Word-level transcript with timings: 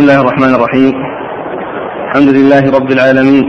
بسم 0.00 0.08
الله 0.08 0.20
الرحمن 0.20 0.54
الرحيم. 0.54 0.94
الحمد 2.06 2.28
لله 2.36 2.62
رب 2.78 2.90
العالمين. 2.90 3.46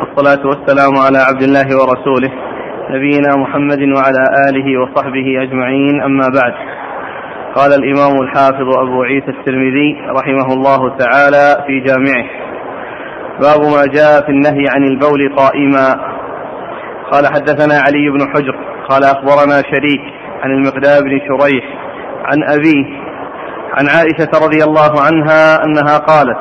والصلاة 0.00 0.46
والسلام 0.46 0.92
على 1.06 1.18
عبد 1.18 1.42
الله 1.42 1.68
ورسوله 1.78 2.30
نبينا 2.90 3.30
محمد 3.36 3.82
وعلى 3.96 4.22
آله 4.48 4.80
وصحبه 4.80 5.42
أجمعين. 5.42 6.02
أما 6.02 6.28
بعد. 6.38 6.54
قال 7.54 7.70
الإمام 7.80 8.22
الحافظ 8.22 8.68
أبو 8.78 9.02
عيسى 9.02 9.28
الترمذي 9.28 9.90
رحمه 10.20 10.48
الله 10.52 10.96
تعالى 10.96 11.64
في 11.66 11.80
جامعه. 11.80 12.28
باب 13.40 13.60
ما 13.74 13.82
جاء 13.96 14.26
في 14.26 14.32
النهي 14.36 14.64
عن 14.74 14.82
البول 14.84 15.36
قائما. 15.36 15.86
قال 17.12 17.26
حدثنا 17.26 17.74
علي 17.86 18.10
بن 18.10 18.22
حجر. 18.32 18.56
قال 18.88 19.04
أخبرنا 19.04 19.56
شريك 19.72 20.04
عن 20.42 20.50
المقداد 20.50 21.02
بن 21.02 21.18
شريح 21.28 21.64
عن 22.24 22.38
أبيه 22.56 23.07
عن 23.78 23.88
عائشة 23.88 24.30
رضي 24.46 24.64
الله 24.64 25.02
عنها 25.06 25.64
أنها 25.64 25.98
قالت 25.98 26.38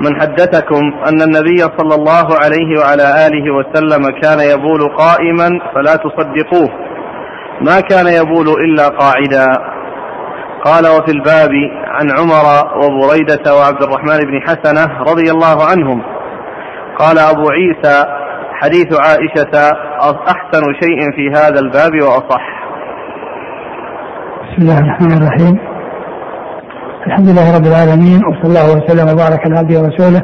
من 0.00 0.20
حدثكم 0.20 0.82
أن 1.08 1.22
النبي 1.22 1.58
صلى 1.58 1.94
الله 1.94 2.26
عليه 2.42 2.80
وعلى 2.80 3.26
آله 3.26 3.54
وسلم 3.54 4.02
كان 4.22 4.40
يبول 4.40 4.80
قائما 4.96 5.48
فلا 5.74 5.96
تصدقوه. 5.96 6.70
ما 7.60 7.80
كان 7.80 8.06
يبول 8.06 8.48
إلا 8.48 8.88
قاعدا. 8.88 9.46
قال 10.64 10.86
وفي 10.86 11.12
الباب 11.12 11.50
عن 11.86 12.10
عمر 12.10 12.46
وبريدة 12.76 13.54
وعبد 13.54 13.82
الرحمن 13.82 14.18
بن 14.18 14.40
حسنة 14.42 14.98
رضي 15.00 15.30
الله 15.30 15.66
عنهم. 15.70 16.02
قال 16.98 17.18
أبو 17.18 17.50
عيسى 17.50 18.04
حديث 18.52 19.00
عائشة 19.00 19.72
أحسن 20.28 20.62
شيء 20.80 21.12
في 21.16 21.30
هذا 21.30 21.60
الباب 21.60 22.02
وأصح. 22.02 22.44
بسم 24.42 24.62
الله 24.62 24.78
الرحمن 24.78 25.12
الرحيم. 25.12 25.69
الحمد 27.06 27.28
لله 27.28 27.56
رب 27.56 27.66
العالمين 27.66 28.20
وصلى 28.26 28.44
الله 28.44 28.76
وسلم 28.76 29.08
وبارك 29.12 29.40
على 29.46 29.58
عبده 29.58 29.80
ورسوله 29.80 30.22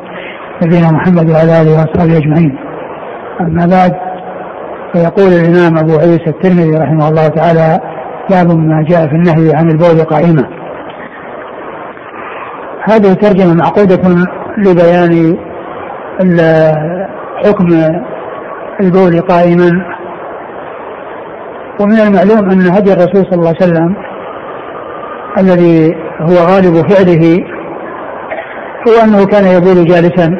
نبينا 0.62 0.90
محمد 0.90 1.30
وعلى 1.30 1.62
آله 1.62 1.72
وأصحابه 1.72 2.16
أجمعين. 2.16 2.58
أما 3.40 3.66
بعد 3.66 3.92
فيقول 4.92 5.32
الإمام 5.32 5.78
أبو 5.78 5.98
عيسى 5.98 6.26
الترمذي 6.26 6.78
رحمه 6.78 7.08
الله 7.08 7.28
تعالى 7.28 7.80
باب 8.30 8.58
ما 8.58 8.84
جاء 8.88 9.08
في 9.08 9.14
النهي 9.14 9.54
عن 9.54 9.70
البول 9.70 10.04
قائما. 10.04 10.44
هذه 12.88 13.12
ترجمه 13.12 13.54
معقودة 13.54 14.02
لبيان 14.58 15.36
حكم 17.44 17.68
البول 18.80 19.20
قائما 19.20 19.70
ومن 21.80 22.00
المعلوم 22.00 22.50
أن 22.50 22.60
هدي 22.60 22.92
الرسول 22.92 23.24
صلى 23.24 23.34
الله 23.34 23.54
عليه 23.60 23.64
وسلم 23.64 23.96
الذي 25.38 25.94
هو 26.20 26.34
غالب 26.34 26.92
فعله 26.92 27.44
هو 28.88 29.04
أنه 29.04 29.26
كان 29.26 29.44
يبول 29.44 29.84
جالسا 29.84 30.36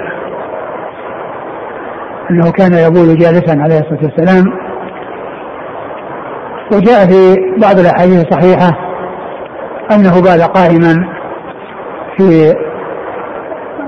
أنه 2.31 2.53
كان 2.53 2.73
يبول 2.73 3.19
جالسا 3.19 3.63
عليه 3.63 3.81
الصلاة 3.81 4.03
والسلام. 4.03 4.45
وجاء 6.73 7.07
في 7.07 7.37
بعض 7.59 7.79
الأحاديث 7.79 8.27
الصحيحة 8.27 8.79
أنه 9.93 10.21
بال 10.23 10.43
قائما 10.43 11.09
في 12.17 12.55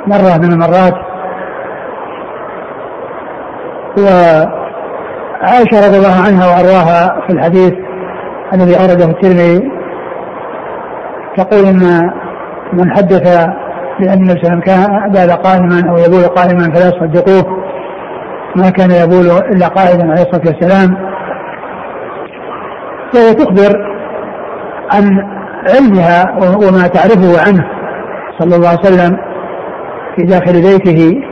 مرة 0.06 0.38
من 0.38 0.52
المرات 0.52 0.94
وعائشة 3.98 5.86
رضي 5.86 5.96
الله 5.96 6.22
عنها 6.26 6.46
وأرواها 6.46 7.20
في 7.26 7.32
الحديث 7.32 7.72
الذي 8.54 8.76
أورده 8.80 9.04
الترمذي 9.04 9.77
تقول 11.38 11.64
إن 11.64 12.10
من 12.72 12.90
حدث 12.90 13.46
بأن 14.00 14.12
النبي 14.12 14.40
صلى 14.40 14.42
الله 14.42 14.50
عليه 14.50 14.58
وسلم 14.58 14.60
كان 14.60 15.12
بال 15.12 15.30
قائما 15.42 15.90
أو 15.90 15.96
يبول 15.96 16.22
قائما 16.22 16.74
فلا 16.74 16.88
يصدقوه 16.88 17.58
ما 18.56 18.70
كان 18.70 18.90
يبول 18.90 19.26
إلا 19.26 19.68
قائدا 19.68 20.10
عليه 20.10 20.22
الصلاة 20.22 20.42
والسلام. 20.46 20.96
فهي 23.12 23.34
تخبر 23.34 23.98
عن 24.92 25.04
علمها 25.74 26.36
وما 26.40 26.86
تعرفه 26.86 27.46
عنه 27.46 27.64
صلى 28.38 28.56
الله 28.56 28.68
عليه 28.68 28.80
وسلم 28.80 29.16
في 30.16 30.22
داخل 30.22 30.52
بيته 30.52 31.22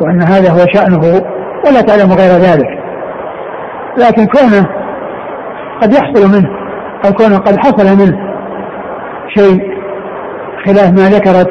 وأن 0.00 0.22
هذا 0.22 0.50
هو 0.50 0.66
شأنه 0.74 1.22
ولا 1.66 1.80
تعلم 1.80 2.12
غير 2.12 2.30
ذلك. 2.30 2.68
لكن 3.98 4.26
كونه 4.26 4.66
قد 5.82 5.92
يحصل 5.92 6.28
منه 6.28 6.48
أو 7.06 7.12
كونه 7.12 7.38
قد 7.38 7.56
حصل 7.56 7.98
منه 7.98 8.29
شيء 9.36 9.60
خلاف 10.66 10.92
ما 10.92 11.08
ذكرت 11.08 11.48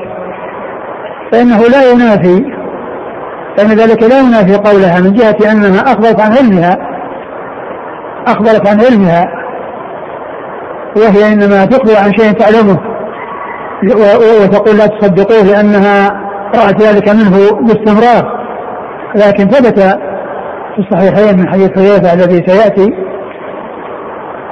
فإنه 1.32 1.58
لا 1.58 1.92
ينافي 1.92 2.46
فإن 3.58 3.70
ذلك 3.70 4.04
لا 4.04 4.20
ينافي 4.20 4.56
قولها 4.56 5.00
من 5.00 5.14
جهة 5.14 5.52
أنها 5.52 5.82
أخبرت 5.82 6.22
عن 6.22 6.32
علمها 6.32 6.78
أخبرت 8.28 8.68
عن 8.68 8.82
علمها 8.82 9.26
وهي 10.96 11.34
إنما 11.34 11.66
تخبر 11.66 11.98
عن 12.04 12.14
شيء 12.14 12.32
تعلمه 12.32 12.80
وتقول 14.44 14.78
لا 14.78 14.88
تصدقوه 14.88 15.44
لأنها 15.44 16.22
رأت 16.56 16.82
ذلك 16.82 17.10
منه 17.10 17.62
باستمرار. 17.62 18.40
لكن 19.16 19.48
ثبت 19.48 19.80
في 20.76 20.80
الصحيحين 20.80 21.40
من 21.40 21.50
حديث 21.50 21.72
حذيفة 21.72 22.14
الذي 22.14 22.44
سيأتي 22.48 22.94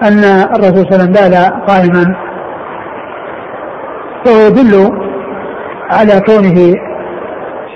أن 0.03 0.23
الرسول 0.55 0.85
صلى 0.89 1.03
الله 1.03 1.19
عليه 1.19 1.38
وسلم 1.38 1.53
قائما 1.67 2.26
فهو 4.27 4.47
يدل 4.47 4.91
على 5.89 6.21
كونه 6.21 6.75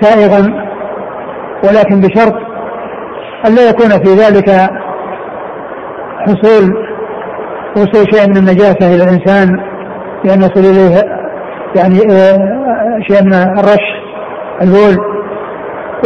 سائغا 0.00 0.62
ولكن 1.64 2.00
بشرط 2.00 2.34
أن 3.46 3.54
لا 3.54 3.68
يكون 3.70 3.88
في 3.88 4.14
ذلك 4.14 4.50
حصول 6.18 6.92
وصول 7.76 8.14
شيء 8.14 8.28
من 8.28 8.36
النجاسة 8.36 8.94
إلى 8.94 9.04
الإنسان 9.04 9.60
بأن 10.24 10.38
يصل 10.40 10.60
إليه 10.60 11.22
يعني 11.76 11.98
آه، 12.12 12.98
شيء 13.08 13.22
من 13.24 13.32
الرش 13.32 14.02
البول 14.62 15.12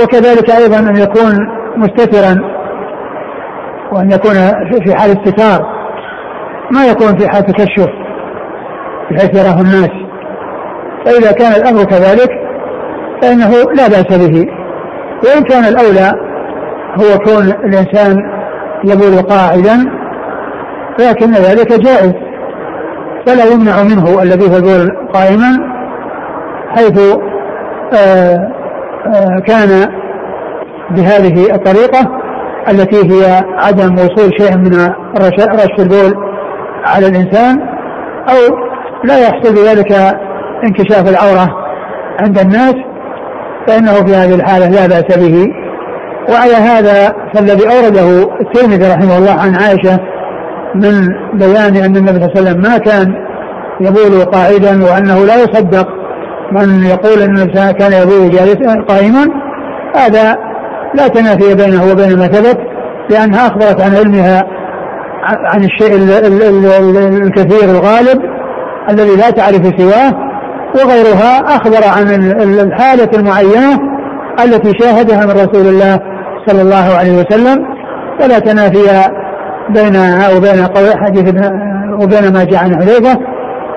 وكذلك 0.02 0.50
أيضا 0.50 0.78
أن 0.78 0.96
يكون 0.96 1.48
مستترا 1.76 2.56
وأن 3.92 4.10
يكون 4.10 4.34
في 4.84 4.94
حال 4.94 5.10
استتار. 5.10 5.76
ما 6.70 6.86
يكون 6.86 7.18
في 7.18 7.28
حال 7.28 7.42
تكشف 7.46 7.90
بحيث 9.10 9.34
يراه 9.34 9.60
الناس. 9.60 10.05
فإذا 11.06 11.32
كان 11.32 11.52
الأمر 11.52 11.84
كذلك 11.84 12.30
فإنه 13.22 13.50
لا 13.50 13.88
بأس 13.88 14.18
به. 14.18 14.46
وإن 15.24 15.42
كان 15.42 15.64
الأولى 15.64 16.12
هو 16.94 17.18
كون 17.18 17.42
الإنسان 17.64 18.16
يبول 18.84 19.22
قاعدا 19.22 19.90
لكن 20.98 21.32
ذلك 21.32 21.72
جائز. 21.72 22.12
فلا 23.26 23.44
يمنع 23.44 23.82
منه 23.82 24.22
الذي 24.22 24.44
يبول 24.44 24.96
قائما 25.14 25.76
حيث 26.76 26.98
آآ 27.94 28.52
آآ 29.06 29.40
كان 29.46 29.90
بهذه 30.90 31.54
الطريقة 31.54 32.20
التي 32.68 33.12
هي 33.12 33.42
عدم 33.58 33.94
وصول 33.94 34.32
شيء 34.38 34.56
من 34.56 34.92
رش 35.18 35.78
البول 35.78 36.14
على 36.84 37.06
الإنسان 37.06 37.60
أو 38.28 38.56
لا 39.04 39.18
يحصل 39.18 39.54
بذلك 39.54 40.18
انكشاف 40.64 41.08
العورة 41.08 41.48
عند 42.20 42.38
الناس 42.38 42.74
فإنه 43.66 43.92
في 43.92 44.14
هذه 44.14 44.34
الحالة 44.34 44.68
لا 44.68 44.86
بأس 44.86 45.18
به. 45.18 45.46
وعلى 46.28 46.54
هذا 46.54 47.12
فالذي 47.34 47.64
أورده 47.64 48.30
الترمذي 48.40 48.92
رحمه 48.92 49.18
الله 49.18 49.32
عن 49.32 49.54
عائشة 49.54 50.00
من 50.74 51.08
بيان 51.34 51.76
أن 51.76 51.96
النبي 51.96 52.20
صلى 52.20 52.26
الله 52.26 52.30
عليه 52.36 52.40
وسلم 52.40 52.60
ما 52.62 52.78
كان 52.78 53.14
يبول 53.80 54.24
قاعدا 54.24 54.84
وأنه 54.84 55.26
لا 55.26 55.34
يصدق 55.34 55.88
من 56.52 56.84
يقول 56.84 57.22
أن 57.22 57.52
كان 57.72 57.92
يبول 57.92 58.30
جالسا 58.30 58.84
قائما 58.88 59.26
هذا 59.96 60.38
لا 60.94 61.08
تنافي 61.08 61.54
بينه 61.54 61.92
وبين 61.92 62.18
ما 62.18 62.26
ثبت 62.26 62.58
لأنها 63.10 63.46
أخبرت 63.46 63.80
عن 63.80 63.96
علمها 63.96 64.42
عن 65.22 65.64
الشيء 65.64 65.96
الكثير 67.26 67.70
الغالب 67.70 68.22
الذي 68.90 69.16
لا 69.16 69.30
تعرف 69.30 69.80
سواه 69.80 70.25
وغيرها 70.76 71.56
أخبر 71.56 71.84
عن 71.96 72.32
الحالة 72.40 73.08
المعينة 73.14 73.78
التي 74.44 74.72
شاهدها 74.78 75.26
من 75.26 75.30
رسول 75.30 75.66
الله 75.66 76.00
صلى 76.46 76.62
الله 76.62 76.96
عليه 76.98 77.12
وسلم 77.12 77.66
فلا 78.20 78.38
تنافي 78.38 79.10
بينها 79.70 80.36
وبين 80.36 80.66
حديث 81.04 81.34
وبين 82.00 82.32
ما 82.32 82.44
جاء 82.44 82.64
عن 82.64 82.76
حذيفة. 82.76 83.18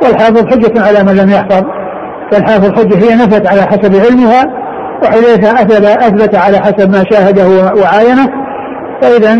والحافظ 0.03 0.47
حجة 0.47 0.81
على 0.81 1.03
من 1.03 1.15
لم 1.15 1.29
يحفظ. 1.29 1.63
فالحافظ 2.31 2.75
حجة 2.75 2.97
هي 2.97 3.15
نفت 3.15 3.47
على 3.47 3.61
حسب 3.61 3.95
علمها 3.95 4.45
وحذيفة 5.03 5.61
أثبت, 5.61 5.85
أثبت 5.85 6.35
على 6.35 6.57
حسب 6.57 6.91
ما 6.91 7.03
شاهده 7.11 7.73
وعاينه. 7.81 8.27
فإذا 9.01 9.35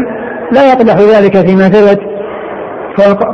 لا 0.52 0.68
يقدح 0.68 0.96
ذلك 0.96 1.48
فيما 1.48 1.70
ثبت. 1.70 2.00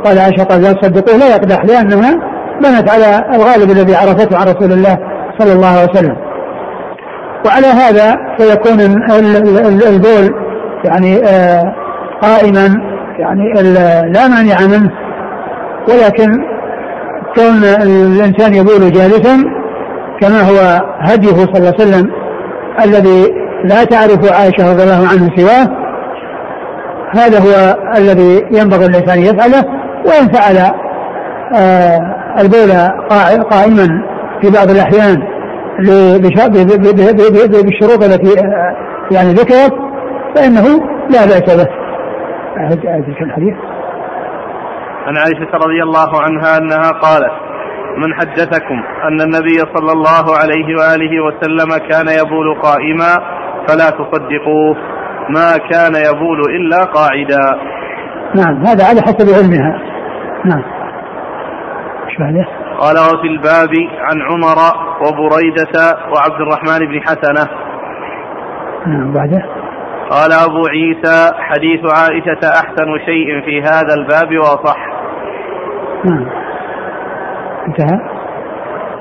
قال 0.04 0.18
عائشة 0.18 0.44
قال 0.44 0.62
لا 0.62 0.72
تصدقوه 0.72 1.16
لا 1.16 1.28
يقدح 1.28 1.64
لأنها 1.64 2.35
بنت 2.62 2.90
على 2.90 3.24
الغالب 3.34 3.70
الذي 3.70 3.96
عرفته 3.96 4.38
عن 4.38 4.46
رسول 4.46 4.72
الله 4.72 4.98
صلى 5.38 5.52
الله 5.52 5.66
عليه 5.66 5.90
وسلم. 5.90 6.16
وعلى 7.46 7.66
هذا 7.66 8.16
فيكون 8.38 8.80
البول 9.88 10.34
يعني 10.84 11.16
آه، 11.24 11.74
قائما 12.22 12.80
يعني 13.18 13.52
لا 14.12 14.28
مانع 14.28 14.66
منه. 14.66 14.90
ولكن 15.88 16.56
كون 17.36 17.64
الإنسان 17.64 18.54
يبول 18.54 18.92
جالسا 18.92 19.44
كما 20.20 20.40
هو 20.40 20.82
هديه 21.00 21.36
صلى 21.36 21.58
الله 21.58 21.74
عليه 21.78 21.84
وسلم 21.84 22.10
الذي 22.84 23.46
لا 23.64 23.84
تعرف 23.84 24.32
عائشة 24.32 24.72
رضي 24.72 24.82
الله 24.82 25.08
عنها 25.08 25.36
سواه 25.36 25.86
هذا 27.16 27.38
هو 27.38 27.76
الذي 27.96 28.46
ينبغي 28.52 28.86
الإنسان 28.86 29.18
يفعله 29.18 29.64
وإن 30.06 30.28
فعل 30.28 30.70
البول 32.40 32.70
قائما 33.50 34.02
في 34.42 34.50
بعض 34.50 34.70
الأحيان 34.70 35.36
بالشروط 37.64 38.04
التي 38.04 38.40
آه، 38.40 38.76
يعني 39.10 39.28
ذكرت 39.28 39.74
فإنه 40.36 40.64
لا 41.10 41.24
بأس 41.24 41.56
به. 41.56 41.68
الحديث 43.20 43.54
عن 45.06 45.16
عائشة 45.16 45.50
رضي 45.54 45.82
الله 45.82 46.22
عنها 46.22 46.58
أنها 46.58 46.90
قالت 46.90 47.32
من 47.96 48.14
حدثكم 48.14 48.82
أن 49.08 49.20
النبي 49.20 49.58
صلى 49.76 49.92
الله 49.92 50.36
عليه 50.40 50.76
وآله 50.78 51.24
وسلم 51.26 51.88
كان 51.90 52.06
يبول 52.08 52.60
قائما 52.62 53.36
فلا 53.68 53.90
تصدقوه 53.90 54.76
ما 55.30 55.56
كان 55.70 55.92
يبول 55.94 56.40
إلا 56.56 56.84
قاعدا 56.84 57.60
نعم 58.34 58.66
هذا 58.66 58.84
على 58.84 59.00
حسب 59.00 59.28
علمها 59.34 59.80
نعم؟ 60.44 60.75
قال 62.80 62.98
وفي 62.98 63.26
الباب 63.26 63.70
عن 63.98 64.22
عمر 64.22 64.58
وبريدة 65.00 65.98
وعبد 66.12 66.40
الرحمن 66.40 66.78
بن 66.86 67.00
حسنة. 67.00 67.48
نعم 68.86 69.12
بعده. 69.12 69.42
قال 70.10 70.32
أبو 70.32 70.66
عيسى 70.66 71.32
حديث 71.38 71.80
عائشة 71.92 72.48
أحسن 72.48 72.98
شيء 73.06 73.44
في 73.44 73.62
هذا 73.62 73.94
الباب 73.94 74.38
وأصح 74.38 74.76
نعم 76.04 76.26
انتهى؟ 77.68 77.98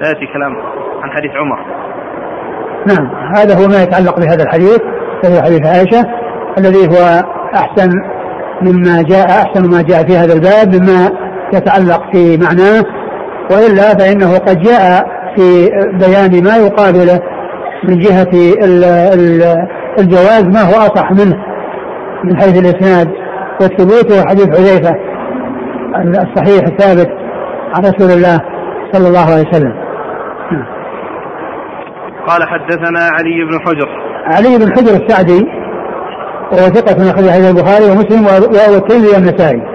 لا 0.01 0.07
يأتي 0.07 0.27
كلام 0.33 0.55
عن 1.01 1.11
حديث 1.11 1.31
عمر. 1.31 1.59
نعم 2.87 3.35
هذا 3.35 3.55
هو 3.55 3.67
ما 3.67 3.83
يتعلق 3.83 4.19
بهذا 4.19 4.43
الحديث 4.43 4.81
وهو 5.23 5.41
حديث 5.41 5.67
عائشة 5.67 6.05
الذي 6.57 6.87
هو 6.87 7.23
أحسن 7.55 7.89
مما 8.61 9.01
جاء 9.01 9.25
أحسن 9.25 9.71
ما 9.71 9.81
جاء 9.81 10.07
في 10.07 10.17
هذا 10.17 10.33
الباب 10.33 10.75
مما 10.75 11.25
يتعلق 11.53 12.11
في 12.11 12.37
معناه 12.37 12.83
وإلا 13.51 13.97
فإنه 13.97 14.37
قد 14.37 14.61
جاء 14.61 15.05
في 15.35 15.69
بيان 15.93 16.43
ما 16.43 16.57
يقابله 16.57 17.19
من 17.83 17.99
جهة 17.99 18.29
الجواز 19.99 20.43
ما 20.43 20.61
هو 20.61 20.77
أصح 20.77 21.11
منه 21.11 21.37
من 22.23 22.37
حيث 22.37 22.59
الإسناد 22.59 23.07
والثبوت 23.61 24.11
هو 24.11 24.27
حديث 24.27 24.47
حذيفة 24.47 24.95
الصحيح 25.95 26.63
الثابت 26.67 27.09
عن 27.75 27.81
رسول 27.83 28.11
الله 28.11 28.41
صلى 28.91 29.07
الله 29.07 29.33
عليه 29.33 29.49
وسلم 29.49 29.73
قال 32.27 32.43
حدثنا 32.43 32.99
علي 32.99 33.45
بن 33.45 33.59
حجر 33.59 33.89
علي 34.25 34.57
بن 34.57 34.71
حجر 34.71 35.03
السعدي 35.03 35.45
وهو 36.51 36.67
ثقة 36.67 37.03
من 37.03 37.09
أخرج 37.09 37.29
حديث 37.29 37.49
البخاري 37.49 37.85
ومسلم 37.85 38.25
والترمذي 38.25 39.07
والنسائي. 39.07 39.74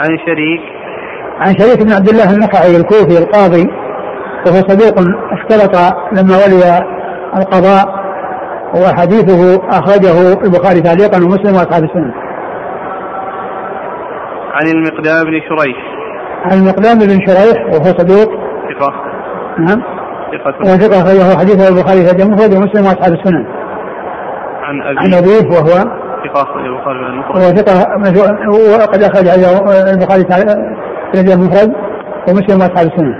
عن 0.00 0.18
شريك 0.26 0.60
عن 1.40 1.54
شريك 1.58 1.82
بن 1.82 1.92
عبد 1.92 2.08
الله 2.08 2.34
النخعي 2.34 2.76
الكوفي 2.76 3.18
القاضي 3.18 3.70
وهو 4.46 4.56
صديق 4.68 4.94
اختلط 5.32 5.94
لما 6.12 6.36
ولي 6.36 6.86
القضاء 7.36 8.06
وحديثه 8.74 9.68
أخرجه 9.68 10.32
البخاري 10.44 10.80
تعليقا 10.80 11.16
ومسلم 11.16 11.54
وأصحاب 11.54 11.84
السنة. 11.84 12.14
عن 14.52 14.66
المقدام 14.66 15.24
بن 15.24 15.40
شريح. 15.48 15.76
عن 16.44 16.58
المقدام 16.58 16.98
بن 16.98 17.26
شريح 17.26 17.66
وهو 17.66 17.84
صديق. 17.84 18.28
ثقة. 18.78 18.92
نعم. 19.58 19.82
ثقة. 20.32 20.60
وثقة 20.60 21.00
أخرجه 21.00 21.38
حديثه 21.38 21.68
البخاري 21.68 22.06
في 22.06 22.22
المفرد 22.22 22.54
ومسلم 22.54 22.84
وأصحاب 22.86 23.12
السنن. 23.12 23.46
عن 24.62 24.82
أبي. 24.82 24.98
عن 24.98 25.14
أبيه 25.14 25.56
وهو. 25.56 26.05
ثقة 26.28 26.42
أخرجه 26.42 26.66
البخاري 26.66 26.98
في 26.98 27.10
المفرد. 27.10 27.36
وهو 27.36 27.48
ثقة 27.56 27.74
وقد 28.82 29.02
أخرج 29.02 29.28
البخاري 29.94 30.24
في 31.12 31.34
المفرد 31.34 31.72
ومسلم 32.28 32.60
وأصحاب 32.60 32.86
السنن. 32.86 33.14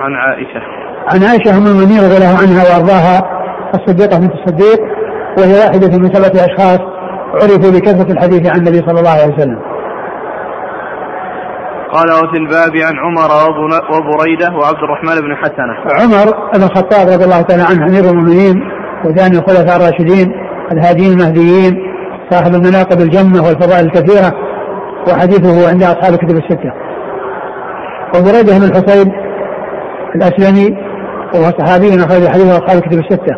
عن 0.00 0.12
عائشة. 0.14 0.62
عن 1.08 1.22
عائشة 1.22 1.58
أم 1.58 1.66
المؤمنين 1.66 2.00
رضي 2.04 2.16
الله 2.16 2.38
عنها 2.42 2.62
وأرضاها 2.64 3.40
الصديقة 3.74 4.18
بنت 4.20 4.32
الصديق 4.34 4.80
وهي 5.38 5.54
واحدة 5.64 5.98
من 5.98 6.14
سبعة 6.14 6.44
أشخاص 6.44 6.80
عرفوا 7.34 7.70
بكثرة 7.70 8.12
الحديث 8.12 8.50
عن 8.50 8.58
النبي 8.58 8.78
صلى 8.78 8.98
الله 9.00 9.10
عليه 9.10 9.34
وسلم. 9.34 9.60
قال 11.92 12.10
وفي 12.10 12.36
الباب 12.36 12.76
عن 12.76 12.96
عمر 12.98 13.30
وبريدة 13.92 14.50
وعبد 14.52 14.82
الرحمن 14.82 15.20
بن 15.20 15.36
حسنة 15.36 15.74
عمر 16.00 16.50
بن 16.54 16.62
الخطاب 16.62 17.08
رضي 17.08 17.24
الله 17.24 17.42
تعالى 17.42 17.62
عنه 17.62 17.86
أمير 17.86 18.10
المؤمنين 18.10 18.62
وثاني 19.04 19.38
الخلفاء 19.38 19.76
الراشدين 19.76 20.32
الهاديين 20.72 21.12
المهديين 21.12 21.89
صاحب 22.30 22.54
المناقب 22.54 23.00
الجمة 23.00 23.46
والفضائل 23.46 23.86
الكثيرة 23.86 24.32
وحديثه 25.08 25.70
عند 25.70 25.82
أصحاب 25.82 26.12
الكتب 26.12 26.36
الستة. 26.36 26.72
وبريدة 28.14 28.58
بن 28.58 28.64
الحصين 28.64 29.12
الأسلمي 30.14 30.76
وهو 31.34 31.44
صحابي 31.58 31.88
أخرج 31.88 32.28
حديثه 32.28 32.58
أصحاب 32.58 32.76
الكتب 32.76 32.98
الستة. 32.98 33.36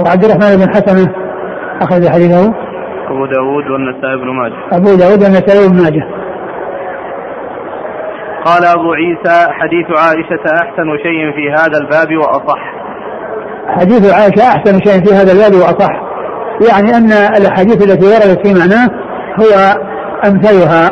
وعبد 0.00 0.24
الرحمن 0.24 0.56
بن 0.56 0.70
حسنة 0.70 1.14
أخرج 1.82 2.08
حديثه. 2.08 2.54
أبو 3.08 3.26
داود 3.26 3.70
والنسائي 3.70 4.16
بن 4.16 4.28
ماجه. 4.30 4.76
أبو 4.76 4.94
داود 4.94 5.22
والنسائي 5.22 5.68
بن 5.68 5.82
ماجه. 5.82 6.04
قال 8.44 8.64
أبو 8.64 8.92
عيسى 8.92 9.52
حديث 9.52 9.86
عائشة 9.98 10.44
أحسن 10.62 10.88
شيء 11.02 11.32
في 11.36 11.52
هذا 11.52 11.78
الباب 11.78 12.16
وأصح. 12.16 12.60
حديث 13.68 14.14
عائشة 14.14 14.48
أحسن 14.48 14.78
شيء 14.84 15.04
في 15.04 15.14
هذا 15.14 15.32
الباب 15.32 15.52
وأصح. 15.54 16.09
يعني 16.68 16.96
أن 16.96 17.12
الأحاديث 17.12 17.82
التي 17.82 18.06
وردت 18.06 18.46
في 18.46 18.54
معناه 18.54 18.88
هو 19.40 19.80
أمثلها 20.24 20.90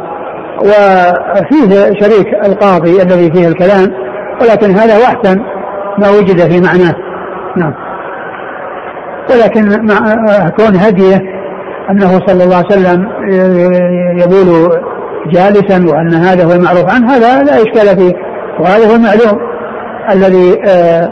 وفيه 0.61 1.93
شريك 2.00 2.26
القاضي 2.47 3.03
الذي 3.03 3.32
فيه 3.32 3.49
الكلام 3.49 3.93
ولكن 4.41 4.70
هذا 4.70 4.94
أحسن 5.05 5.38
ما 5.99 6.11
وجد 6.11 6.52
في 6.52 6.61
معناه. 6.61 6.95
نعم. 7.57 7.75
ولكن 9.31 9.87
مع 9.87 9.99
كون 10.49 10.76
هديه 10.76 11.23
أنه 11.90 12.26
صلى 12.26 12.45
الله 12.45 12.57
عليه 12.57 12.66
وسلم 12.66 13.09
يقول 14.19 14.71
جالسا 15.33 15.87
وأن 15.87 16.14
هذا 16.14 16.45
هو 16.45 16.52
المعروف 16.52 16.95
عنه 16.95 17.12
هذا 17.12 17.43
لا 17.43 17.57
إشكال 17.57 17.99
فيه 17.99 18.14
وهذا 18.61 18.90
هو 18.90 18.95
المعلوم 18.95 19.38
الذي 20.12 20.62
آه، 20.69 21.09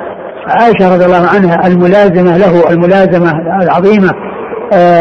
عائشة 0.47 0.95
رضي 0.95 1.05
الله 1.05 1.27
عنها 1.35 1.67
الملازمة 1.67 2.37
له 2.37 2.71
الملازمة 2.71 3.33
العظيمة 3.63 4.09
آه، 4.09 4.26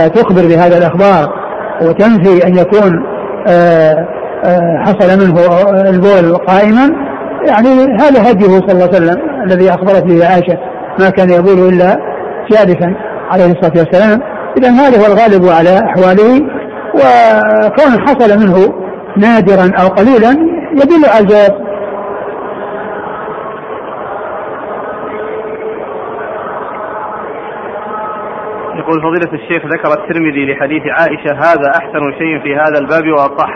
تخبر 0.07 0.41
بهذا 0.41 0.77
الأخبار 0.77 1.29
وتنفي 1.81 2.48
أن 2.48 2.57
يكون 2.57 3.05
آه، 3.48 4.07
حصل 4.86 5.19
منه 5.19 5.39
البول 5.89 6.38
قائما 6.38 6.91
يعني 7.48 7.98
هذا 8.00 8.31
هديه 8.31 8.48
صلى 8.48 8.72
الله 8.72 8.86
عليه 8.86 8.98
وسلم 8.98 9.17
الذي 9.45 9.69
أخبرت 9.69 10.03
به 10.03 10.27
عائشة 10.27 10.57
ما 11.00 11.10
كان 11.10 11.29
يبول 11.29 11.74
إلا 11.74 11.98
جالسا 12.51 12.95
عليه 13.31 13.45
الصلاة 13.45 13.74
والسلام. 13.77 14.22
اذا 14.57 14.69
هذا 14.69 15.01
هو 15.01 15.13
الغالب 15.13 15.45
على 15.45 15.79
أحواله 15.79 16.41
وكون 16.93 18.07
حصل 18.07 18.39
منه 18.39 18.74
نادرا 19.17 19.72
أو 19.81 19.88
قليلا 19.88 20.31
يدل 20.72 21.05
على 21.15 21.64
يقول 28.96 29.02
فضيلة 29.02 29.44
الشيخ 29.44 29.66
ذكر 29.66 30.02
الترمذي 30.02 30.54
لحديث 30.54 30.84
عائشة 30.88 31.34
هذا 31.34 31.70
أحسن 31.80 32.18
شيء 32.18 32.40
في 32.44 32.56
هذا 32.56 32.80
الباب 32.80 33.12
وأصح. 33.12 33.50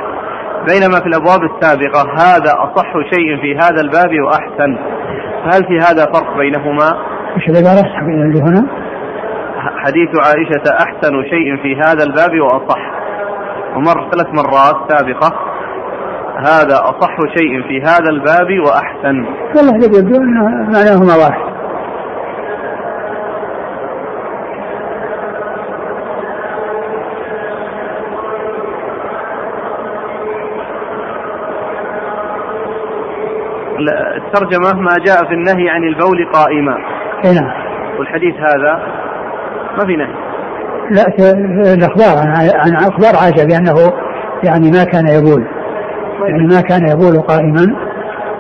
بينما 0.70 1.00
في 1.00 1.08
الأبواب 1.08 1.44
السابقة 1.44 2.02
هذا 2.12 2.52
أصح 2.58 2.94
شيء 3.14 3.42
في 3.42 3.56
هذا 3.56 3.82
الباب 3.82 4.22
وأحسن. 4.26 4.78
فهل 5.44 5.64
في 5.68 5.78
هذا 5.78 6.06
فرق 6.14 6.38
بينهما؟ 6.38 6.88
إيش 7.36 7.50
العبارة 7.50 8.00
اللي 8.02 8.42
هنا؟ 8.42 8.68
حديث 9.58 10.10
عائشة 10.28 10.84
أحسن 10.86 11.24
شيء 11.30 11.58
في 11.62 11.76
هذا 11.76 12.04
الباب 12.04 12.40
وأصح. 12.42 12.82
ومر 13.76 14.12
ثلاث 14.12 14.28
مرات 14.28 14.92
سابقة 14.92 15.36
هذا 16.38 16.76
أصح 16.76 17.18
شيء 17.38 17.68
في 17.68 17.82
هذا 17.82 18.10
الباب 18.10 18.60
وأحسن. 18.66 19.26
والله 19.56 19.76
يبدو 19.86 20.16
أن 20.16 20.34
معناهما 20.74 21.16
واحد. 21.16 21.49
الترجمة 34.18 34.82
ما 34.82 34.96
جاء 35.06 35.26
في 35.26 35.34
النهي 35.34 35.70
عن 35.70 35.84
البول 35.84 36.32
قائما. 36.34 36.78
اي 37.26 37.34
نعم 37.34 37.52
والحديث 38.00 38.36
هذا 38.36 38.80
ما 39.78 39.86
في 39.86 39.96
نهي. 39.96 40.14
لا 40.92 41.04
الأخبار. 41.74 42.18
عن 42.56 42.76
أخبار 42.76 43.16
عائشه 43.24 43.46
بأنه 43.46 43.94
يعني 44.44 44.72
ما 44.72 44.84
كان 44.84 45.08
يبول. 45.08 45.46
يعني 46.28 46.48
ما 46.48 46.62
كان 46.62 46.90
يبول 46.90 47.22
قائما. 47.22 47.76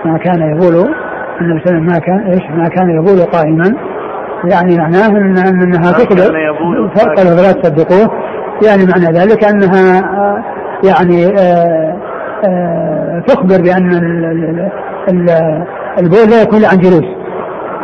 ما 0.05 0.17
كان 0.17 0.55
يبول 0.55 0.95
النبي 1.41 1.65
صلى 1.65 1.79
ما 1.79 1.99
كان 1.99 2.19
إيش؟ 2.19 2.43
ما 2.51 2.67
كان 2.67 2.89
يبول 2.89 3.25
قائما. 3.25 3.75
يعني 4.51 4.77
معناه 4.77 5.07
إن 5.07 5.37
إنها 5.63 5.91
تخبر 5.91 6.21
قالوا 7.15 7.37
فلا 7.37 7.51
تصدقوه. 7.51 8.09
يعني 8.67 8.85
معنى 8.85 9.19
ذلك 9.19 9.43
أنها 9.43 10.01
يعني 10.83 11.25
آه، 11.25 11.97
آه، 12.45 13.23
تخبر 13.27 13.61
بأن 13.61 13.89
البول 15.99 16.29
لا 16.29 16.41
يكون 16.41 16.65
عن 16.65 16.77
جلوس 16.77 17.05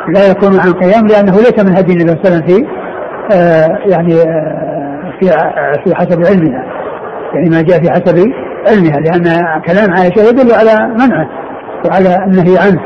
لا 0.07 0.31
يكون 0.31 0.59
عن 0.59 0.73
قيام 0.73 1.07
لأنه 1.07 1.35
ليس 1.35 1.63
من 1.63 1.77
هدي 1.77 1.93
النبي 1.93 2.09
صلى 2.09 2.15
الله 2.15 2.43
عليه 2.43 2.45
وسلم 2.45 2.47
في 2.47 2.65
آه، 3.35 3.77
يعني 3.85 4.15
في 5.19 5.27
في 5.83 5.95
حسب 5.95 6.25
علمها 6.25 6.63
يعني 7.33 7.49
ما 7.49 7.61
جاء 7.61 7.79
في 7.83 7.91
حسب 7.91 8.31
علمها 8.67 8.99
لأن 8.99 9.23
كلام 9.67 9.93
عائشة 9.93 10.29
يدل 10.29 10.53
على 10.53 10.87
منعه 10.93 11.29
وعلى 11.85 12.25
النهي 12.25 12.57
عنه 12.57 12.81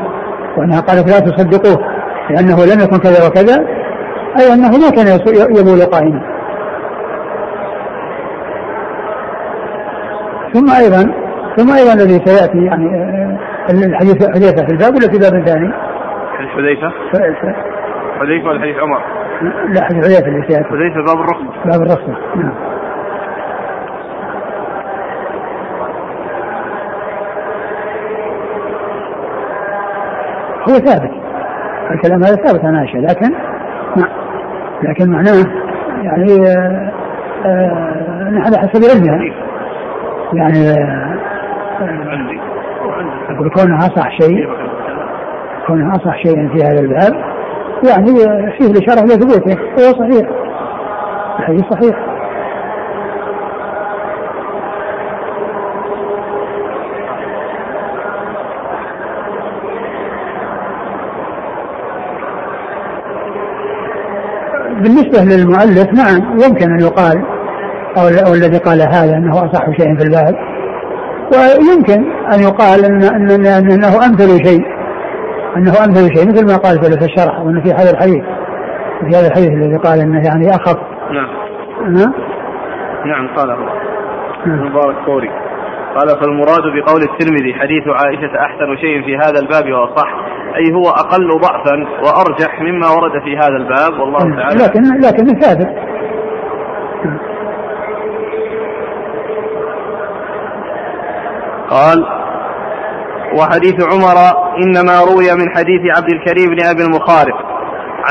وأنها 0.56 0.80
قالت 0.80 1.08
لا 1.08 1.18
تصدقوه 1.18 1.84
لأنه 2.30 2.64
لم 2.64 2.80
يكن 2.80 2.98
كذا 2.98 3.26
وكذا 3.26 3.66
أي 4.40 4.54
أنه 4.54 4.70
ما 4.70 4.90
كان 4.90 5.06
يبول 5.58 5.80
قائما. 5.80 6.22
ثم 10.54 10.70
أيضا 10.70 11.12
ثم 11.56 11.72
أيضا 11.72 11.92
الذي 11.92 12.22
سيأتي 12.24 12.58
يعني 12.58 12.86
آه، 12.96 13.38
الحديث 13.68 14.28
حذيفة 14.28 14.66
في 14.66 14.72
الباب 14.72 14.94
ولا 14.94 15.08
في 15.12 15.18
باب 15.18 15.46
ثاني؟ 15.46 15.72
حديث 16.38 16.50
حذيفة؟ 16.50 16.92
حذيفة 18.20 18.48
ولا 18.48 18.60
حديث 18.60 18.76
عمر؟ 18.76 19.02
لا 19.68 19.84
حديث 19.84 20.04
حذيفة 20.04 20.28
اللي 20.28 20.46
سياتي 20.48 20.68
حذيفة 20.68 21.00
باب 21.04 21.20
الرخصه 21.20 21.64
باب 21.64 21.82
الرخصه 21.82 22.16
نعم. 22.36 22.54
هو 30.68 30.74
ثابت. 30.74 31.10
الكلام 31.90 32.24
هذا 32.24 32.36
ثابت 32.36 32.64
عن 32.64 32.76
عائشة 32.76 32.98
لكن 32.98 33.34
لكن 34.82 35.10
معناه 35.10 35.44
يعني 36.02 36.46
آه 36.46 36.92
آه 37.46 38.40
على 38.44 38.58
حسب 38.58 38.84
علمها. 38.84 39.34
يعني 40.34 40.70
أقول 41.80 42.49
كونها 43.54 43.78
أصح 43.78 44.10
شيء 44.20 44.48
كونها 45.66 45.92
أصح 45.96 46.22
شيء 46.22 46.48
في 46.48 46.64
هذا 46.64 46.80
الباب 46.80 47.12
يعني 47.88 48.06
فيه 48.58 48.66
الإشارة 48.66 49.00
إلى 49.04 49.14
ثبوته 49.14 49.52
هو 49.52 49.92
صحيح. 49.92 50.28
الحديث 51.38 51.64
صحيح. 51.64 51.96
بالنسبة 64.82 65.20
للمؤلف 65.24 65.86
نعم 65.92 66.40
يمكن 66.40 66.70
أن 66.72 66.80
يقال 66.80 67.22
أو 67.98 68.34
الذي 68.34 68.58
قال 68.58 68.82
هذا 68.82 69.16
أنه 69.16 69.44
أصح 69.46 69.64
شيء 69.76 69.96
في 69.96 70.02
الباب. 70.02 70.49
ويمكن 71.32 72.12
أن 72.34 72.40
يقال 72.40 72.84
أن, 72.84 73.02
أن, 73.02 73.46
أن 73.46 73.72
أنه 73.72 74.06
أمثل 74.06 74.46
شيء. 74.46 74.62
أنه 75.56 75.72
أمثل 75.84 76.16
شيء 76.16 76.28
مثل 76.28 76.46
ما 76.46 76.56
قال 76.56 76.98
في 76.98 77.04
الشرح 77.04 77.40
وأن 77.40 77.62
في 77.62 77.72
هذا 77.72 77.90
الحديث. 77.90 78.24
في 79.00 79.16
هذا 79.16 79.26
الحديث 79.26 79.50
الذي 79.50 79.76
قال 79.76 80.00
أنه 80.00 80.22
يعني 80.28 80.50
أخف. 80.50 80.76
نعم. 81.12 81.30
نعم؟ 81.92 82.14
نعم 83.06 83.36
قاله 83.36 83.56
نعم. 84.46 84.70
مبارك 84.70 84.96
فوري. 85.06 85.30
قال 85.96 86.08
فالمراد 86.20 86.62
بقول 86.62 87.02
الترمذي 87.02 87.54
حديث 87.54 87.84
عائشة 87.88 88.38
أحسن 88.46 88.76
شيء 88.80 89.02
في 89.04 89.16
هذا 89.16 89.40
الباب 89.40 89.72
وأصح 89.72 90.08
أي 90.56 90.74
هو 90.74 90.88
أقل 90.90 91.40
ضعفا 91.40 91.76
وأرجح 92.04 92.60
مما 92.60 92.88
ورد 92.88 93.22
في 93.24 93.36
هذا 93.36 93.56
الباب 93.56 94.00
والله 94.00 94.24
نعم. 94.24 94.38
تعالى. 94.38 94.64
لكن 94.64 94.82
لكن 95.06 95.40
ثابت 95.40 95.89
قال 101.70 102.04
وحديث 103.38 103.74
عمر 103.92 104.16
إنما 104.64 105.00
روي 105.00 105.34
من 105.34 105.50
حديث 105.56 105.80
عبد 105.96 106.12
الكريم 106.12 106.50
بن 106.50 106.66
أبي 106.66 106.82
المخارق 106.82 107.36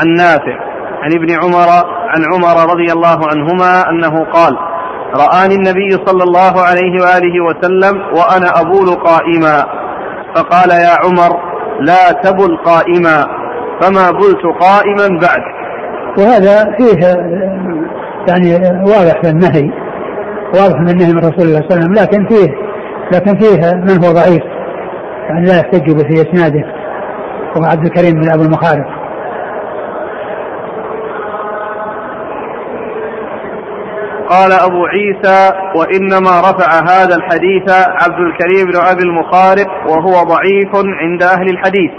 عن 0.00 0.14
نافع 0.16 0.70
عن 1.02 1.12
ابن 1.12 1.30
عمر 1.42 1.68
عن 2.08 2.24
عمر 2.32 2.72
رضي 2.72 2.92
الله 2.92 3.18
عنهما 3.32 3.90
أنه 3.90 4.24
قال 4.24 4.56
رآني 5.16 5.54
النبي 5.54 5.90
صلى 6.06 6.24
الله 6.24 6.60
عليه 6.60 7.02
وآله 7.02 7.44
وسلم 7.44 8.00
وأنا 8.00 8.60
أبول 8.60 8.94
قائما 8.94 9.66
فقال 10.34 10.70
يا 10.70 10.96
عمر 11.04 11.40
لا 11.80 12.12
تبل 12.12 12.56
قائما 12.56 13.26
فما 13.80 14.10
بلت 14.10 14.42
قائما 14.60 15.20
بعد 15.20 15.42
وهذا 16.18 16.76
فيه 16.78 17.06
يعني 18.28 18.80
واضح 18.82 19.20
في 19.22 19.30
النهي 19.30 19.70
واضح 20.54 20.80
من 20.80 20.90
النهي 20.90 21.12
من 21.12 21.18
رسول 21.18 21.46
الله 21.46 21.60
صلى 21.68 21.70
الله 21.70 21.72
عليه 21.72 21.76
وسلم 21.76 21.94
لكن 21.94 22.26
فيه 22.28 22.69
لكن 23.12 23.38
فيه 23.38 23.74
من 23.74 24.04
هو 24.04 24.12
ضعيف. 24.12 24.42
يعني 25.28 25.46
لا 25.46 25.56
يحتج 25.56 26.06
في 26.06 26.30
إسناده. 26.30 26.64
وهو 27.56 27.64
عبد 27.64 27.84
الكريم 27.84 28.20
بن 28.20 28.30
أبي 28.30 28.42
المخالف 28.42 28.86
قال 34.28 34.52
أبو 34.52 34.86
عيسى 34.86 35.52
وإنما 35.76 36.40
رفع 36.40 36.80
هذا 36.82 37.16
الحديث 37.16 37.70
عبد 37.72 38.18
الكريم 38.20 38.66
بن 38.72 38.76
أبي 38.76 39.02
المخارق 39.02 39.68
وهو 39.88 40.24
ضعيف 40.24 40.70
عند 41.00 41.22
أهل 41.22 41.50
الحديث. 41.50 41.90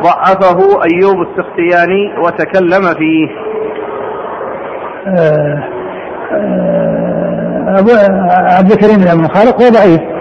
ضعفه 0.00 0.58
أيوب 0.58 1.16
السختياني 1.20 2.18
وتكلم 2.24 2.94
فيه. 2.98 3.28
آه 5.06 5.68
آه 6.32 7.78
أبو 7.78 7.90
عبد 8.58 8.72
الكريم 8.72 8.96
بن 8.96 9.08
أبي 9.08 9.18
المخارق 9.20 9.62
هو 9.62 9.68
ضعيف. 9.68 10.11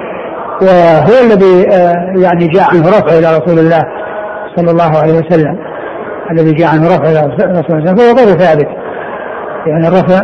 وهو 0.62 1.26
الذي 1.26 1.70
آه، 1.72 2.14
يعني 2.18 2.48
جاء 2.48 2.70
عنه 2.70 2.90
رفع 2.90 3.18
إلى 3.20 3.38
رسول 3.38 3.60
الله 3.60 3.82
صلى 4.56 4.72
الله 4.72 4.98
عليه 4.98 5.14
وسلم. 5.14 5.58
الذي 6.32 6.54
جاء 6.54 6.70
عنه 6.70 6.88
رفع 6.88 7.10
إلى 7.12 7.34
رسول 7.60 7.78
الله 7.80 7.96
فهو 7.96 8.16
غير 8.18 8.38
ثابت. 8.38 8.68
يعني 9.68 9.88
الرفع 9.88 10.22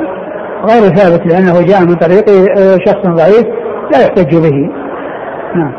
غير 0.70 0.96
ثابت 0.96 1.26
لأنه 1.26 1.62
جاء 1.62 1.82
من 1.82 1.96
طريق 1.96 2.30
آه، 2.30 2.78
شخص 2.86 3.08
ضعيف 3.08 3.46
لا 3.92 4.02
يحتج 4.02 4.36
به. 4.36 4.70
نعم. 5.56 5.74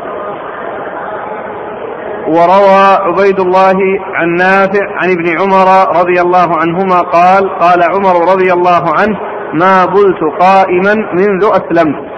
وروى 2.27 2.97
عبيد 3.01 3.39
الله 3.39 3.75
عن 4.15 4.35
نافع 4.35 4.85
عن 5.01 5.09
ابن 5.11 5.41
عمر 5.41 5.99
رضي 5.99 6.21
الله 6.21 6.57
عنهما 6.57 7.01
قال 7.01 7.59
قال 7.59 7.83
عمر 7.83 8.31
رضي 8.33 8.53
الله 8.53 8.83
عنه 8.99 9.19
ما 9.53 9.85
بلت 9.85 10.41
قائما 10.41 10.95
منذ 11.13 11.45
أسلمت. 11.45 12.08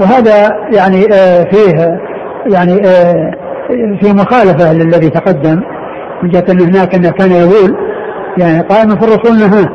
وهذا 0.00 0.48
يعني 0.72 1.06
آه، 1.12 1.44
فيه 1.44 1.98
يعني 2.46 2.86
آه، 2.86 3.32
في 4.02 4.12
مخالفة 4.12 4.72
للذي 4.72 5.10
تقدم. 5.10 5.62
من 6.22 6.30
جهة 6.30 6.44
أن 6.50 6.60
هناك 6.60 6.94
أنه 6.94 7.10
كان 7.10 7.30
يقول 7.30 7.76
يعني 8.38 8.60
قائما 8.60 8.96
في 8.96 9.04
الرسول 9.04 9.38
نهاه 9.38 9.68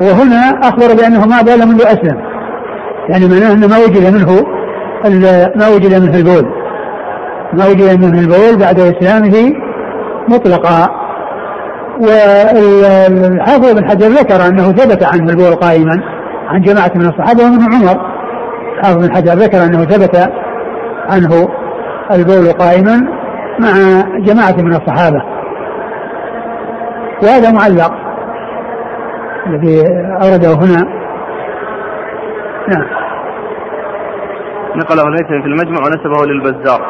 وهنا 0.00 0.60
أخبر 0.62 0.94
بأنه 0.94 1.26
ما 1.26 1.42
بال 1.42 1.68
منذ 1.68 1.82
أسلم. 1.82 2.20
يعني 3.08 3.26
معناه 3.28 3.52
أنه 3.52 3.66
ما 3.66 3.76
وجد 3.78 4.14
منه 4.14 4.46
ما 5.56 5.68
وجد 5.68 6.02
منه 6.02 6.16
البول. 6.16 6.50
ما 7.52 7.66
وجد 7.66 8.04
منه 8.04 8.20
البول 8.20 8.58
بعد 8.60 8.80
إسلامه 8.80 9.52
مطلقا. 10.28 10.90
والحافظ 12.00 13.72
بن 13.72 13.90
حجر 13.90 14.06
ذكر 14.06 14.46
أنه 14.46 14.72
ثبت 14.72 15.04
عنه 15.04 15.30
البول 15.30 15.54
قائما 15.54 16.02
عن 16.48 16.60
جماعة 16.60 16.92
من 16.94 17.06
الصحابة 17.06 17.44
ومنهم 17.44 17.74
عمر. 17.74 18.15
حافظ 18.82 19.06
بن 19.06 19.14
حجر 19.14 19.32
ذكر 19.32 19.64
أنه 19.64 19.84
ثبت 19.84 20.32
عنه 21.10 21.48
البول 22.10 22.52
قائما 22.52 23.08
مع 23.58 23.72
جماعة 24.18 24.56
من 24.58 24.74
الصحابة. 24.74 25.22
وهذا 27.22 27.52
معلق 27.52 27.94
الذي 29.46 29.82
أورده 30.22 30.54
هنا. 30.54 30.96
نعم. 32.68 32.86
نقله 34.76 35.02
الهيثمي 35.02 35.42
في 35.42 35.48
المجمع 35.48 35.78
ونسبه 35.86 36.26
للبزار. 36.26 36.80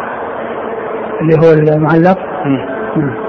اللي 1.20 1.34
هو 1.34 1.52
المعلق؟ 1.52 2.18
نعم. 2.96 3.26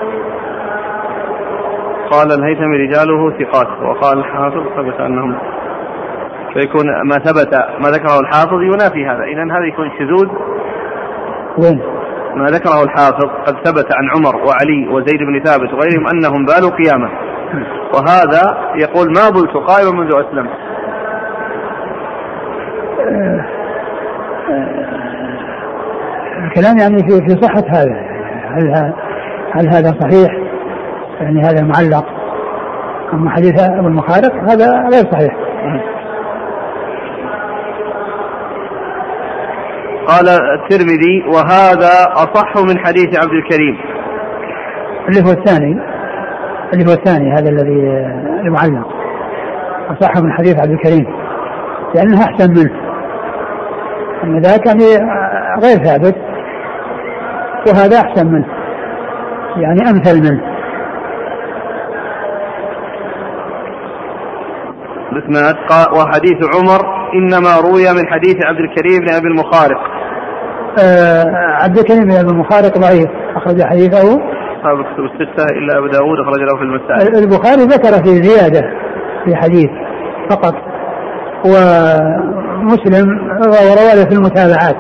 قال 2.11 2.31
الهيثمي 2.31 2.77
رجاله 2.77 3.31
ثقات 3.39 3.67
وقال 3.81 4.19
الحافظ 4.19 4.63
ثبت 4.77 4.99
أنهم 4.99 5.37
فيكون 6.53 6.85
ما 7.03 7.15
ثبت 7.15 7.55
ما 7.79 7.89
ذكره 7.89 8.19
الحافظ 8.19 8.61
ينافي 8.61 9.05
هذا. 9.05 9.23
إذا 9.23 9.43
هذا 9.43 9.65
يكون 9.65 9.91
شذوذ. 9.99 10.27
وين؟ 11.57 11.81
ما 12.35 12.45
ذكره 12.45 12.83
الحافظ 12.83 13.25
قد 13.47 13.55
ثبت 13.63 13.87
عن 13.95 14.09
عمر 14.15 14.35
وعلي 14.35 14.87
وزيد 14.87 15.19
بن 15.19 15.43
ثابت 15.43 15.73
وغيرهم 15.73 16.07
أنهم 16.07 16.45
بالوا 16.45 16.69
قياما 16.69 17.09
وهذا 17.93 18.57
يقول 18.75 19.07
ما 19.07 19.29
بلت 19.29 19.53
قائما 19.67 19.91
منذ 19.91 20.11
أسلمت. 20.11 20.51
الكلام 26.45 26.77
يعني 26.77 26.97
في 26.97 27.25
في 27.27 27.41
صحة 27.41 27.63
هذا. 27.69 28.07
هل 28.51 28.93
هل 29.51 29.67
هذا 29.67 29.93
صحيح؟ 29.99 30.31
يعني 31.21 31.41
هذا 31.41 31.63
معلق. 31.63 32.05
أما 33.13 33.29
حديث 33.29 33.59
أبو 33.59 33.87
المخارق 33.87 34.33
هذا 34.51 34.89
غير 34.93 35.11
صحيح. 35.11 35.35
قال 40.07 40.29
الترمذي 40.29 41.23
وهذا 41.27 42.13
أصح 42.13 42.53
من 42.63 42.79
حديث 42.79 43.17
عبد 43.17 43.33
الكريم. 43.33 43.77
اللي 45.09 45.21
هو 45.21 45.31
الثاني 45.31 45.79
اللي 46.73 46.85
هو 46.85 46.93
الثاني 46.93 47.33
هذا 47.33 47.49
الذي 47.49 47.79
المعلق. 48.41 48.87
أصح 49.89 50.17
من 50.23 50.31
حديث 50.31 50.59
عبد 50.59 50.71
الكريم. 50.71 51.05
لأنه 51.95 52.23
أحسن 52.23 52.49
منه. 52.49 52.71
أن 54.23 54.39
ذاك 54.41 54.65
يعني 54.65 55.11
غير 55.63 55.77
ثابت. 55.85 56.15
وهذا 57.67 58.01
أحسن 58.01 58.27
منه. 58.27 58.47
يعني 59.57 59.81
أمثل 59.81 60.31
منه. 60.31 60.57
وحديث 65.93 66.37
عمر 66.55 67.11
إنما 67.13 67.55
روي 67.69 67.93
من 67.93 68.07
حديث 68.07 68.45
عبد 68.45 68.59
الكريم 68.59 68.99
بن 68.99 69.13
أبي 69.13 69.27
المخارق. 69.27 69.96
آه 70.83 71.23
عبد 71.63 71.77
الكريم 71.77 72.03
بن 72.03 72.29
المخارق 72.29 72.77
ضعيف. 72.77 73.07
أخرج 73.35 73.63
حديثه. 73.63 74.21
اصحاب 74.57 74.79
الكتب 74.79 75.03
الستة 75.03 75.45
إلا 75.57 75.77
أبو 75.77 75.87
داود 75.87 76.19
أخرج 76.19 76.41
له 76.41 76.57
في 76.57 76.63
المسائل. 76.63 77.23
البخاري 77.23 77.61
ذكر 77.61 78.03
في 78.03 78.23
زيادة 78.23 78.61
في 79.25 79.35
حديث 79.35 79.69
فقط 80.29 80.55
ومسلم 81.45 83.05
روى 83.43 83.95
له 83.95 84.05
في 84.09 84.13
المتابعات. 84.13 84.75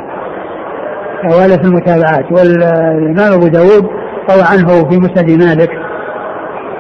روى 1.25 1.57
في 1.57 1.63
المتابعات. 1.63 2.31
والإمام 2.31 3.33
أبو 3.33 3.47
داود 3.47 3.85
روى 4.31 4.43
عنه 4.51 4.89
في 4.89 4.97
مسند 4.97 5.29
مالك. 5.45 5.69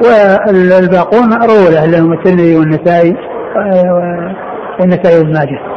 والباقون 0.01 1.33
رووا 1.33 1.69
له 1.69 1.85
لهم 1.85 2.13
الترمذي 2.13 2.55
والنسائي 2.55 3.15
والنسائي 4.79 5.17
وابن 5.17 5.33
ماجه. 5.33 5.76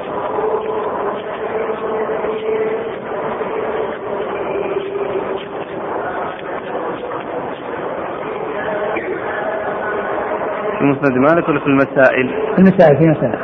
في 10.80 10.86
مسند 10.86 11.12
مالك 11.12 11.48
ولا 11.48 11.60
في 11.60 11.66
المسائل؟ 11.66 12.28
في 12.56 12.58
المسائل 12.58 12.96
في 12.96 13.04
المسائل 13.04 13.38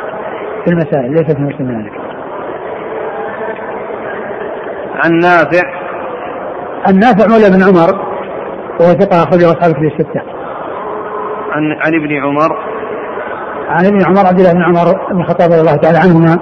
في 0.65 0.71
المسائل 0.71 1.11
ليس 1.11 1.35
في 1.37 1.43
مسند 1.43 1.71
مالك 1.71 1.93
عن 5.05 5.19
نافع 5.19 5.63
عن 6.87 6.99
نافع 6.99 7.27
مولى 7.27 7.51
بن 7.57 7.63
عمر 7.63 8.07
وهو 8.81 8.93
ثقة 8.93 9.23
أخرجه 9.23 9.51
أصحاب 9.51 9.71
الكتب 9.71 9.85
الستة. 9.85 10.21
عن 11.53 11.63
عن 11.73 11.95
ابن 11.95 12.17
عمر 12.17 12.57
عن 13.69 13.87
ابن 13.87 14.05
عمر 14.07 14.27
عبد 14.27 14.39
الله 14.41 14.53
بن 14.53 14.63
عمر 14.63 15.13
بن 15.13 15.21
الخطاب 15.21 15.51
رضي 15.51 15.61
الله 15.61 15.77
تعالى 15.77 15.99
عنهما 15.99 16.39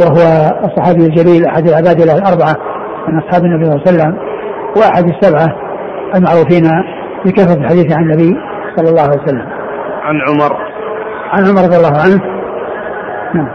وهو 0.00 0.50
الصحابي 0.64 1.06
الجليل 1.06 1.46
أحد 1.46 1.68
العباد 1.68 2.00
له 2.00 2.18
الأربعة 2.18 2.56
من 3.08 3.18
أصحاب 3.18 3.44
النبي 3.44 3.64
صلى 3.64 3.74
الله 3.74 3.82
عليه 3.86 3.96
وسلم 3.96 4.18
وأحد 4.76 5.04
السبعة 5.08 5.56
المعروفين 6.14 6.64
بكثرة 7.24 7.60
الحديث 7.60 7.92
عن 7.92 8.02
النبي 8.02 8.36
صلى 8.76 8.88
الله 8.88 9.02
عليه 9.02 9.22
وسلم. 9.22 9.55
عن 10.06 10.20
عمر 10.28 10.56
عن 11.32 11.46
عمر 11.46 11.62
رضي 11.62 11.76
الله 11.76 12.00
عنه 12.00 12.20
نعم. 13.34 13.48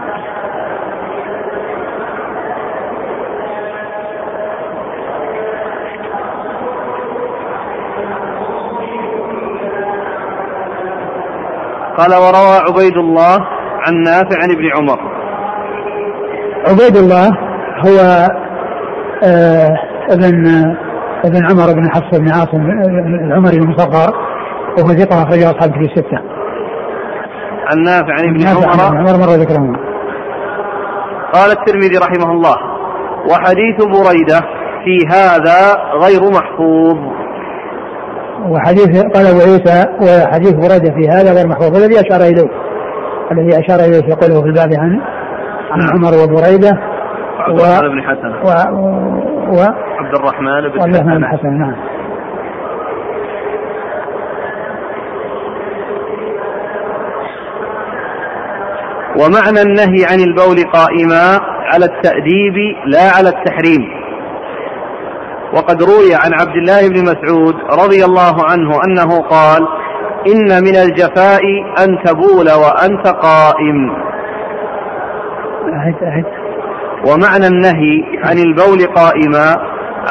قال 11.98 12.14
وروى 12.14 12.56
عبيد 12.68 12.96
الله 12.96 13.38
عن 13.86 14.02
نافع 14.02 14.42
عن 14.42 14.50
ابن 14.50 14.70
عمر 14.76 14.98
عبيد 16.68 16.96
الله 16.96 17.28
هو 17.86 18.28
آه 19.24 19.76
ابن 20.10 20.46
ابن 21.24 21.50
عمر 21.50 21.72
بن 21.72 21.90
حفص 21.90 22.18
بن 22.18 22.28
عاصم 22.28 22.70
العمري 23.26 23.56
المصغر 23.56 24.14
وهو 24.78 24.88
ثقة 24.88 25.22
أخرجه 25.22 25.50
أصحاب 25.50 25.72
في 25.72 25.80
الستة. 25.80 26.31
عن 27.66 27.82
نافع 27.82 28.12
عن 28.12 28.28
ابن 28.28 28.46
عمر. 28.46 28.96
عمر 28.98 29.16
مر 29.18 29.32
ذكرهما. 29.42 29.78
قال 31.32 31.50
الترمذي 31.50 31.98
رحمه 31.98 32.32
الله 32.32 32.56
وحديث 33.30 33.84
بريدة 33.84 34.40
في 34.84 34.98
هذا 35.12 35.58
غير 36.04 36.20
محفوظ. 36.30 36.98
وحديث 38.48 39.02
قال 39.02 39.26
أبو 39.26 39.40
عيسى 39.40 39.78
وحديث 40.02 40.52
بريدة 40.52 40.94
في 40.94 41.08
هذا 41.08 41.34
غير 41.34 41.46
محفوظ. 41.48 41.76
الذي 41.76 42.00
أشار 42.00 42.20
إليه 42.20 42.50
الذي 43.32 43.60
أشار 43.60 43.78
إليه 43.88 44.00
في 44.00 44.12
قوله 44.12 44.42
في 44.42 44.48
الباب 44.48 44.70
عن 44.78 45.00
عن. 45.70 45.80
عمر 45.94 46.12
وبريدة. 46.22 46.92
و 47.50 47.54
بن 47.88 48.02
حسن. 48.02 48.28
و, 48.28 48.48
و... 49.48 49.60
عبد 49.98 50.14
الرحمن 50.18 50.68
بن 50.68 50.80
حسن 50.80 51.02
بن 51.02 51.26
حسن. 51.26 51.58
نعم. 51.58 51.91
ومعنى 59.22 59.62
النهي 59.62 60.04
عن 60.04 60.20
البول 60.20 60.56
قائما 60.72 61.40
على 61.72 61.84
التأديب 61.84 62.54
لا 62.86 63.10
على 63.16 63.28
التحريم. 63.28 64.02
وقد 65.54 65.82
روي 65.82 66.14
عن 66.14 66.32
عبد 66.40 66.56
الله 66.56 66.88
بن 66.88 67.02
مسعود 67.02 67.54
رضي 67.84 68.04
الله 68.04 68.44
عنه 68.50 68.80
أنه 68.86 69.22
قال 69.22 69.68
إن 70.26 70.64
من 70.64 70.76
الجفاء 70.76 71.42
أن 71.84 71.98
تبول 72.04 72.46
وأنت 72.52 73.06
قائم. 73.08 73.90
ومعنى 77.06 77.46
النهي 77.46 78.04
عن 78.24 78.38
البول 78.38 78.86
قائما 78.94 79.56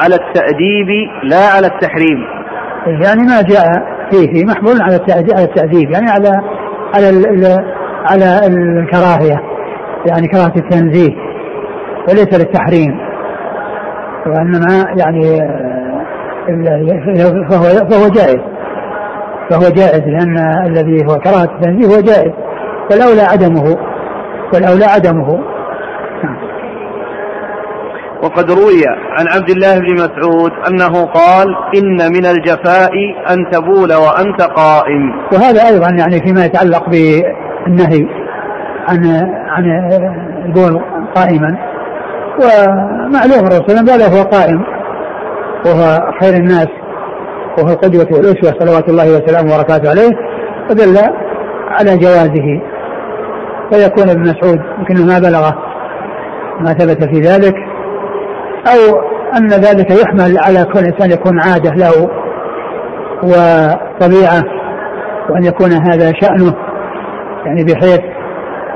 على 0.02 0.14
التأديب 0.14 0.88
لا 1.22 1.46
على 1.56 1.66
التحريم. 1.66 2.24
يعني 2.86 3.22
ما 3.22 3.42
جاء 3.42 3.68
فيه 4.10 4.44
محمول 4.44 4.82
على 4.82 4.96
التأديب 5.44 5.90
يعني 5.90 6.10
على 6.10 6.40
على 6.94 7.08
على 8.04 8.46
الكراهية 8.46 9.42
يعني 10.06 10.28
كراهة 10.28 10.52
التنزيه 10.56 11.12
وليس 12.08 12.34
للتحريم. 12.34 12.98
وإنما 14.26 14.86
يعني 14.96 15.38
فهو 17.50 17.64
فهو 17.90 18.08
جائز. 18.08 18.40
فهو 19.50 19.70
جائز 19.70 20.02
لأن 20.06 20.38
الذي 20.66 21.06
هو 21.06 21.18
كراهه 21.18 21.44
التنزيه 21.44 21.96
هو 21.96 22.00
جائز. 22.00 22.32
والاولى 22.90 23.22
عدمه 23.22 23.76
والأولى 24.54 24.84
عدمه. 24.84 25.38
وقد 28.22 28.50
روي 28.50 28.82
عن 29.18 29.26
عبد 29.34 29.50
الله 29.50 29.78
بن 29.78 29.94
مسعود 29.94 30.52
أنه 30.70 31.04
قال 31.06 31.46
إن 31.76 32.12
من 32.12 32.26
الجفاء 32.26 32.92
أن 33.30 33.50
تبول 33.52 33.92
وأنت 33.94 34.42
قائم. 34.42 35.12
وهذا 35.32 35.68
أيضا 35.68 35.88
يعني 35.98 36.20
فيما 36.26 36.44
يتعلق 36.44 36.88
بالنهي 37.66 38.06
عن 38.88 39.06
عن 39.48 39.64
البول 40.44 40.82
قائما. 41.14 41.58
ومعلوم 42.38 43.46
الرسول 43.46 43.66
صلى 43.66 43.80
الله 43.80 43.92
عليه 43.92 44.04
وسلم 44.04 44.18
هو 44.18 44.22
قائم. 44.22 44.62
وهو 45.66 46.12
خير 46.20 46.34
الناس. 46.34 46.68
وهو 47.58 47.68
القدوة 47.68 48.06
والأسوة 48.10 48.58
صلوات 48.58 48.88
الله 48.88 49.16
وسلامه 49.16 49.54
وبركاته 49.54 49.90
عليه. 49.90 50.10
فدل 50.68 50.98
على 51.70 51.98
جوازه. 51.98 52.60
فيكون 53.70 54.10
ابن 54.10 54.20
مسعود 54.20 54.60
يمكن 54.78 55.06
ما 55.06 55.18
بلغه 55.18 55.54
ما 56.60 56.72
ثبت 56.72 57.04
في 57.04 57.20
ذلك. 57.20 57.54
أو 58.66 59.00
أن 59.38 59.48
ذلك 59.48 59.90
يحمل 59.90 60.38
على 60.38 60.64
كون 60.64 60.82
الإنسان 60.82 61.10
يكون 61.10 61.40
عادة 61.40 61.70
له. 61.70 62.10
وطبيعة. 63.22 64.42
وأن 65.30 65.44
يكون 65.44 65.72
هذا 65.72 66.12
شأنه. 66.20 66.54
يعني 67.46 67.64
بحيث 67.64 68.00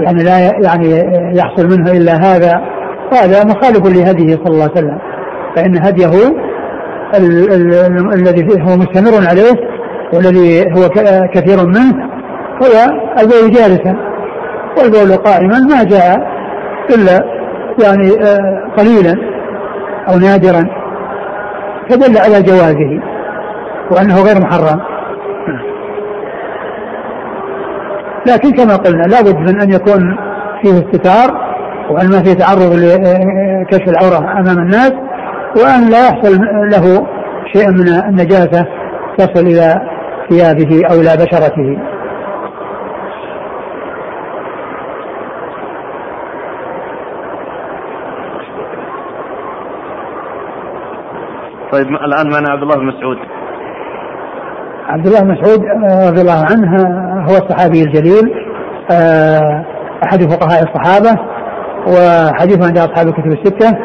يعني 0.01 0.23
لا 0.23 0.39
يعني 0.39 0.89
يحصل 1.39 1.67
منه 1.67 1.93
إلا 1.93 2.13
هذا 2.13 2.61
هذا 3.13 3.45
مخالف 3.45 3.87
لهديه 3.87 4.37
صلى 4.37 4.55
الله 4.55 4.63
عليه 4.63 4.73
وسلم. 4.73 4.99
فإن 5.57 5.77
هديه 5.77 6.11
الذي 8.15 8.63
هو 8.63 8.77
مستمر 8.77 9.29
عليه 9.29 9.77
والذي 10.13 10.63
هو 10.63 10.89
كثير 11.35 11.67
منه 11.67 12.07
هو 12.63 12.93
البول 13.21 13.51
جالسا 13.51 13.97
والبول 14.79 15.17
قائما 15.17 15.59
ما 15.59 15.85
جاء 15.85 16.17
إلا 16.91 17.37
يعني 17.85 18.11
آه، 18.23 18.73
قليلا 18.77 19.17
أو 20.09 20.19
نادرا 20.19 20.65
فدل 21.91 22.19
على 22.19 22.43
جوازه 22.43 23.01
وأنه 23.91 24.23
غير 24.23 24.41
محرم. 24.41 24.96
لكن 28.27 28.51
كما 28.51 28.77
قلنا 28.77 29.03
لابد 29.03 29.37
من 29.37 29.61
أن 29.61 29.73
يكون 29.73 30.17
فيه 30.62 30.71
استتار 30.71 31.47
وأن 31.91 32.11
ما 32.11 32.23
فيه 32.23 32.33
تعرض 32.33 32.73
لكشف 32.73 33.89
العورة 33.89 34.41
أمام 34.41 34.59
الناس 34.59 34.93
وأن 35.57 35.91
لا 35.91 36.09
يحصل 36.09 36.41
له 36.73 37.07
شيء 37.53 37.71
من 37.71 37.89
النجاسة 38.09 38.67
تصل 39.19 39.47
إلى 39.47 39.81
ثيابه 40.31 40.83
أو 40.91 41.01
إلى 41.01 41.25
بشرته. 41.25 41.79
طيب 51.73 51.87
الآن 51.87 52.31
معنا 52.31 52.51
عبد 52.51 52.62
الله 52.62 52.77
بن 52.77 52.87
مسعود. 52.87 53.19
عبد 54.89 55.07
الله 55.07 55.21
بن 55.21 55.31
مسعود 55.31 55.61
رضي 56.09 56.21
الله 56.21 56.45
عنه 56.51 56.73
هو 57.29 57.37
الصحابي 57.37 57.83
الجليل 57.83 58.35
آه، 58.91 59.65
أحد 60.05 60.23
فقهاء 60.23 60.62
الصحابة 60.62 61.21
وحديثه 61.87 62.67
عند 62.67 62.79
أصحاب 62.79 63.09
الكتب 63.09 63.27
الستة 63.27 63.79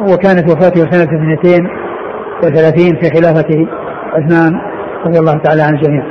وكانت 0.00 0.50
وفاته 0.50 0.90
سنة 0.90 1.04
32 1.04 2.96
في 3.00 3.10
خلافة 3.10 3.66
عثمان 4.12 4.52
رضي 5.06 5.18
الله 5.18 5.38
تعالى 5.38 5.62
عن 5.62 5.74
الجميع. 5.74 6.02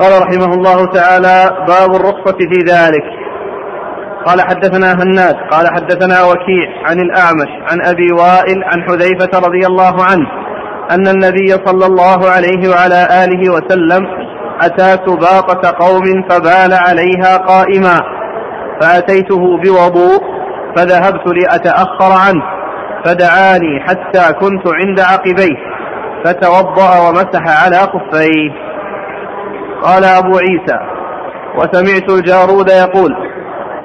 قال 0.00 0.22
رحمه 0.22 0.54
الله 0.54 0.86
تعالى 0.86 1.66
باب 1.68 1.94
الرخصة 1.96 2.38
في 2.38 2.60
ذلك 2.72 3.04
قال 4.26 4.40
حدثنا 4.40 4.92
هناد 4.92 5.34
قال 5.50 5.66
حدثنا 5.68 6.24
وكيع 6.24 6.68
عن 6.84 6.98
الأعمش 6.98 7.50
عن 7.70 7.78
أبي 7.86 8.12
وائل 8.12 8.64
عن 8.64 8.82
حذيفة 8.82 9.38
رضي 9.48 9.66
الله 9.66 10.04
عنه 10.04 10.43
أن 10.90 11.08
النبي 11.08 11.48
صلى 11.66 11.86
الله 11.86 12.30
عليه 12.30 12.68
وعلى 12.70 13.24
آله 13.24 13.52
وسلم 13.52 14.06
أتى 14.62 14.98
سباطة 15.06 15.86
قوم 15.86 16.04
فبال 16.30 16.72
عليها 16.72 17.36
قائما. 17.36 18.00
فأتيته 18.80 19.58
بوضوء 19.58 20.20
فذهبت 20.76 21.26
لأتأخر 21.26 22.12
عنه 22.26 22.42
فدعاني 23.04 23.80
حتى 23.80 24.32
كنت 24.32 24.66
عند 24.66 25.00
عقبيه 25.00 25.56
فتوضأ 26.24 27.08
ومسح 27.08 27.64
على 27.64 27.76
خفيه. 27.76 28.50
قال 29.82 30.04
أبو 30.04 30.38
عيسى 30.38 30.78
وسمعت 31.58 32.10
الجارود 32.10 32.70
يقول 32.70 33.16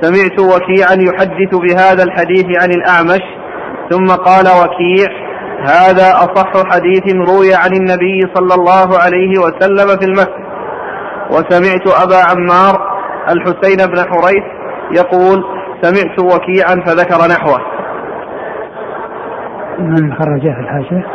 سمعت 0.01 0.39
وكيعا 0.39 0.93
يحدث 0.93 1.55
بهذا 1.55 2.03
الحديث 2.03 2.45
عن 2.61 2.71
الأعمش 2.71 3.21
ثم 3.89 4.05
قال 4.05 4.45
وكيع 4.47 5.28
هذا 5.59 6.11
أصح 6.11 6.51
حديث 6.73 7.15
روي 7.15 7.53
عن 7.53 7.73
النبي 7.73 8.21
صلى 8.33 8.55
الله 8.55 8.99
عليه 9.03 9.39
وسلم 9.39 9.99
في 9.99 10.05
المسجد. 10.05 10.49
وسمعت 11.31 11.87
أبا 12.03 12.17
عمار 12.29 12.99
الحسين 13.29 13.77
بن 13.91 13.97
حريث 13.97 14.43
يقول 14.91 15.43
سمعت 15.81 16.19
وكيعا 16.19 16.75
فذكر 16.85 17.27
نحوه. 17.31 17.59
من 19.79 20.13
خرجه 20.13 20.53
في 20.53 20.59
الحاشية؟ 20.59 21.05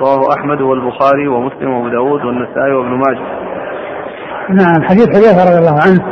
رواه 0.00 0.34
أحمد 0.34 0.60
والبخاري 0.60 1.28
ومسلم 1.28 1.70
وأبو 1.70 1.88
داود 1.88 2.24
والنسائي 2.24 2.72
وابن 2.72 2.90
ماجه. 2.90 3.26
نعم 4.50 4.82
حديث 4.82 5.08
حذيفة 5.08 5.44
رضي 5.44 5.58
الله 5.58 5.80
عنه. 5.82 6.11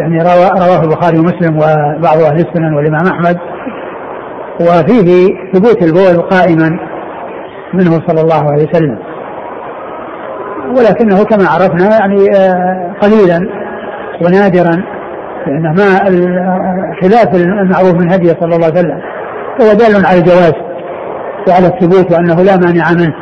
يعني 0.00 0.18
رواه 0.22 0.82
البخاري 0.82 1.18
ومسلم 1.18 1.56
وبعض 1.56 2.18
أهل 2.18 2.36
السنن 2.36 2.74
والإمام 2.74 3.06
أحمد. 3.06 3.38
وفيه 4.60 5.28
ثبوت 5.52 5.82
البول 5.82 6.22
قائما 6.22 6.78
منه 7.74 7.90
صلى 8.06 8.20
الله 8.20 8.50
عليه 8.52 8.68
وسلم. 8.68 8.98
ولكنه 10.76 11.24
كما 11.24 11.44
عرفنا 11.48 11.98
يعني 11.98 12.36
آه، 12.36 12.94
قليلا 13.02 13.48
ونادرا 14.24 14.82
لأن 15.46 15.62
ما 15.62 15.98
خلاف 17.02 17.34
المعروف 17.34 17.94
من 17.94 18.12
هديه 18.12 18.36
صلى 18.40 18.54
الله 18.54 18.66
عليه 18.66 18.78
وسلم. 18.80 19.00
هو 19.60 19.72
دال 19.72 20.06
على 20.06 20.18
الجواز 20.18 20.54
وعلى 21.48 21.66
الثبوت 21.66 22.12
وأنه 22.12 22.42
لا 22.42 22.56
مانع 22.56 22.84
منه 22.92 23.14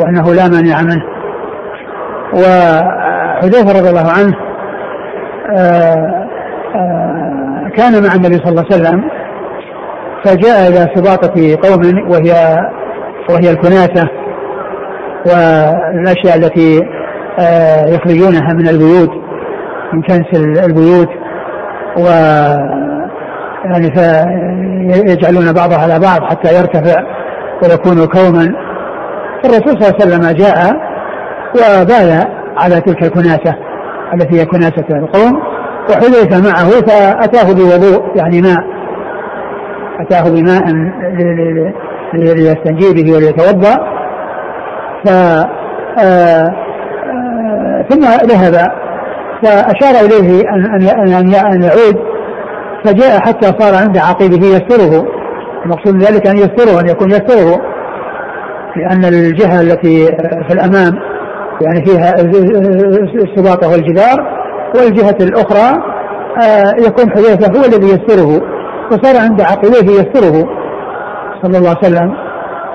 وأنه 0.00 0.34
لا 0.34 0.48
مانع 0.48 0.82
منه. 0.82 1.04
وحذيفة 2.32 3.80
رضي 3.80 3.90
الله 3.90 4.10
عنه 4.10 4.49
كان 7.76 8.02
مع 8.02 8.14
النبي 8.14 8.36
صلى 8.36 8.50
الله 8.50 8.64
عليه 8.70 8.74
وسلم 8.74 9.10
فجاء 10.24 10.68
إلى 10.68 10.90
سباطة 10.94 11.56
قوم 11.62 12.10
وهي 12.10 12.56
وهي 13.30 13.50
الكناسة 13.50 14.08
والأشياء 15.26 16.36
التي 16.36 16.80
آه، 17.38 17.86
يخرجونها 17.86 18.52
من 18.54 18.68
البيوت 18.68 19.10
من 19.92 20.02
كنس 20.02 20.26
البيوت 20.64 21.08
و 21.98 22.06
يعني 23.64 23.90
فيجعلون 23.94 25.52
بعضها 25.52 25.78
على 25.78 25.98
بعض 25.98 26.22
حتى 26.22 26.54
يرتفع 26.54 27.02
ويكون 27.62 28.06
كوما. 28.06 28.54
الرسول 29.44 29.82
صلى 29.82 29.88
الله 29.88 29.94
عليه 30.00 30.04
وسلم 30.06 30.36
جاء 30.36 30.76
وبال 31.54 32.24
على 32.56 32.80
تلك 32.80 33.02
الكناسة. 33.02 33.69
التي 34.14 34.40
هي 34.40 34.46
كناسة 34.46 34.84
القوم 34.90 35.42
وحذيفة 35.90 36.40
معه 36.50 36.70
فأتاه 36.70 37.52
بوضوء 37.52 38.16
يعني 38.16 38.40
ماء. 38.42 38.58
أتاه 40.00 40.30
بماء 40.30 40.62
ليستنجي 42.14 43.02
به 43.02 43.16
وليتوضأ. 43.16 43.76
ف 45.04 45.08
آه، 45.08 45.46
آه، 45.98 46.54
ثم 47.90 48.00
ذهب. 48.00 48.54
فأشار 49.42 50.06
إليه 50.06 50.40
أن 50.50 50.88
أن 50.98 51.34
أن 51.34 51.62
يعود. 51.62 51.96
فجاء 52.84 53.20
حتى 53.20 53.46
صار 53.58 53.74
عند 53.74 53.98
عقيبه 53.98 54.46
يستره. 54.46 55.06
المقصود 55.64 55.94
من 55.94 56.00
ذلك 56.00 56.26
أن 56.26 56.36
يستره 56.36 56.80
أن 56.80 56.88
يكون 56.88 57.10
يستره 57.10 57.60
لأن 58.76 59.04
الجهة 59.04 59.60
التي 59.60 60.06
في 60.48 60.52
الأمام 60.52 61.09
يعني 61.62 61.86
فيها 61.86 62.14
السباطة 63.24 63.68
والجدار 63.68 64.40
والجهة 64.76 65.16
الأخرى 65.20 65.82
آه، 66.42 66.74
يكون 66.86 67.10
حذيفة 67.10 67.58
هو 67.58 67.64
الذي 67.64 67.86
يستره 67.86 68.40
وصار 68.90 69.16
عند 69.22 69.40
عقبيه 69.40 69.92
يستره. 69.92 70.60
صلى 71.42 71.58
الله 71.58 71.68
عليه 71.68 71.88
وسلم 71.88 72.14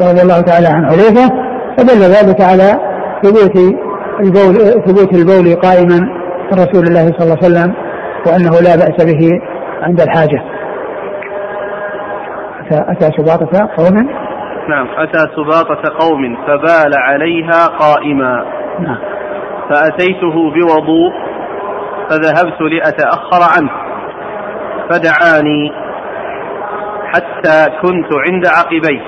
رضي 0.02 0.22
الله 0.22 0.42
تعالى 0.42 0.68
عن 0.68 0.86
حذيفة 0.86 1.30
فدل 1.78 2.02
ذلك 2.02 2.42
على 2.42 2.80
ثبوت 3.24 3.58
البول 4.20 4.56
ثبوت 4.86 5.14
البول 5.14 5.56
قائما 5.56 6.00
رسول 6.54 6.84
الله 6.88 7.06
صلى 7.06 7.24
الله 7.24 7.38
عليه 7.44 7.48
وسلم 7.48 7.74
وأنه 8.28 8.52
لا 8.52 8.76
بأس 8.76 9.06
به 9.06 9.30
عند 9.82 10.02
الحاجة. 10.02 10.44
أتى 12.72 13.10
سباطة 13.18 13.70
قوم 13.78 13.96
نعم 14.70 14.88
أتى 14.98 15.20
سباطة 15.36 15.82
قوم 16.00 16.36
فبال 16.48 16.94
عليها 16.98 17.68
قائما. 17.80 18.46
نعم. 18.80 18.98
فأتيته 19.70 20.36
بوضوء 20.52 21.12
فذهبت 22.10 22.62
لأتأخر 22.62 23.42
عنه. 23.58 23.72
فدعاني 24.90 25.72
حتى 27.14 27.66
كنت 27.82 28.10
عند 28.28 28.48
عقبيه. 28.48 29.02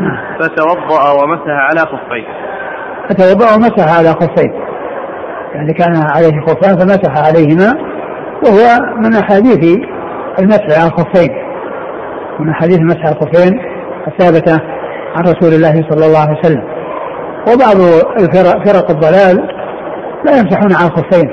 نعم. 0.00 0.38
فتوضأ 0.40 1.22
ومسح 1.22 1.48
على 1.48 1.80
خفيه. 1.80 2.28
فتوضأ 3.08 3.54
ومسح 3.54 3.98
على 3.98 4.08
خفيه. 4.08 4.68
يعني 5.54 5.72
كان 5.72 5.94
عليه 6.16 6.40
خفان 6.40 6.78
فمسح 6.78 7.26
عليهما 7.26 7.88
وهو 8.44 8.96
من 8.96 9.14
أحاديث 9.14 9.78
المسح 10.38 10.80
على 10.80 10.86
الخفين 10.86 11.30
من 12.40 12.50
أحاديث 12.50 12.78
المسح 12.78 13.06
على 13.06 13.16
الخفين 13.16 13.60
الثابتة 14.06 14.62
عن 15.16 15.22
رسول 15.22 15.52
الله 15.54 15.88
صلى 15.90 16.06
الله 16.06 16.18
عليه 16.18 16.38
وسلم. 16.38 16.77
وبعض 17.52 17.76
الفرق 18.20 18.66
فرق 18.66 18.90
الضلال 18.90 19.48
لا 20.24 20.38
يمسحون 20.38 20.72
على 20.72 20.86
الخفين 20.86 21.30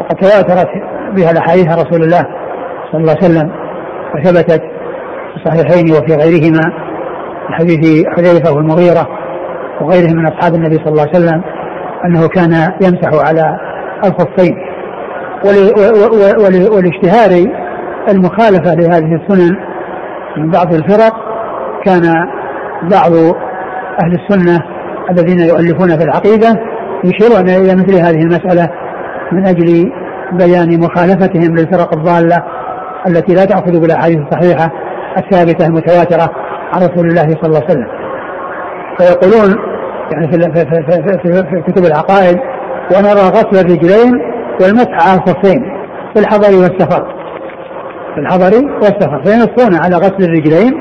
وقد 0.00 0.16
تواترت 0.16 0.68
بها 1.16 1.30
الأحاديث 1.30 1.68
عن 1.68 1.78
رسول 1.78 2.02
الله 2.02 2.26
صلى 2.92 3.00
الله 3.00 3.16
عليه 3.22 3.24
وسلم 3.24 3.50
وثبتت 4.14 4.62
في 4.62 5.36
الصحيحين 5.36 5.92
وفي 5.92 6.14
غيرهما 6.14 6.72
من 7.48 7.54
حديث 7.54 8.06
حذيفة 8.06 8.52
والمغيره 8.52 9.08
وغيرهم 9.80 10.16
من 10.16 10.26
أصحاب 10.26 10.54
النبي 10.54 10.76
صلى 10.76 10.88
الله 10.88 11.02
عليه 11.02 11.18
وسلم 11.18 11.42
أنه 12.04 12.28
كان 12.28 12.52
يمسح 12.82 13.28
على 13.28 13.58
الخفين. 14.04 14.56
ولاشتهار 16.70 17.52
المخالفة 18.08 18.74
لهذه 18.74 19.14
السنن 19.14 19.56
من 20.36 20.50
بعض 20.50 20.74
الفرق 20.74 21.14
كان 21.84 22.02
بعض 22.82 23.12
أهل 24.02 24.12
السنة 24.12 24.77
الذين 25.10 25.40
يؤلفون 25.40 25.98
في 25.98 26.04
العقيدة 26.04 26.48
يشيرون 27.04 27.48
إلى 27.48 27.74
مثل 27.74 27.94
هذه 27.94 28.22
المسألة 28.22 28.68
من 29.32 29.46
أجل 29.46 29.92
بيان 30.32 30.80
مخالفتهم 30.80 31.56
للفرق 31.56 31.94
الضالة 31.94 32.44
التي 33.06 33.34
لا 33.34 33.44
تأخذ 33.44 33.80
بالأحاديث 33.80 34.18
الصحيحة 34.18 34.72
الثابتة 35.18 35.66
المتواترة 35.66 36.30
عن 36.72 36.82
رسول 36.82 37.08
الله 37.08 37.22
صلى 37.22 37.46
الله 37.46 37.62
عليه 37.62 37.70
وسلم. 37.70 37.88
فيقولون 38.98 39.56
يعني 40.12 40.32
في, 40.32 40.38
في, 40.38 40.64
في, 40.64 41.18
في, 41.22 41.42
في 41.42 41.72
كتب 41.72 41.84
العقائد 41.84 42.38
ونرى 42.92 43.28
غسل 43.28 43.66
الرجلين 43.66 44.12
والمسح 44.60 45.08
على 45.08 45.20
الخفين 45.20 45.62
في 46.14 46.20
الحضر 46.20 46.56
والسفر. 46.56 47.06
في 48.14 48.20
الحضر 48.20 48.52
والسفر. 48.82 49.22
فينصون 49.24 49.74
على 49.84 49.96
غسل 49.96 50.24
الرجلين 50.24 50.72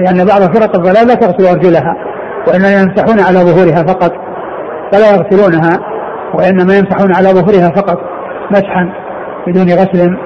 لأن 0.00 0.26
بعض 0.26 0.56
فرق 0.56 0.76
الضلال 0.76 1.08
لا 1.08 1.14
تغسل 1.14 1.46
أرجلها. 1.46 2.13
وإنما 2.48 2.72
يمسحون 2.72 3.20
على 3.20 3.38
ظهورها 3.38 3.82
فقط 3.82 4.12
فلا 4.92 5.10
يغسلونها 5.10 5.80
وإنما 6.34 6.78
يمسحون 6.78 7.14
على 7.14 7.28
ظهورها 7.28 7.70
فقط 7.76 7.98
مسحا 8.50 8.92
بدون 9.46 9.68
غسل 9.68 10.16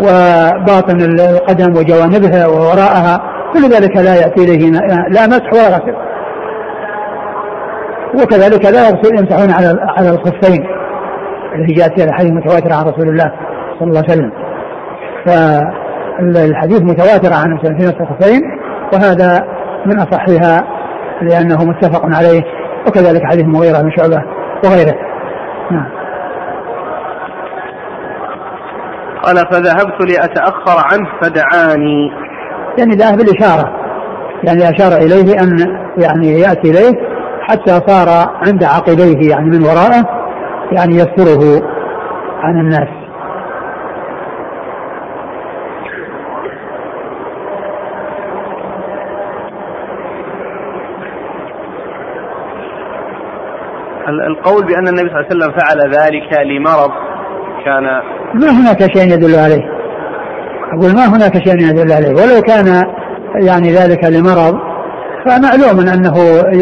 وباطن 0.00 1.00
القدم 1.00 1.70
وجوانبها 1.78 2.46
ووراءها 2.46 3.22
كل 3.54 3.62
ذلك 3.62 3.96
لا 3.96 4.14
يأتي 4.14 4.44
إليه 4.44 4.70
لا 5.08 5.26
مسح 5.26 5.52
ولا 5.52 5.68
غسل. 5.68 5.94
وكذلك 8.14 8.64
لا 8.64 8.88
يغسل 8.88 9.18
يمسحون 9.18 9.50
على 9.50 9.80
على 9.98 10.10
الخفين 10.10 10.66
التي 11.54 11.74
جاءت 11.74 12.00
في 12.00 12.08
الحديث 12.08 12.32
متواترة 12.32 12.74
عن 12.74 12.84
رسول 12.84 13.08
الله 13.08 13.32
صلى 13.78 13.88
الله 13.88 14.02
عليه 14.08 14.12
وسلم. 14.12 14.32
فالحديث 15.26 16.82
متواتر 16.82 17.32
عن 17.32 17.58
سنتين 17.62 17.88
الخفين 17.88 18.40
وهذا 18.92 19.44
من 19.86 19.98
أصحها 19.98 20.64
لأنه 21.22 21.64
متفق 21.64 22.02
عليه 22.04 22.42
وكذلك 22.88 23.22
حديث 23.24 23.44
المغيرة 23.44 23.82
بن 23.82 23.90
شعبة 23.96 24.22
وغيره. 24.64 24.94
نعم. 25.70 25.88
قال 29.22 29.36
فذهبت 29.36 30.10
لأتأخر 30.10 30.84
عنه 30.92 31.08
فدعاني. 31.22 32.10
يعني 32.78 32.94
ذهب 32.94 33.18
بالإشارة 33.18 33.86
يعني 34.44 34.70
أشار 34.70 34.92
إليه 34.92 35.40
أن 35.40 35.58
يعني 35.98 36.40
يأتي 36.40 36.70
إليه 36.70 36.92
حتى 37.40 37.80
صار 37.86 38.30
عند 38.46 38.64
عقبيه 38.64 39.30
يعني 39.30 39.50
من 39.50 39.62
وراءه 39.62 40.04
يعني 40.72 40.94
يستره 40.94 41.62
عن 42.42 42.60
الناس. 42.60 43.05
القول 54.08 54.66
بأن 54.66 54.88
النبي 54.88 55.08
صلى 55.08 55.20
الله 55.20 55.26
عليه 55.26 55.36
وسلم 55.36 55.52
فعل 55.58 55.90
ذلك 55.90 56.46
لمرض 56.46 56.90
كان 57.64 57.84
ما 58.34 58.50
هناك 58.50 58.96
شيء 58.96 59.12
يدل 59.12 59.34
عليه؟ 59.34 59.62
أقول 60.72 60.94
ما 60.94 61.06
هناك 61.16 61.48
شيء 61.48 61.60
يدل 61.60 61.92
عليه؟ 61.92 62.08
ولو 62.08 62.42
كان 62.42 62.82
يعني 63.34 63.72
ذلك 63.72 64.04
لمرض 64.04 64.58
فمعلوم 65.26 65.88
أنه 65.88 66.14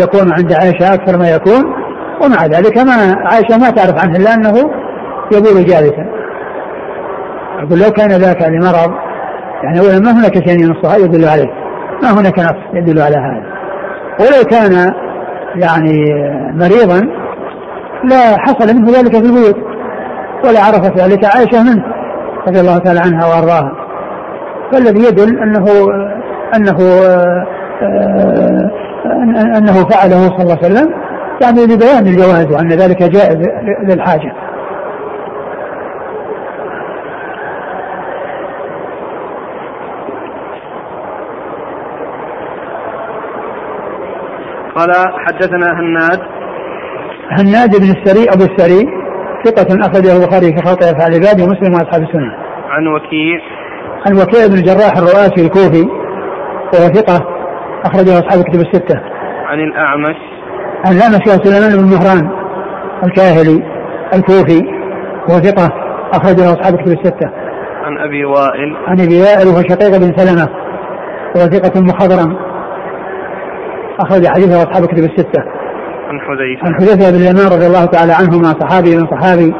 يكون 0.03 0.33
عند 0.33 0.53
عائشة 0.53 0.95
أكثر 0.95 1.19
ما 1.19 1.31
يكون 1.31 1.65
ومع 2.23 2.47
ذلك 2.47 2.79
ما 2.79 3.17
عائشة 3.25 3.59
ما 3.59 3.71
تعرف 3.71 4.03
عنه 4.03 4.17
إلا 4.17 4.35
أنه 4.35 4.55
يبول 5.33 5.65
جالسا. 5.65 6.07
أقول 7.59 7.79
لو 7.79 7.91
كان 7.91 8.11
ذاك 8.11 8.43
لمرض 8.43 8.93
يعني 9.63 9.81
أولا 9.81 9.99
ما 9.99 10.21
هناك 10.21 10.49
شيء 10.49 10.61
ينصها 10.61 10.97
يدل 10.97 11.29
عليه. 11.29 11.51
ما 12.03 12.21
هناك 12.21 12.39
نص 12.39 12.75
يدل 12.75 13.03
على 13.03 13.17
هذا. 13.17 13.55
ولو 14.21 14.45
كان 14.51 14.95
يعني 15.57 16.05
مريضا 16.55 17.24
لا 18.05 18.39
حصل 18.39 18.75
منه 18.77 18.91
ذلك 18.91 19.13
في 19.13 19.27
البيوت 19.27 19.57
ولا 20.45 20.61
عرفت 20.61 20.99
ذلك 20.99 21.25
عائشة 21.25 21.63
منه 21.63 21.85
رضي 22.49 22.61
الله 22.61 22.79
تعالى 22.79 23.01
عنها 23.01 23.27
وأرضاها 23.27 23.73
فالذي 24.73 25.09
يدل 25.09 25.39
انه 25.39 25.67
أنه 26.57 26.79
أنه 29.59 29.89
فعله 29.89 30.29
صلى 30.29 30.43
الله 30.43 30.59
عليه 30.63 30.75
وسلم 30.75 30.95
يعني 31.43 31.65
لبيان 31.67 32.07
الجواز 32.07 32.53
وأن 32.53 32.69
ذلك 32.69 33.03
جائز 33.03 33.49
للحاجة. 33.83 34.33
قال 44.77 44.91
حدثنا 45.27 45.67
هناد 45.81 46.21
هناد 47.39 47.71
بن 47.81 47.91
السري 47.97 48.25
أبو 48.35 48.45
السري 48.45 48.87
ثقة 49.45 49.87
أخرجه 49.87 50.17
البخاري 50.17 50.47
في 50.47 50.63
خلق 50.67 50.83
أفعال 50.83 51.15
العباد 51.15 51.41
ومسلم 51.41 51.73
وأصحاب 51.75 52.03
السنة. 52.03 52.33
عن 52.69 52.87
وكيع 52.87 53.41
عن 54.07 54.15
وكيع 54.17 54.47
بن 54.47 54.55
الجراح 54.55 54.97
الرؤاسي 54.97 55.47
الكوفي 55.47 55.89
وهو 56.75 56.93
ثقة 56.93 57.27
أخرجه 57.85 58.19
أصحاب 58.19 58.39
الكتب 58.41 58.61
الستة. 58.61 59.01
عن 59.47 59.59
الأعمش 59.59 60.17
عن 60.87 60.93
الأعمش 60.97 61.45
سليمان 61.45 61.77
بن 61.79 61.95
مهران 61.95 62.31
الكاهلي 63.05 63.63
الكوفي 64.15 64.61
وهو 65.29 65.39
ثقة 65.39 65.71
أخرجه 66.13 66.53
أصحاب 66.53 66.75
الكتب 66.75 66.93
الستة. 66.93 67.31
عن 67.85 67.99
أبي 67.99 68.25
وائل 68.25 68.77
عن 68.87 69.01
أبي 69.01 69.21
وائل 69.21 69.49
وهو 69.49 69.63
شقيق 69.63 69.99
بن 69.99 70.17
سلمة 70.17 70.49
وهو 71.37 71.47
ثقة 71.47 71.81
مخضرم 71.81 72.37
أخرج 74.01 74.27
حديثه 74.27 74.63
أصحاب 74.63 74.85
الكتب 74.85 75.05
الستة. 75.05 75.64
عن 76.15 76.21
حذيفة. 76.21 76.67
عن 76.67 76.75
حذيفة 76.75 77.11
بن 77.11 77.17
اليمان 77.17 77.47
رضي 77.47 77.67
الله 77.67 77.85
تعالى 77.85 78.13
عنهما 78.13 78.55
صحابي 78.61 78.97
من 78.97 79.07
صحابي 79.07 79.55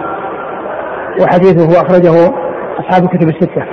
وحديثه 1.21 1.83
أخرجه 1.83 2.33
أصحاب 2.79 3.05
الكتب 3.05 3.29
الستة. 3.29 3.65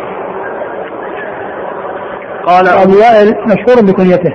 قال 2.45 2.67
أبو 2.67 2.93
وائل 2.99 3.35
مشهور 3.45 3.91
بكنيته 3.91 4.33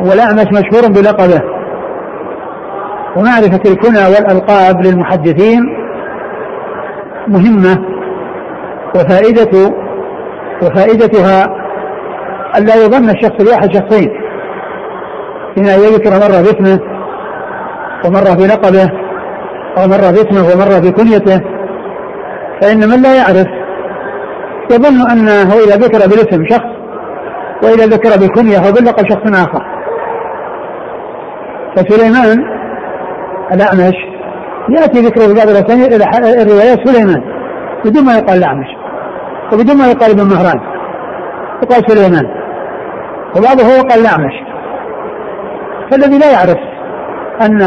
والأعمش 0.00 0.46
مشهور 0.52 0.92
بلقبه. 0.92 1.42
ومعرفة 3.16 3.60
الكنى 3.66 4.06
والألقاب 4.06 4.86
للمحدثين 4.86 5.60
مهمة 7.28 7.84
وفائدة 8.94 9.74
وفائدتها 10.62 11.44
ألا 12.58 12.74
يظن 12.74 13.10
الشخص 13.10 13.40
الواحد 13.40 13.72
شخصين 13.72 14.23
حين 15.54 15.66
يذكر 15.66 16.10
مرة 16.10 16.42
باسمه 16.42 16.80
ومرة 18.04 18.34
بلقبه 18.34 18.90
أو 19.78 19.88
مرة 19.88 20.10
باسمه 20.10 20.42
ومرة 20.52 20.78
بكنيته 20.78 21.40
فإن 22.60 22.88
من 22.88 23.02
لا 23.02 23.16
يعرف 23.16 23.46
يظن 24.70 25.10
أنه 25.10 25.52
إذا 25.52 25.76
ذكر 25.76 25.98
بالاسم 26.08 26.46
شخص 26.50 26.74
وإذا 27.62 27.86
ذكر 27.86 28.20
بالكنية 28.20 28.70
باللقب 28.70 29.08
شخص 29.08 29.42
آخر. 29.42 29.64
فسليمان 31.76 32.44
الأعمش 33.52 33.94
يأتي 34.68 35.00
ذكره 35.00 35.26
في 35.26 35.34
بعض 35.34 35.48
الروايات 35.48 36.88
سليمان 36.88 37.22
بدون 37.84 38.04
ما 38.04 38.14
يقال 38.14 38.38
الأعمش 38.38 38.66
وبدون 39.52 39.78
ما 39.78 39.86
يقال 39.86 40.10
ابن 40.10 40.22
مهران 40.22 40.60
يقال 41.62 41.90
سليمان 41.90 42.24
وبعضه 43.36 43.62
يقال 43.62 44.00
الأعمش. 44.00 44.53
فالذي 45.94 46.18
لا 46.18 46.32
يعرف 46.32 46.58
أن 47.40 47.62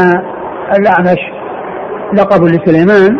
الأعمش 0.78 1.18
لقب 2.14 2.44
لسليمان 2.44 3.16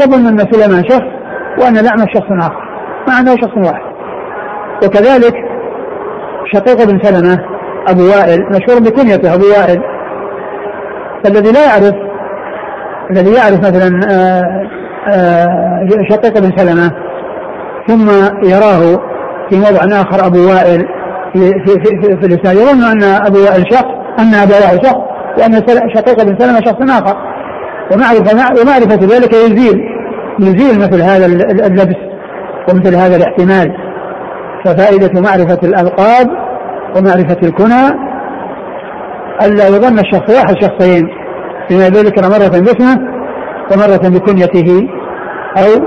يظن 0.00 0.26
أن 0.26 0.38
سليمان 0.52 0.84
شخص 0.88 1.12
وأن 1.58 1.78
الأعمش 1.78 2.06
شخص 2.14 2.26
آخر 2.30 2.62
مع 3.08 3.20
أنه 3.20 3.36
شخص 3.36 3.56
واحد. 3.56 3.92
وكذلك 4.84 5.34
شقيق 6.54 6.84
بن 6.84 7.02
سلمة 7.02 7.38
أبو 7.88 8.02
وائل 8.02 8.46
مشهور 8.50 8.80
بكنيته 8.80 9.34
أبو 9.34 9.44
وائل. 9.44 9.82
فالذي 11.24 11.52
لا 11.52 11.64
يعرف 11.64 11.94
الذي 13.10 13.32
يعرف 13.34 13.58
مثلا 13.58 14.00
آه، 14.10 14.68
آه، 15.08 15.86
شقيق 16.10 16.38
بن 16.38 16.56
سلمة 16.56 16.90
ثم 17.88 18.08
يراه 18.42 19.00
في 19.50 19.56
موضع 19.56 20.00
آخر 20.00 20.26
أبو 20.26 20.38
وائل 20.38 20.86
في 21.32 21.50
في 21.50 21.74
في, 21.84 22.16
في 22.20 22.26
الإسناد 22.26 22.56
يظن 22.56 22.84
أن 22.84 23.02
أبو 23.02 23.38
وائل 23.38 23.64
شخص 23.72 24.01
أن 24.18 24.34
أبا 24.34 24.54
وائل 24.54 24.86
شخص 24.86 25.00
وأن 25.38 25.52
شقيق 25.94 26.24
بن 26.24 26.38
سلمة 26.38 26.60
شخص 26.60 27.00
آخر. 27.00 27.16
ومعرفة 27.92 28.60
ومعرفة 28.60 29.16
ذلك 29.16 29.34
يزيل 29.34 29.80
يزيل 30.40 30.80
مثل 30.80 31.02
هذا 31.02 31.26
اللبس 31.66 31.96
ومثل 32.68 32.94
هذا 32.94 33.16
الاحتمال. 33.16 33.76
ففائدة 34.64 35.20
معرفة 35.20 35.58
الألقاب 35.62 36.30
ومعرفة 36.96 37.36
الكنى 37.42 38.12
ألا 39.42 39.68
يظن 39.68 39.98
الشخص 39.98 40.30
واحد 40.30 40.54
شخصين 40.62 41.08
فيما 41.68 41.88
ذكر 41.88 42.22
مرة 42.22 42.60
باسمه 42.60 42.98
ومرة 43.72 44.08
بكنيته 44.08 44.88
أو 45.56 45.86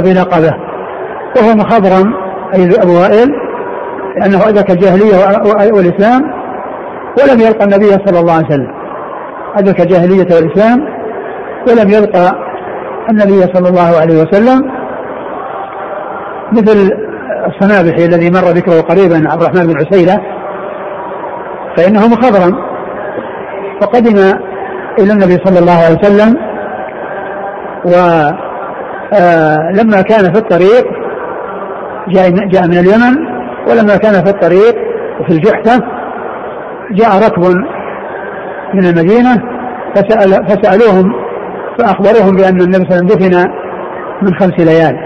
بلقبه 0.00 0.54
وهو 1.36 1.54
مخضرم 1.54 2.14
أي 2.54 2.68
أبو 2.82 3.00
وائل 3.00 3.28
لأنه 4.16 4.48
أدرك 4.48 4.70
الجاهلية 4.70 5.16
والإسلام 5.72 6.41
ولم 7.18 7.40
يلقى 7.40 7.64
النبي 7.64 7.90
صلى 8.06 8.20
الله 8.20 8.32
عليه 8.32 8.46
وسلم. 8.46 8.72
أدرك 9.56 9.80
الجاهلية 9.80 10.34
والإسلام. 10.34 11.02
ولم 11.68 11.90
يلقى 11.90 12.52
النبي 13.10 13.40
صلى 13.54 13.68
الله 13.68 14.00
عليه 14.00 14.22
وسلم 14.22 14.72
مثل 16.52 16.90
الصنابحي 17.46 18.04
الذي 18.04 18.30
مر 18.30 18.48
ذكره 18.50 18.80
قريبا 18.80 19.30
عبد 19.30 19.42
الرحمن 19.42 19.66
بن 19.66 19.86
عسيلة 19.86 20.20
فإنه 21.76 22.08
مخضرم 22.08 22.54
فقدم 23.80 24.16
إلى 24.98 25.12
النبي 25.12 25.36
صلى 25.44 25.58
الله 25.58 25.72
عليه 25.72 25.98
وسلم 25.98 26.36
ولما 27.84 28.38
آه، 29.98 30.02
كان 30.02 30.32
في 30.32 30.38
الطريق 30.38 30.84
جاء 32.08 32.30
جاء 32.30 32.66
من 32.66 32.78
اليمن 32.78 33.16
ولما 33.68 33.96
كان 33.96 34.24
في 34.24 34.30
الطريق 34.30 34.74
وفي 35.20 35.30
الجحفة 35.30 35.82
جاء 36.92 37.26
ركب 37.26 37.42
من 38.74 38.86
المدينة 38.86 39.42
فسأل 39.94 40.46
فسألوهم 40.48 41.12
فأخبروهم 41.78 42.36
بأن 42.36 42.60
النبي 42.60 42.84
صلى 42.84 42.84
الله 42.84 42.96
عليه 42.96 43.04
وسلم 43.04 43.06
دفن 43.06 43.50
من 44.22 44.34
خمس 44.34 44.60
ليال 44.60 44.96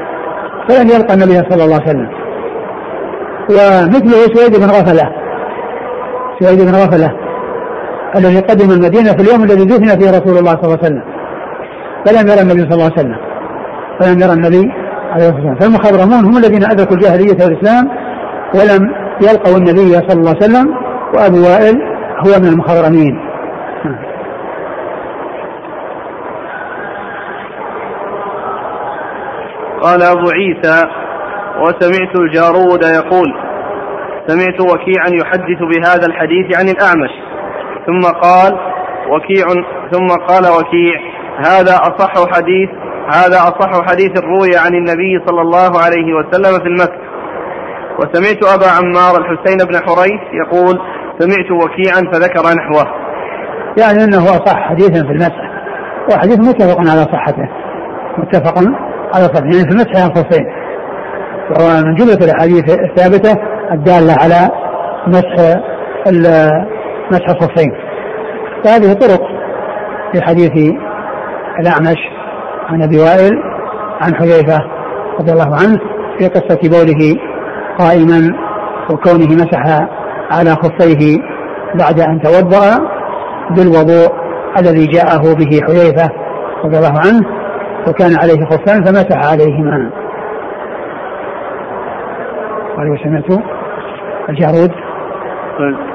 فلم 0.68 0.88
يلقى 0.88 1.14
النبي 1.14 1.35
صلى 1.51 1.64
الله 1.64 1.81
عليه 1.81 1.90
وسلم. 1.90 2.09
ومثله 3.51 4.35
سويد 4.35 4.57
بن 4.57 4.66
غفلة 4.66 5.12
سويد 6.40 6.61
بن 6.61 6.75
غفلة 6.75 7.12
الذي 8.16 8.40
قدم 8.40 8.70
المدينة 8.70 9.12
في 9.12 9.22
اليوم 9.22 9.44
الذي 9.44 9.64
دفن 9.64 10.01
فيه 10.01 10.11
رسول 10.11 10.38
الله 10.38 10.51
صلى 10.51 10.64
الله 10.64 10.79
عليه 10.83 10.87
وسلم. 10.87 11.03
فلم 12.07 12.29
يرى 12.29 12.40
النبي 12.40 12.61
صلى 12.61 12.75
الله 12.75 12.85
عليه 12.85 13.01
وسلم 13.01 13.16
فلم 14.01 14.20
يرى 14.20 14.33
النبي 14.33 14.72
عليه 15.12 15.29
الصلاة 15.29 15.35
والسلام. 15.35 15.57
فالمخضرمون 15.59 16.25
هم 16.25 16.37
الذين 16.37 16.70
أدركوا 16.70 16.96
الجاهلية 16.96 17.44
والإسلام 17.44 17.88
ولم 18.55 18.94
يلقوا 19.22 19.57
النبي 19.57 19.92
صلى 20.09 20.20
الله 20.20 20.35
عليه 20.35 20.44
وسلم 20.44 20.86
وأبو 21.14 21.37
وائل 21.37 21.83
هو 22.27 22.40
من 22.40 22.49
المخضرمين. 22.49 23.21
قال 29.83 30.03
أبو 30.03 30.31
عيسى 30.31 30.85
وسمعت 31.61 32.16
الجارود 32.16 32.85
يقول 32.85 33.35
سمعت 34.27 34.61
وكيعا 34.61 35.09
يحدث 35.23 35.59
بهذا 35.61 36.07
الحديث 36.07 36.59
عن 36.59 36.69
الأعمش. 36.69 37.11
ثم 37.87 38.01
قال 38.01 38.59
وكيع 39.11 39.47
ثم 39.92 40.07
قال 40.07 40.45
وكيع 40.47 41.01
هذا 41.38 41.75
أصح 41.75 42.37
حديث 42.37 42.71
هذا 43.14 43.37
أصح 43.37 43.90
حديث 43.90 44.11
روي 44.23 44.57
عن 44.57 44.75
النبي 44.75 45.25
صلى 45.27 45.40
الله 45.40 45.81
عليه 45.85 46.14
وسلم 46.14 46.59
في 46.62 46.69
المسجد 46.69 47.07
وسمعت 47.99 48.45
أبا 48.55 48.66
عمار 48.66 49.21
الحسين 49.21 49.59
بن 49.69 49.77
حريث 49.77 50.21
يقول 50.33 50.81
سمعت 51.18 51.50
وكيعا 51.50 52.12
فذكر 52.12 52.42
نحوه. 52.42 52.87
يعني 53.79 54.05
أنه 54.05 54.24
أصح 54.24 54.68
حديثا 54.68 55.07
في 55.07 55.12
المسح. 55.12 55.50
وحديث 56.12 56.38
متفق 56.38 56.81
على 56.81 57.00
صحته. 57.00 57.48
متفق 58.18 58.59
على 59.14 59.24
صحته. 59.24 59.44
يعني 59.44 59.68
في 59.68 59.70
المسح 59.70 59.90
على 59.96 60.12
الخفين 60.12 60.46
وهو 61.50 61.83
من 61.85 61.94
جملة 61.94 62.24
الأحاديث 62.24 62.70
الثابتة 62.70 63.38
الدالة 63.72 64.12
على 64.12 64.50
مسح 65.07 65.61
مسح 67.11 67.29
الخفين 67.29 67.72
فهذه 68.64 68.92
طرق 68.92 69.22
في 70.12 70.22
حديث 70.22 70.74
الأعمش 71.61 71.98
عن 72.68 72.83
أبي 72.83 72.98
وائل 72.98 73.33
عن 74.00 74.14
حذيفة 74.14 74.59
رضي 75.20 75.33
الله 75.33 75.57
عنه 75.57 75.79
في 76.18 76.29
قصة 76.29 76.61
بوله 76.64 77.16
قائما 77.79 78.35
وكونه 78.90 79.35
مسح 79.35 79.88
على 80.31 80.51
خفيه 80.51 81.19
بعد 81.75 82.01
أن 82.01 82.21
توضأ 82.21 82.89
بالوضوء 83.51 84.27
الذي 84.61 84.87
جاءه 84.87 85.23
به 85.35 85.61
حذيفة 85.67 86.11
رضي 86.65 86.79
الله 86.79 86.99
عنه 87.07 87.27
وكان 87.89 88.17
عليه 88.23 88.45
خفان 88.45 88.85
فمسح 88.85 89.33
عليهما. 89.33 89.91
قال 92.77 92.91
وسمعت 92.91 93.41
الجارود. 94.29 94.71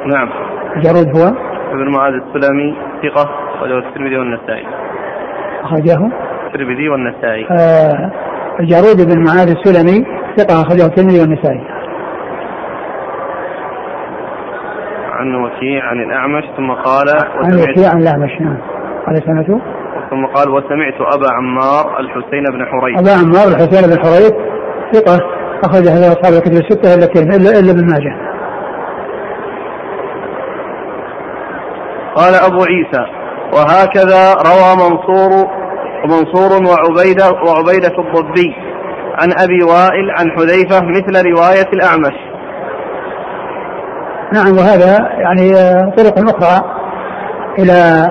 نعم. 0.06 0.30
الجارود 0.76 1.17
هو 1.17 1.28
ابن 1.72 1.91
معاذ 1.91 2.13
السلمي 2.13 2.76
ثقة 3.04 3.30
أخرجه 3.56 3.78
الترمذي 3.78 4.17
والنسائي. 4.17 4.65
أخرجه؟ 5.63 6.12
الترمذي 6.48 6.89
والنسائي. 6.89 7.48
آه 7.52 8.12
الجارود 8.60 8.98
بن 9.13 9.24
معاذ 9.24 9.50
السلمي 9.50 10.06
ثقة 10.38 10.62
أخرجه 10.62 10.86
الترمذي 10.86 11.20
والنسائي. 11.20 11.62
عن 15.21 15.36
وكيع 15.36 15.84
عن 15.86 15.99
الأعمش 15.99 16.43
ثم 16.57 16.71
قال 16.71 17.05
عن 17.36 17.55
وكيع 17.55 17.89
عن 17.89 18.01
الأعمش 18.01 18.41
نعم. 18.41 18.57
قال 19.05 19.23
سمعت 19.25 19.62
ثم 20.10 20.25
قال 20.25 20.49
وسمعت 20.49 21.01
أبا 21.15 21.31
عمار 21.31 21.99
الحسين 21.99 22.43
بن 22.43 22.65
حريث. 22.65 22.99
أبا 22.99 23.12
عمار 23.12 23.47
الحسين 23.47 23.89
بن 23.89 23.99
حريث 24.03 24.34
ثقة 24.93 25.19
أخرج 25.63 25.88
هذا 25.88 26.12
أصحاب 26.12 26.34
الكتب 26.34 26.53
الستة 26.53 26.93
إلا 26.93 27.05
إلا 27.36 27.60
إلا 27.60 27.71
ابن 27.71 27.86
ماجه. 27.91 28.15
قال 32.15 32.34
أبو 32.36 32.63
عيسى 32.63 33.05
وهكذا 33.53 34.34
روى 34.34 34.71
منصور 34.84 35.47
منصور 36.05 36.51
وعبيدة 36.69 37.31
وعبيدة 37.31 37.95
الضبي 37.99 38.55
عن 39.21 39.29
أبي 39.43 39.63
وائل 39.63 40.12
عن 40.12 40.31
حذيفة 40.31 40.81
مثل 40.81 41.29
رواية 41.29 41.69
الأعمش. 41.73 42.31
نعم 44.34 44.58
وهذا 44.58 45.10
يعني 45.20 45.52
طرق 45.98 46.20
أخرى 46.20 46.63
إلى 47.60 48.08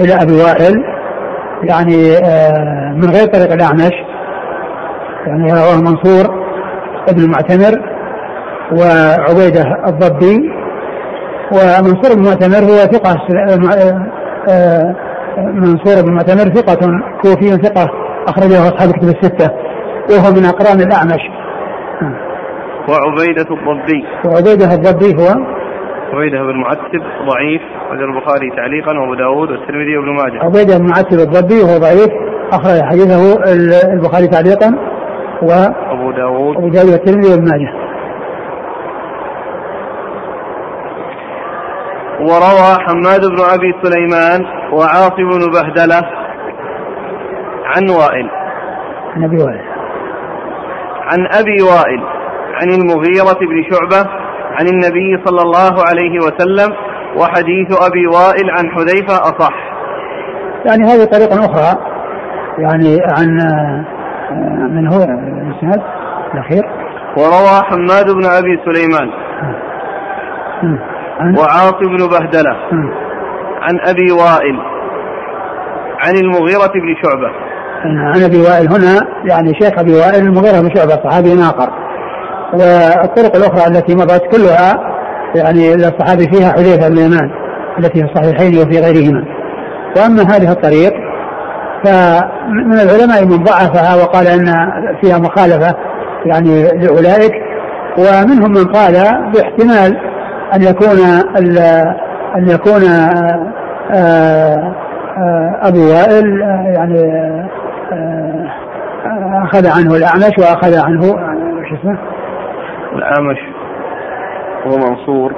إلى 0.00 0.14
أبي 0.22 0.32
وائل 0.32 0.84
يعني 1.62 2.16
آه، 2.16 2.92
من 2.96 3.10
غير 3.10 3.26
طريق 3.26 3.52
الأعمش 3.52 3.92
يعني 5.26 5.52
رواه 5.52 5.80
منصور 5.80 6.42
ابن 7.08 7.24
المعتمر 7.24 7.92
وعبيدة 8.72 9.64
الضبي 9.86 10.50
ومنصور 11.52 12.14
بن 12.14 12.20
المعتمر 12.20 12.58
هو 12.58 12.76
ثقة 12.76 13.16
آه، 13.78 14.06
آه، 14.48 14.94
منصور 15.38 16.02
بن 16.02 16.08
المعتمر 16.08 16.54
ثقة 16.54 16.90
كوفي 17.22 17.50
ثقة 17.50 17.90
أخرجه 18.28 18.68
أصحاب 18.68 18.88
الكتب 18.88 19.08
الستة 19.08 19.50
وهو 20.10 20.32
من 20.32 20.44
أقران 20.44 20.80
الأعمش. 20.80 21.41
وعبيدة 22.88 23.46
الضبي 23.50 24.04
وعبيدة 24.24 24.74
الضبي 24.74 25.22
هو 25.22 25.28
عبيدة 26.12 26.42
بن 26.42 26.60
معتب 26.60 27.02
ضعيف 27.30 27.62
أخرج 27.86 28.02
البخاري 28.02 28.50
تعليقا 28.56 28.98
وأبو 28.98 29.14
داود 29.14 29.50
والترمذي 29.50 29.96
وابن 29.96 30.10
ماجه. 30.10 30.44
عبيدة 30.44 30.78
بن 30.78 30.86
معتب 30.86 31.18
الضبي 31.18 31.60
وهو 31.62 31.78
ضعيف 31.78 32.10
أخرج 32.52 32.82
حديثه 32.82 33.34
البخاري 33.92 34.26
تعليقا 34.26 34.78
و 35.42 35.52
أبو 35.92 36.12
داود. 36.12 36.56
أبو 36.56 36.68
داود 36.68 36.88
والترمذي 36.88 37.30
وابن 37.30 37.44
ماجه. 37.50 37.72
وروى 42.20 42.74
حماد 42.86 43.20
بن 43.20 43.40
أبي 43.54 43.74
سليمان 43.82 44.40
وعاصم 44.72 45.30
بن 45.30 45.52
بهدلة 45.52 46.02
عن 47.64 47.90
وائل. 47.90 48.30
عن 49.16 49.24
أبي 49.24 49.36
وائل. 49.36 49.64
عن 51.02 51.26
أبي 51.40 51.62
وائل. 51.62 52.21
عن 52.54 52.68
المغيرة 52.68 53.38
بن 53.40 53.64
شعبة 53.70 54.10
عن 54.58 54.66
النبي 54.66 55.24
صلى 55.24 55.42
الله 55.42 55.84
عليه 55.88 56.18
وسلم 56.18 56.74
وحديث 57.16 57.82
أبي 57.88 58.06
وائل 58.06 58.50
عن 58.50 58.70
حذيفة 58.70 59.14
أصح. 59.14 59.54
يعني 60.66 60.84
هذه 60.84 61.04
طريقة 61.04 61.44
أخرى 61.44 61.78
يعني 62.58 62.98
عن 63.18 63.28
من 64.70 64.88
هو؟ 64.88 65.02
الإسناد 65.02 65.82
الأخير. 66.34 66.62
وروى 67.16 67.62
حماد 67.62 68.10
بن 68.10 68.24
أبي 68.24 68.60
سليمان 68.64 69.10
وعاصم 71.38 71.96
بن 71.96 72.08
بهدلة 72.08 72.56
عن 73.62 73.80
أبي 73.80 74.12
وائل 74.12 74.58
عن 76.04 76.14
المغيرة 76.22 76.72
بن 76.72 76.94
شعبة. 77.02 77.30
عن 77.84 78.22
أبي 78.22 78.40
وائل 78.40 78.68
هنا 78.68 79.08
يعني 79.24 79.52
شيخ 79.60 79.78
أبي 79.78 79.92
وائل 79.92 80.26
المغيرة 80.26 80.60
بن 80.60 80.74
شعبة 80.74 81.10
صحابي 81.10 81.32
آخر. 81.42 81.81
والطرق 82.52 83.36
الأخرى 83.36 83.66
التي 83.66 83.94
مضت 83.94 84.22
كلها 84.36 84.78
يعني 85.34 85.74
الصحابي 85.74 86.28
فيها 86.32 86.52
حذيفة 86.52 86.88
بن 86.88 86.98
اليمان 86.98 87.30
التي 87.78 88.00
في 88.00 88.10
الصحيحين 88.12 88.58
وفي 88.58 88.80
غيرهما. 88.80 89.24
وأما 89.96 90.22
هذه 90.22 90.52
الطريق 90.52 90.92
فمن 91.84 92.80
العلماء 92.80 93.24
من 93.24 93.44
ضعفها 93.44 93.96
وقال 94.02 94.26
أن 94.26 94.46
فيها 95.00 95.18
مخالفة 95.18 95.74
يعني 96.26 96.68
لأولئك. 96.68 97.32
ومنهم 97.98 98.50
من 98.50 98.64
قال 98.64 98.92
باحتمال 99.34 99.96
أن 100.54 100.62
يكون 100.62 100.98
أن 102.36 102.48
يكون 102.48 102.82
آه، 103.94 104.74
آه، 105.18 105.58
أبو 105.62 105.78
وائل 105.78 106.40
يعني 106.66 107.00
آه، 107.92 108.48
أخذ 109.44 109.66
عنه 109.66 109.96
الأعمش 109.96 110.38
وأخذ 110.38 110.78
عنه 110.78 111.02
شو 111.68 111.74
اسمه؟ 111.80 111.98
الأعمش 112.94 113.38
هو 114.66 114.76
منصور. 114.76 115.32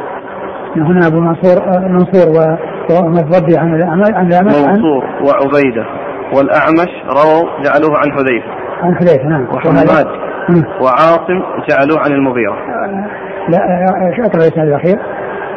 هنا 0.76 1.06
أبو 1.06 1.20
منصور 1.20 1.78
منصور 1.88 2.58
ومضبي 2.90 3.56
عن 3.58 3.74
الأعمش 3.74 4.10
عن 4.14 4.26
الأعمش 4.26 4.54
منصور 4.54 5.04
وعبيدة. 5.04 5.86
والأعمش 6.36 6.90
رووا 7.06 7.62
جعلوه 7.64 7.98
عن 7.98 8.12
حذيفة. 8.12 8.48
عن 8.82 8.94
حذيفة 8.94 9.24
نعم. 9.28 9.46
وحماد 9.54 10.06
وعاصم 10.80 11.42
جعلوه 11.68 12.00
عن 12.00 12.12
المغيرة. 12.12 12.56
لا 13.48 13.58
إيش 14.06 14.20
اقرا 14.20 14.42
الإسناد 14.42 14.68
الأخير؟ 14.68 14.98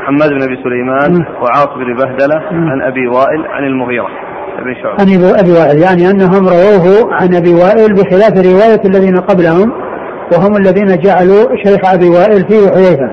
حماد 0.06 0.30
بن 0.30 0.44
أبي 0.44 0.64
سليمان 0.64 1.26
وعاصم 1.42 1.80
بن 1.80 1.96
بهدلة 1.96 2.42
عن 2.52 2.82
أبي 2.82 3.08
وائل 3.08 3.46
عن 3.50 3.64
المغيرة. 3.64 4.08
بن 4.64 4.74
شعبة. 4.74 4.96
عن 5.02 5.36
أبي 5.40 5.52
وائل 5.52 5.78
يعني 5.84 6.10
أنهم 6.12 6.48
رووه 6.48 7.14
عن 7.14 7.36
أبي 7.36 7.54
وائل 7.54 7.94
بخلاف 7.94 8.34
رواية 8.38 8.82
الذين 8.86 9.16
قبلهم. 9.16 9.87
وهم 10.34 10.58
الذين 10.58 10.98
جعلوا 10.98 11.56
شيخ 11.66 11.94
أبي 11.94 12.10
وائل 12.10 12.48
فيه 12.50 12.70
حذيفة. 12.70 13.12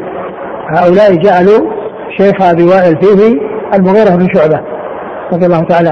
هؤلاء 0.68 1.14
جعلوا 1.14 1.70
شيخ 2.18 2.42
أبي 2.42 2.64
وائل 2.64 2.96
فيه 3.02 3.40
المغيرة 3.74 4.16
بن 4.16 4.28
شعبة 4.34 4.60
رضي 5.32 5.46
الله 5.46 5.60
تعالى 5.60 5.90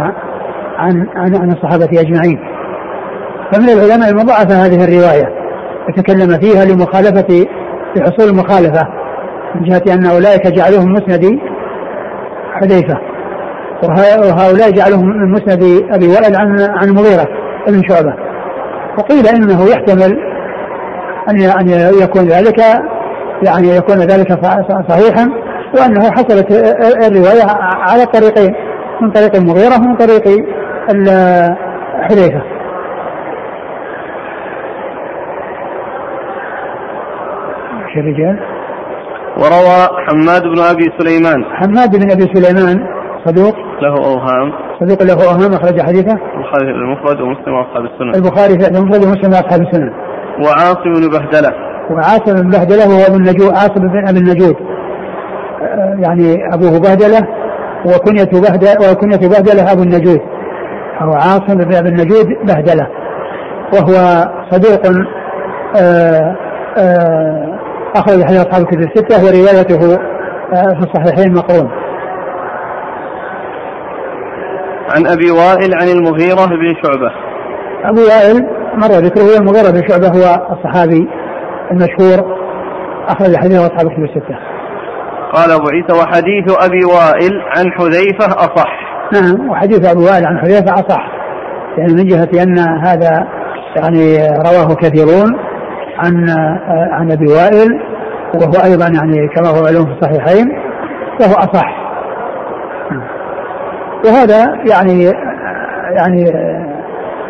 عن 0.79 1.07
عن 1.17 1.37
عن 1.37 1.51
الصحابة 1.53 2.01
أجمعين. 2.01 2.39
فمن 3.53 3.69
العلماء 3.69 4.11
المضاعفه 4.11 4.67
هذه 4.67 4.85
الرواية 4.85 5.43
يتكلم 5.89 6.39
فيها 6.41 6.65
لمخالفه 6.65 7.47
لحصول 7.97 8.29
المخالفة 8.29 8.89
من 9.55 9.65
جهة 9.65 9.95
أن 9.95 10.07
أولئك 10.07 10.47
جعلوهم 10.47 10.93
مسند 10.93 11.39
حذيفة 12.53 12.99
وهؤلاء 13.83 14.71
جعلوهم 14.71 15.07
من 15.07 15.33
مسند 15.33 15.63
أبي 15.91 16.09
وائل 16.09 16.37
عن 16.37 16.61
عن 16.61 16.89
المغيرة 16.89 17.29
بن 17.69 17.83
شعبة 17.89 18.15
وقيل 18.99 19.27
إنه 19.27 19.65
يحتمل 19.71 20.32
أن 21.31 21.43
أن 21.43 21.69
يكون 22.03 22.23
ذلك 22.23 22.59
يعني 23.47 23.69
يكون 23.77 23.99
ذلك 23.99 24.29
صحيحا 24.89 25.31
وأنه 25.79 26.11
حصلت 26.11 26.53
الرواية 27.07 27.43
على 27.61 28.05
طريقين 28.07 28.55
من 29.01 29.11
طريق 29.11 29.37
المغيرة 29.37 29.75
ومن 29.77 29.97
طريق 29.97 30.23
حذيفة. 32.03 32.43
الرجال 37.97 38.41
وروى 39.37 40.07
حماد 40.07 40.43
بن 40.43 40.59
أبي 40.59 40.93
سليمان. 40.99 41.45
حماد 41.45 41.97
بن 41.97 42.11
أبي 42.11 42.35
سليمان 42.35 42.87
صدوق؟ 43.25 43.55
له 43.83 43.95
أوهام. 44.05 44.53
صدوق 44.81 45.03
له 45.03 45.25
أوهام 45.25 45.53
أخرج 45.53 45.81
حديثه؟ 45.81 46.19
البخاري 46.35 46.65
في 46.67 46.79
المفرد 46.79 47.21
ومسلم 47.21 47.55
وأصحاب 47.55 47.85
السنن 47.85 48.15
البخاري 48.15 48.59
في 48.59 48.69
المفرد 48.69 49.05
ومسلم 49.05 49.31
وأصحاب 49.31 49.61
السنن 49.61 49.93
وعاصم 50.41 50.93
بن 50.95 51.09
بهدلة 51.09 51.53
وعاصم 51.91 52.43
بن 52.43 52.51
بهدلة 52.51 52.85
هو 52.85 53.07
ابن 53.07 53.17
النجود 53.17 53.55
عاصم 53.55 53.89
بن 53.89 54.09
ابي 54.09 54.19
النجود 54.19 54.57
آه، 55.63 55.97
يعني 55.99 56.55
أبوه 56.55 56.81
بهدلة 56.81 57.29
وكنية 57.87 58.41
بهدله 58.41 58.93
وكنية 58.93 59.29
بهدلة 59.29 59.73
أبو 59.73 59.83
النجود 59.83 60.21
هو 60.99 61.13
عاصم 61.13 61.59
بن 61.59 61.75
ابي 61.75 61.89
النجود 61.89 62.27
بهدلة 62.45 62.87
وهو 63.75 64.25
صدوق 64.51 64.87
آآ 64.87 65.03
آه، 65.77 66.37
آآ 66.77 66.79
آه، 66.79 67.59
أخرج 67.95 68.25
حديث 68.25 68.47
أصحاب 68.47 68.63
الكتب 68.63 68.81
الستة 68.81 69.25
وروايته 69.25 69.99
في 70.53 70.83
الصحيحين 70.83 71.35
مقرون. 71.35 71.71
عن 74.91 75.07
أبي 75.07 75.31
وائل 75.31 75.75
عن 75.75 75.89
المغيرة 75.89 76.47
بن 76.47 76.75
شعبة. 76.83 77.13
أبو 77.85 78.01
وائل 78.01 78.62
مر 78.75 78.89
ذكره 78.89 79.39
المغيرة 79.39 79.71
بن 79.71 79.89
شعبة 79.89 80.09
هو 80.09 80.47
الصحابي 80.53 81.09
المشهور 81.71 82.37
أخرج 83.09 83.37
حديث 83.37 83.61
أصحاب 83.61 83.87
الكتب 83.87 84.05
الستة. 84.05 84.39
قال 85.33 85.51
أبو 85.51 85.69
عيسى 85.69 85.93
وحديث 85.93 86.65
أبي 86.65 86.85
وائل 86.85 87.41
عن 87.57 87.73
حذيفة 87.73 88.27
أصح. 88.27 88.69
نعم 89.13 89.51
وحديث 89.51 89.91
أبي 89.91 90.05
وائل 90.05 90.27
عن 90.27 90.39
حذيفة 90.39 90.75
أصح. 90.75 91.09
يعني 91.79 91.95
من 91.95 92.07
جهة 92.07 92.43
أن 92.43 92.59
هذا 92.59 93.27
يعني 93.77 94.29
رواه 94.29 94.75
كثيرون 94.75 95.39
عن 95.99 96.29
عن 96.93 97.13
أبي 97.13 97.33
وائل 97.33 97.81
وهو 98.35 98.65
أيضا 98.65 98.87
يعني 98.89 99.29
كما 99.29 99.49
هو 99.49 99.63
معلوم 99.63 99.85
في 99.85 99.93
الصحيحين 99.93 100.49
فهو 101.19 101.35
أصح 101.35 101.83
وهذا 104.05 104.55
يعني 104.71 105.05
يعني 105.97 106.25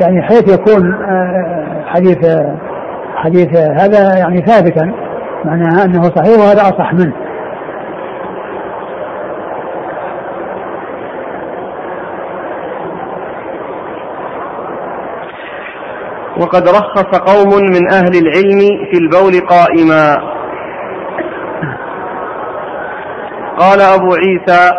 يعني 0.01 0.22
حيث 0.22 0.55
يكون 0.55 0.95
حديث 1.86 2.18
حديث 3.16 3.57
هذا 3.57 4.18
يعني 4.18 4.43
ثابتا 4.47 4.93
معناها 5.45 5.84
أنه 5.84 6.03
صحيح 6.03 6.38
وهذا 6.38 6.62
أصح 6.62 6.93
منه. 6.95 7.12
وقد 16.40 16.68
رخص 16.68 17.18
قوم 17.18 17.62
من 17.62 17.93
أهل 17.93 18.16
العلم 18.16 18.61
في 18.90 18.99
البول 18.99 19.47
قائما. 19.49 20.32
قال 23.59 23.80
أبو 23.80 24.14
عيسى 24.14 24.70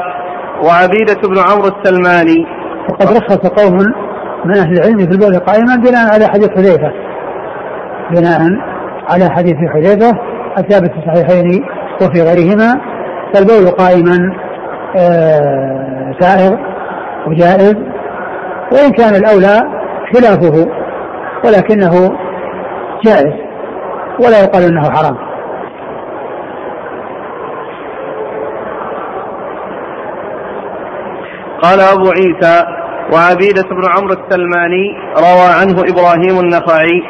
وعبيدة 0.63 1.29
بن 1.29 1.37
عمرو 1.39 1.67
السلماني. 1.67 2.45
وقد 2.89 3.17
رخص 3.17 3.47
قوم 3.47 4.02
من 4.45 4.57
أهل 4.57 4.73
العلم 4.73 4.97
في 4.97 5.11
البول 5.11 5.39
قائما 5.39 5.75
بناء 5.75 6.13
على 6.13 6.25
حديث 6.27 6.49
حذيفة. 6.49 6.91
بناء 8.11 8.41
على 9.09 9.29
حديث 9.29 9.55
حذيفة 9.73 10.17
الثابت 10.57 10.91
في 10.91 10.97
الصحيحين 10.97 11.65
وفي 12.01 12.21
غيرهما. 12.21 12.81
فالبول 13.33 13.71
قائما 13.71 14.35
آه 14.97 16.15
سائغ 16.19 16.57
وجائز. 17.27 17.75
وإن 18.71 18.91
كان 18.91 19.15
الأولى 19.15 19.61
خلافه 20.13 20.67
ولكنه 21.45 22.17
جائز 23.05 23.33
ولا 24.19 24.43
يقال 24.43 24.63
إنه 24.63 24.89
حرام. 24.91 25.17
قال 31.61 31.79
أبو 31.79 32.09
عيسى 32.11 32.82
وعبيدة 33.11 33.63
بن 33.63 33.85
عمرو 33.97 34.13
السلماني 34.13 34.85
روى 35.17 35.47
عنه 35.59 35.77
إبراهيم 35.91 36.39
النخعي 36.39 37.01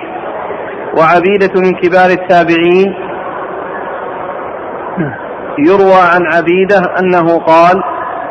وعبيدة 0.98 1.62
من 1.62 1.72
كبار 1.74 2.10
التابعين. 2.10 2.94
يروى 5.60 6.02
عن 6.14 6.22
عبيدة 6.36 6.82
أنه 7.00 7.40
قال 7.40 7.84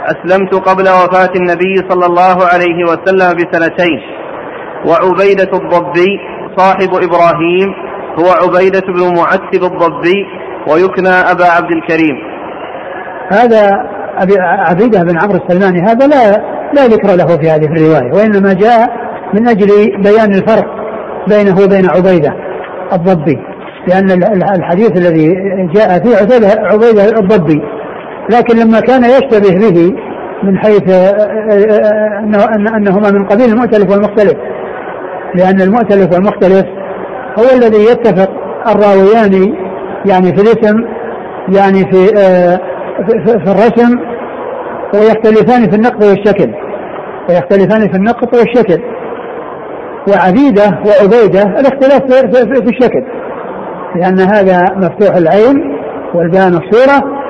أسلمت 0.07 0.55
قبل 0.55 0.83
وفاة 0.83 1.33
النبي 1.37 1.77
صلى 1.89 2.07
الله 2.07 2.47
عليه 2.53 2.85
وسلم 2.85 3.37
بسنتين 3.37 4.01
وعبيدة 4.87 5.51
الضبي 5.53 6.21
صاحب 6.57 6.89
إبراهيم 6.95 7.75
هو 8.19 8.31
عبيدة 8.31 8.81
بن 8.81 9.17
معتب 9.19 9.65
الضبي 9.65 10.27
ويكنى 10.69 11.09
أبا 11.09 11.45
عبد 11.45 11.71
الكريم 11.71 12.17
هذا 13.33 13.71
أبي 14.19 14.35
عبيدة 14.41 15.03
بن 15.03 15.19
عمرو 15.23 15.37
السلماني 15.37 15.81
هذا 15.81 16.07
لا 16.07 16.52
لا 16.75 16.87
ذكر 16.87 17.17
له 17.17 17.27
في 17.37 17.51
هذه 17.51 17.65
الرواية 17.65 18.13
وإنما 18.13 18.53
جاء 18.53 18.89
من 19.35 19.49
أجل 19.49 19.69
بيان 20.03 20.35
الفرق 20.35 20.67
بينه 21.29 21.61
وبين 21.65 21.91
عبيدة 21.91 22.35
الضبي 22.93 23.39
لأن 23.89 24.23
الحديث 24.57 24.91
الذي 24.91 25.35
جاء 25.75 25.99
فيه 25.99 26.61
عبيدة 26.61 27.19
الضبي 27.19 27.63
لكن 28.31 28.57
لما 28.59 28.81
كان 28.81 29.05
يشتبه 29.05 29.71
به 29.71 29.95
من 30.43 30.59
حيث 30.59 30.91
أنه 32.19 32.45
أنهما 32.77 33.11
من 33.11 33.27
قبيل 33.27 33.49
المؤتلف 33.49 33.91
والمختلف 33.91 34.35
لأن 35.35 35.61
المؤتلف 35.61 36.13
والمختلف 36.13 36.65
هو 37.39 37.45
الذي 37.57 37.85
يتفق 37.85 38.31
الراويان 38.69 39.55
يعني 40.07 40.37
في 40.37 40.43
الاسم 40.43 40.85
يعني 41.49 41.93
في 41.93 42.19
آه 42.19 42.61
في 43.25 43.51
الرسم 43.51 43.99
ويختلفان 44.95 45.71
في 45.71 45.77
النقط 45.77 46.05
والشكل. 46.05 46.55
ويختلفان 47.29 47.89
في 47.89 47.97
النقط 47.97 48.35
والشكل. 48.35 48.83
وعبيدة 50.09 50.65
وعبيدة 50.87 51.43
الاختلاف 51.43 52.03
في, 52.63 52.71
الشكل. 52.71 53.05
لأن 53.97 54.21
هذا 54.21 54.65
مفتوح 54.77 55.17
العين 55.17 55.79
والباء 56.15 56.51
مكسورة 56.51 57.23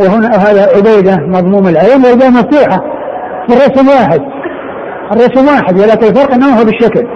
وهنا 0.00 0.28
هذا 0.28 0.68
عبيدة 0.76 1.16
مضموم 1.26 1.68
العين 1.68 2.04
والباء 2.04 2.30
مفتوحة. 2.30 2.84
في 3.48 3.54
الرسم 3.54 3.88
واحد. 3.88 4.20
الرسم 5.12 5.46
واحد 5.46 5.78
ولكن 5.78 6.06
الفرق 6.06 6.34
انه 6.34 6.60
هو 6.60 6.64
بالشكل. 6.64 7.06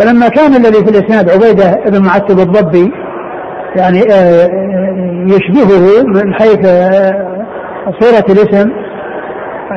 فلما 0.00 0.28
كان 0.28 0.54
الذي 0.54 0.84
في 0.84 0.90
الإسناد 0.90 1.30
عبيدة 1.30 1.90
بن 1.90 2.04
معتب 2.04 2.38
الضبي 2.38 2.92
يعني 3.76 4.02
آه، 4.12 4.50
يشبهه 5.26 6.02
من 6.02 6.34
حيث 6.34 6.66
آه، 6.66 7.44
صورة 8.00 8.24
الاسم 8.28 8.70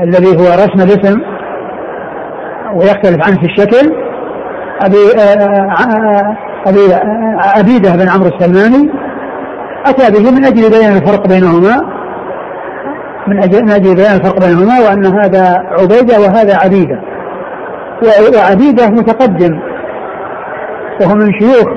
الذي 0.04 0.38
هو 0.38 0.54
رسم 0.54 0.82
الاسم 0.82 1.22
ويختلف 2.74 3.28
عنه 3.28 3.40
في 3.40 3.46
الشكل. 3.46 3.94
أبي 4.82 4.98
أبي 6.68 6.94
عبيدة 7.38 7.96
بن 7.96 8.10
عمرو 8.10 8.28
السلماني. 8.28 8.92
أتى 9.86 10.12
به 10.12 10.32
من 10.32 10.46
أجل 10.46 10.70
بيان 10.70 10.98
الفرق 10.98 11.28
بينهما. 11.28 11.82
من 13.28 13.44
أجل 13.44 13.96
بيان 13.96 14.16
الفرق 14.16 14.40
بينهما 14.40 14.80
وأن 14.80 15.06
هذا 15.06 15.64
عبيدة 15.72 16.20
وهذا 16.20 16.58
عبيدة. 16.58 17.02
وعبيدة 18.38 18.88
متقدم 18.88 19.60
وهو 21.02 21.16
من 21.16 21.32
شيوخ 21.40 21.70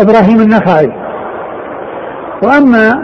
إبراهيم 0.00 0.40
النخعي. 0.40 0.92
وأما 2.42 3.02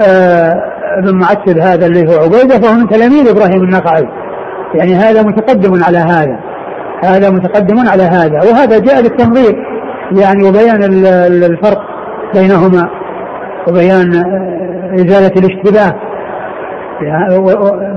آه 0.00 0.77
ابن 0.98 1.18
معتب 1.18 1.58
هذا 1.58 1.86
اللي 1.86 2.08
هو 2.08 2.22
عبيدة 2.22 2.58
فهو 2.58 2.74
من 2.74 2.88
تلاميذ 2.88 3.28
إبراهيم 3.28 3.64
النخعي. 3.64 4.08
يعني 4.74 4.94
هذا 4.94 5.22
متقدم 5.22 5.84
على 5.84 5.98
هذا. 5.98 6.38
هذا 7.04 7.30
متقدم 7.30 7.88
على 7.88 8.02
هذا. 8.02 8.50
وهذا 8.50 8.78
جاء 8.78 9.00
للتنظير 9.00 9.56
يعني 10.12 10.48
وبيان 10.48 10.82
الفرق 11.44 11.80
بينهما 12.34 12.90
وبيان 13.68 14.14
آه، 14.14 14.94
إزالة 14.94 15.32
الاشتباه. 15.36 15.94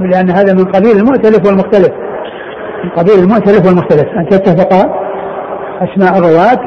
لأن 0.01 0.29
هذا 0.29 0.53
من 0.53 0.65
قبيل 0.65 0.97
المؤتلف 0.97 1.45
والمختلف. 1.45 1.91
من 2.83 2.89
قبيل 2.89 3.19
المؤتلف 3.23 3.65
والمختلف. 3.65 4.05
أن 4.17 4.25
تتفق 4.29 4.73
أسماء 5.81 6.17
الرواة 6.17 6.59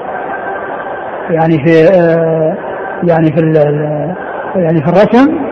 يعني 1.30 1.64
في 1.64 1.88
آه، 1.88 2.56
يعني 3.02 3.36
في 3.36 3.40
يعني 4.56 4.82
في 4.82 4.88
الرسم 4.88 5.43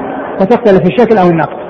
وتختلف 0.43 0.79
في 0.79 0.89
الشكل 0.89 1.19
أو 1.19 1.27
النقد 1.27 1.63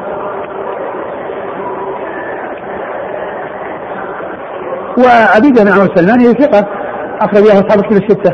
وعبيد 4.98 5.60
بن 5.60 5.72
عمرو 5.72 5.92
السلمان 5.92 6.20
هي 6.20 6.32
ثقة 6.32 6.68
أخرجها 7.20 7.52
أصحاب 7.52 7.78
الكتب 7.78 8.02
الستة. 8.02 8.32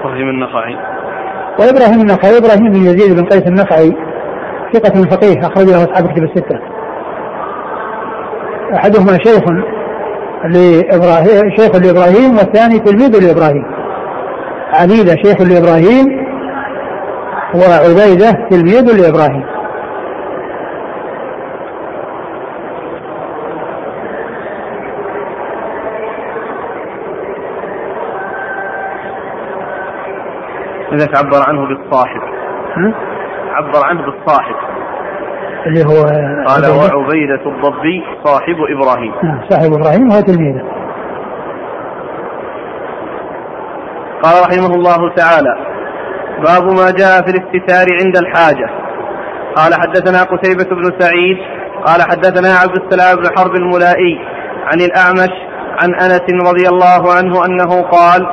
إبراهيم 0.00 0.28
النخعي. 0.28 0.76
وإبراهيم 1.60 2.00
النخعي 2.00 2.38
إبراهيم 2.38 2.70
بن 2.70 2.76
يزيد 2.76 3.16
بن 3.16 3.24
قيس 3.24 3.46
النخعي 3.46 3.92
ثقة 4.72 5.02
فقيه 5.02 5.40
أخرجه 5.40 5.84
أصحاب 5.84 6.04
الكتب 6.04 6.22
الستة. 6.24 6.58
أحدهما 8.74 9.18
شيخ 9.24 9.42
لإبراهيم 10.44 11.50
شيخ 11.56 11.76
لإبراهيم 11.76 12.36
والثاني 12.38 12.78
تلميذ 12.78 13.26
لإبراهيم. 13.26 13.64
عبيدة 14.72 15.16
شيخ 15.24 15.40
لإبراهيم 15.40 16.21
وعبيدة 17.54 18.30
تلميذ 18.50 19.02
لإبراهيم. 19.02 19.46
لذلك 30.92 31.18
عبر 31.18 31.42
عنه 31.48 31.66
بالصاحب. 31.66 32.20
عبر 33.52 33.84
عنه 33.84 34.02
بالصاحب. 34.02 34.54
اللي 35.66 35.84
هو 35.84 36.04
قال 36.46 36.62
وعبيدة 36.70 37.46
الضبي 37.46 38.04
صاحب 38.24 38.56
إبراهيم. 38.76 39.14
نعم 39.22 39.40
صاحب 39.48 39.72
إبراهيم 39.72 40.12
هو 40.12 40.20
تلميذه. 40.20 40.62
قال 44.22 44.34
رحمه 44.42 44.74
الله 44.74 45.14
تعالى 45.14 45.71
باب 46.44 46.62
ما 46.62 46.90
جاء 46.90 47.22
في 47.22 47.30
الاستثار 47.30 47.86
عند 48.00 48.16
الحاجة. 48.16 48.68
قال 49.56 49.74
حدثنا 49.74 50.22
قتيبة 50.22 50.64
بن 50.64 51.00
سعيد 51.00 51.36
قال 51.86 52.02
حدثنا 52.02 52.48
عبد 52.48 52.82
السلام 52.82 53.16
بن 53.16 53.38
حرب 53.38 53.54
الملائي 53.54 54.18
عن 54.64 54.80
الأعمش 54.80 55.32
عن 55.82 55.94
أنس 55.94 56.48
رضي 56.50 56.68
الله 56.68 57.12
عنه 57.12 57.46
أنه 57.46 57.82
قال 57.82 58.26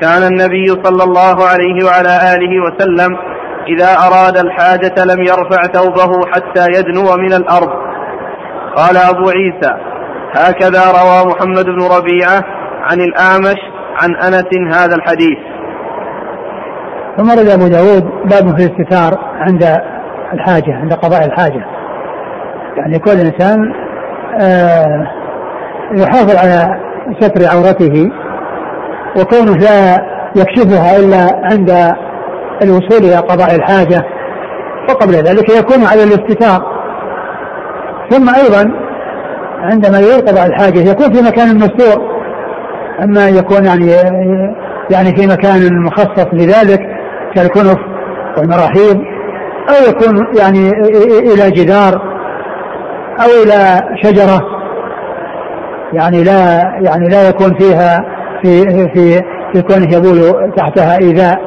كان 0.00 0.22
النبي 0.22 0.66
صلى 0.66 1.04
الله 1.04 1.46
عليه 1.46 1.86
وعلى 1.86 2.34
آله 2.34 2.52
وسلم 2.64 3.16
إذا 3.66 3.92
أراد 4.06 4.36
الحاجة 4.36 4.94
لم 5.04 5.22
يرفع 5.22 5.62
ثوبه 5.62 6.26
حتى 6.32 6.66
يدنو 6.78 7.16
من 7.16 7.32
الأرض. 7.32 7.70
قال 8.76 8.96
أبو 8.96 9.30
عيسى 9.30 9.74
هكذا 10.36 10.82
روى 11.00 11.32
محمد 11.32 11.64
بن 11.64 11.82
ربيعة 11.96 12.44
عن 12.82 13.00
الأعمش 13.00 13.60
عن 14.02 14.16
أنس 14.16 14.76
هذا 14.76 14.94
الحديث. 14.94 15.38
ثم 17.16 17.30
رد 17.30 17.48
أبو 17.48 17.68
داود 17.68 18.04
باب 18.24 18.58
في 18.58 18.66
الاستثار 18.66 19.18
عند 19.40 19.80
الحاجة 20.32 20.74
عند 20.74 20.92
قضاء 20.92 21.24
الحاجة. 21.26 21.64
يعني 22.76 22.98
كل 22.98 23.10
إنسان 23.10 23.72
آه 24.40 25.06
يحافظ 25.96 26.36
على 26.36 26.80
ستر 27.20 27.56
عورته 27.56 28.10
وكونه 29.20 29.56
لا 29.56 29.96
يكشفها 30.36 30.96
إلا 30.96 31.40
عند 31.44 31.70
الوصول 32.62 33.04
إلى 33.04 33.16
قضاء 33.16 33.54
الحاجة 33.56 34.02
وقبل 34.88 35.12
ذلك 35.12 35.50
يكون 35.50 35.84
على 35.84 36.02
الاستتار. 36.02 36.80
ثم 38.10 38.28
أيضا 38.28 38.72
عندما 39.62 39.98
يريد 39.98 40.28
قضاء 40.28 40.46
الحاجة 40.46 40.90
يكون 40.90 41.12
في 41.12 41.22
مكان 41.22 41.56
مستور. 41.56 42.10
أما 43.04 43.28
يكون 43.28 43.64
يعني 43.64 43.92
يعني 44.90 45.16
في 45.16 45.26
مكان 45.26 45.82
مخصص 45.82 46.26
لذلك 46.32 46.80
كالكنف 47.34 47.78
والمراحيض 48.38 48.96
أو 49.68 49.90
يكون 49.90 50.26
يعني 50.38 50.70
إلى 51.34 51.50
جدار 51.50 51.92
أو 53.20 53.28
إلى 53.44 53.80
شجرة. 54.02 54.40
يعني 55.92 56.24
لا 56.24 56.60
يعني 56.80 57.08
لا 57.08 57.28
يكون 57.28 57.58
فيها 57.58 58.04
في 58.42 58.62
في 58.94 59.22
في 59.52 59.62
كونه 59.62 59.96
يبول 59.96 60.52
تحتها 60.56 60.98
إيذاء 60.98 61.40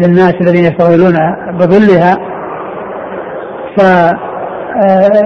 للناس 0.00 0.34
الذين 0.40 0.64
يستغلون 0.64 1.14
بظلها. 1.52 2.18
فالانسان 3.78 5.22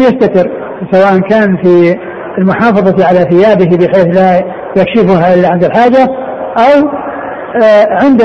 يستتر 0.00 0.50
سواء 0.92 1.18
كان 1.20 1.56
في 1.56 1.98
المحافظة 2.38 3.06
على 3.06 3.18
ثيابه 3.18 3.76
بحيث 3.76 4.06
لا 4.06 4.42
يكشفها 4.76 5.34
إلا 5.34 5.48
عند 5.48 5.64
الحاجة 5.64 6.04
أو 6.58 6.88
آه، 6.88 7.09
عند 7.90 8.22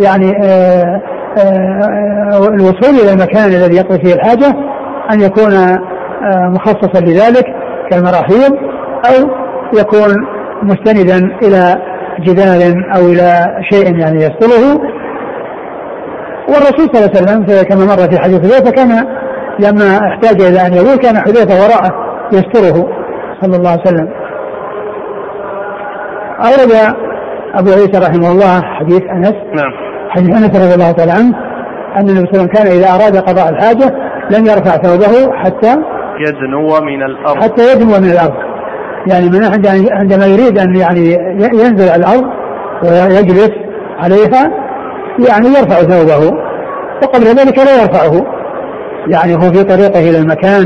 يعني 0.00 0.32
آه، 0.44 1.02
آه، 1.38 2.48
الوصول 2.48 2.94
إلى 3.02 3.12
المكان 3.12 3.44
الذي 3.44 3.76
يقضي 3.76 3.98
فيه 3.98 4.14
الحاجة 4.14 4.46
أن 5.12 5.20
يكون 5.20 5.78
مخصصا 6.52 7.00
لذلك 7.00 7.44
كالمراحيض 7.90 8.52
أو 9.06 9.30
يكون 9.78 10.26
مستندا 10.62 11.30
إلى 11.42 11.76
جدار 12.20 12.84
أو 12.96 13.06
إلى 13.06 13.46
شيء 13.70 13.98
يعني 13.98 14.16
يستره 14.16 14.80
والرسول 16.48 16.88
صلى 16.92 17.04
الله 17.04 17.10
عليه 17.16 17.44
وسلم 17.44 17.62
كما 17.62 17.84
مر 17.84 18.10
في 18.10 18.18
حديث 18.18 18.40
حذيفة 18.40 18.70
كان 18.70 19.06
لما 19.58 19.98
احتاج 20.08 20.42
إلى 20.42 20.66
أن 20.66 20.72
يقول 20.72 20.96
كان 20.96 21.18
حذيفة 21.18 21.64
وراءه 21.64 21.90
يستره 22.32 22.88
صلى 23.42 23.56
الله 23.56 23.70
عليه 23.70 23.80
وسلم. 23.80 24.08
أورد 26.44 26.96
أبو 27.58 27.70
عيسى 27.70 27.98
رحمه 27.98 28.30
الله 28.32 28.62
حديث 28.62 29.02
أنس. 29.02 29.34
نعم. 29.54 29.72
حديث 30.10 30.36
أنس 30.36 30.56
رضي 30.56 30.74
الله 30.74 30.92
تعالى 30.92 31.12
عنه 31.12 31.34
أن 31.96 32.08
النبي 32.08 32.26
صلى 32.26 32.40
الله 32.40 32.40
عليه 32.40 32.40
وسلم 32.40 32.46
كان 32.46 32.66
إذا 32.66 32.94
أراد 32.94 33.16
قضاء 33.16 33.48
الحاجة 33.48 33.94
لم 34.30 34.46
يرفع 34.46 34.76
ثوبه 34.76 35.32
حتى 35.32 35.76
يدنو 36.28 36.80
من 36.80 37.02
الأرض. 37.02 37.42
حتى 37.42 37.72
يدنو 37.72 37.86
من 37.86 38.10
الأرض. 38.10 38.34
يعني 39.10 39.28
من 39.28 39.44
عندما 39.90 40.26
يريد 40.26 40.58
أن 40.58 40.76
يعني 40.76 41.12
ينزل 41.38 41.88
على 41.88 42.04
الأرض 42.04 42.24
ويجلس 42.84 43.50
عليها 43.98 44.50
يعني 45.28 45.48
يرفع 45.48 45.76
ثوبه 45.76 46.36
وقبل 47.02 47.24
ذلك 47.24 47.58
لا 47.58 47.82
يرفعه. 47.82 48.26
يعني 49.08 49.34
هو 49.34 49.52
في 49.52 49.64
طريقه 49.64 50.10
إلى 50.10 50.18
المكان. 50.18 50.64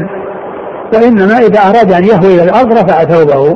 وإنما 0.94 1.38
إذا 1.38 1.60
أراد 1.60 1.92
أن 1.92 2.04
يهوي 2.04 2.34
إلى 2.34 2.42
الأرض 2.42 2.72
رفع 2.72 3.04
ثوبه 3.04 3.54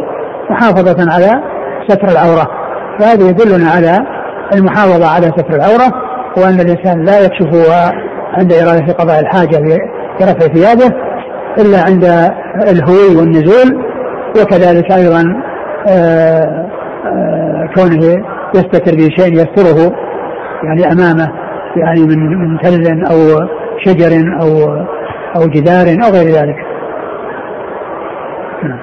محافظة 0.50 1.12
على 1.14 1.42
ستر 1.88 2.08
العورة. 2.08 2.63
فهذا 2.98 3.28
يدلنا 3.28 3.70
على 3.70 4.06
المحافظة 4.54 5.06
على 5.06 5.26
ستر 5.26 5.54
العورة 5.54 5.92
وأن 6.36 6.60
الإنسان 6.60 7.04
لا 7.04 7.24
يكشفها 7.24 7.92
عند 8.38 8.52
إرادة 8.52 8.92
قضاء 8.92 9.20
الحاجة 9.20 9.58
لرفع 10.20 10.46
ثيابه 10.46 10.94
إلا 11.58 11.82
عند 11.82 12.04
الهوي 12.68 13.16
والنزول 13.16 13.84
وكذلك 14.40 14.92
أيضا 14.92 15.42
آه، 15.88 16.66
آه، 17.06 17.68
كونه 17.76 18.24
يستتر 18.54 18.94
بشيء 18.94 19.32
يستره 19.32 19.92
يعني 20.64 20.92
أمامه 20.92 21.32
يعني 21.76 22.00
من 22.00 22.18
من 22.18 22.58
تل 22.58 23.04
أو 23.06 23.48
شجر 23.84 24.40
أو 24.40 24.76
أو 25.36 25.48
جدار 25.48 25.86
أو 26.04 26.10
غير 26.12 26.26
ذلك. 26.26 26.56
نعم. 28.62 28.78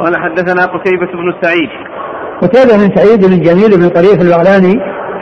قال 0.00 0.16
حدثنا 0.16 0.62
قتيبة 0.64 1.06
بن 1.06 1.34
سعيد. 1.42 1.70
قتيبة 2.42 2.72
بن 2.76 2.96
سعيد 2.96 3.20
بن 3.26 3.42
جميل 3.42 3.70
بن 3.80 3.88
طريف 3.88 4.18
البغلاني 4.20 4.74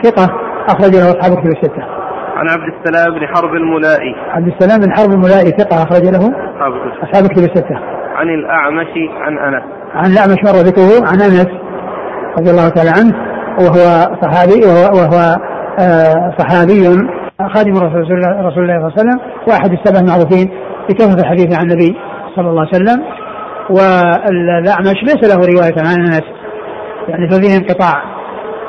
ثقة 0.03 0.29
أخرج 0.69 0.95
له 0.95 1.09
أصحاب 1.09 1.37
كتب 1.39 1.51
الستة. 1.57 1.83
عن 2.35 2.49
عبد 2.49 2.73
السلام 2.73 3.19
بن 3.19 3.27
حرب 3.27 3.53
الملائي. 3.53 4.15
عبد 4.29 4.47
السلام 4.47 4.79
بن 4.81 4.91
حرب 4.91 5.11
الملائي 5.11 5.49
ثقة 5.49 5.83
أخرج 5.83 6.03
له 6.03 6.23
أصحاب 7.03 7.23
الكتب 7.23 7.43
الستة. 7.43 7.75
عن 8.15 8.27
الأعمش 8.29 8.87
عن 9.21 9.37
أنس. 9.37 9.63
عن 9.93 10.11
الأعمش 10.11 10.37
مر 10.43 10.59
ذكره 10.69 11.07
عن 11.07 11.21
أنس 11.21 11.47
رضي 12.39 12.51
الله 12.51 12.69
تعالى 12.69 12.89
عنه 12.89 13.13
وهو 13.59 14.15
صحابي 14.21 14.65
وهو, 14.65 14.97
وهو 14.97 15.35
آه 15.79 16.35
صحابي 16.37 16.83
خادم 17.55 17.73
رسول 17.73 18.17
الله, 18.17 18.47
رسول 18.47 18.63
الله 18.63 18.79
صلى 18.79 18.87
الله 18.87 18.93
عليه 18.97 19.01
وسلم 19.01 19.19
وأحد 19.47 19.71
السبع 19.71 19.99
المعروفين 19.99 20.49
بكثرة 20.89 21.21
الحديث 21.21 21.59
عن 21.59 21.71
النبي 21.71 21.97
صلى 22.35 22.49
الله 22.49 22.61
عليه 22.61 22.75
وسلم. 22.75 23.03
والأعمش 23.69 25.03
ليس 25.03 25.23
له 25.23 25.35
رواية 25.35 25.75
عن 25.77 26.01
أنس. 26.01 26.23
يعني 27.07 27.29
ففيه 27.29 27.57
انقطاع 27.57 28.03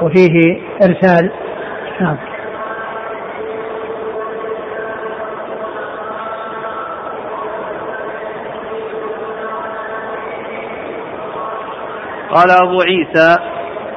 وفيه 0.02 0.60
إرسال. 0.82 1.30
نعم. 2.00 2.16
قال 12.34 12.50
أبو 12.50 12.80
عيسى 12.80 13.36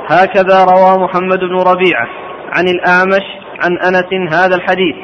هكذا 0.10 0.64
روى 0.64 1.04
محمد 1.04 1.40
بن 1.40 1.56
ربيعة 1.56 2.08
عن 2.54 2.68
الأعمش 2.68 3.24
عن 3.64 3.78
أنس 3.78 4.34
هذا 4.34 4.56
الحديث. 4.56 4.96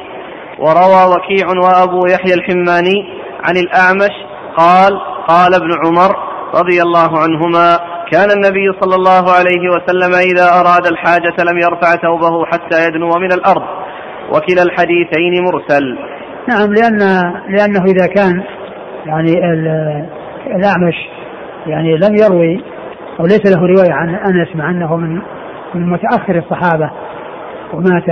وروى 0.58 1.14
وكيع 1.14 1.46
وأبو 1.48 2.06
يحيى 2.06 2.34
الحماني 2.34 3.20
عن 3.44 3.56
الأعمش 3.56 4.12
قال 4.56 5.09
قال 5.28 5.54
ابن 5.54 5.70
عمر 5.84 6.16
رضي 6.54 6.82
الله 6.82 7.18
عنهما 7.18 7.78
كان 8.12 8.30
النبي 8.30 8.80
صلى 8.80 8.94
الله 8.94 9.32
عليه 9.32 9.68
وسلم 9.70 10.14
إذا 10.14 10.60
أراد 10.60 10.86
الحاجة 10.86 11.36
لم 11.50 11.58
يرفع 11.58 11.90
ثوبه 12.02 12.46
حتى 12.46 12.84
يدنو 12.88 13.08
من 13.08 13.32
الأرض. 13.32 13.62
وكلا 14.28 14.62
الحديثين 14.62 15.44
مرسل. 15.44 15.98
نعم 16.48 16.74
لأن 16.74 16.98
لأنه 17.48 17.84
إذا 17.84 18.06
كان 18.06 18.42
يعني 19.06 19.32
الأعمش 20.46 20.94
يعني 21.66 21.96
لم 21.96 22.16
يروي 22.16 22.64
أو 23.20 23.26
ليس 23.26 23.56
له 23.56 23.66
رواية 23.66 23.92
عن 23.92 24.14
أنس 24.14 24.56
مع 24.56 24.70
أنه 24.70 24.96
من 24.96 25.22
من 25.74 25.90
متأخر 25.90 26.38
الصحابة 26.38 26.90
ومات 27.72 28.08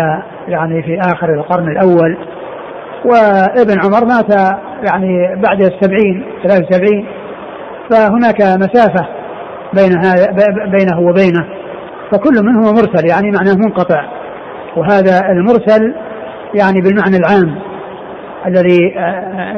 يعني 0.49 0.83
في 0.83 1.01
آخر 1.01 1.35
القرن 1.35 1.69
الأول 1.69 2.17
وابن 3.05 3.81
عمر 3.85 4.05
مات 4.05 4.59
يعني 4.83 5.41
بعد 5.43 5.61
السبعين 5.61 6.24
ثلاث 6.43 6.62
وسبعين 6.62 7.07
فهناك 7.91 8.41
مسافة 8.41 9.09
بين 9.74 9.93
بينه 10.70 11.01
وبينه 11.01 11.47
فكل 12.12 12.45
منهما 12.45 12.72
مرسل 12.72 13.11
يعني 13.11 13.31
معناه 13.31 13.55
منقطع. 13.55 14.05
وهذا 14.76 15.31
المرسل 15.31 15.95
يعني 16.55 16.81
بالمعنى 16.81 17.16
العام 17.16 17.59
الذي 18.47 18.79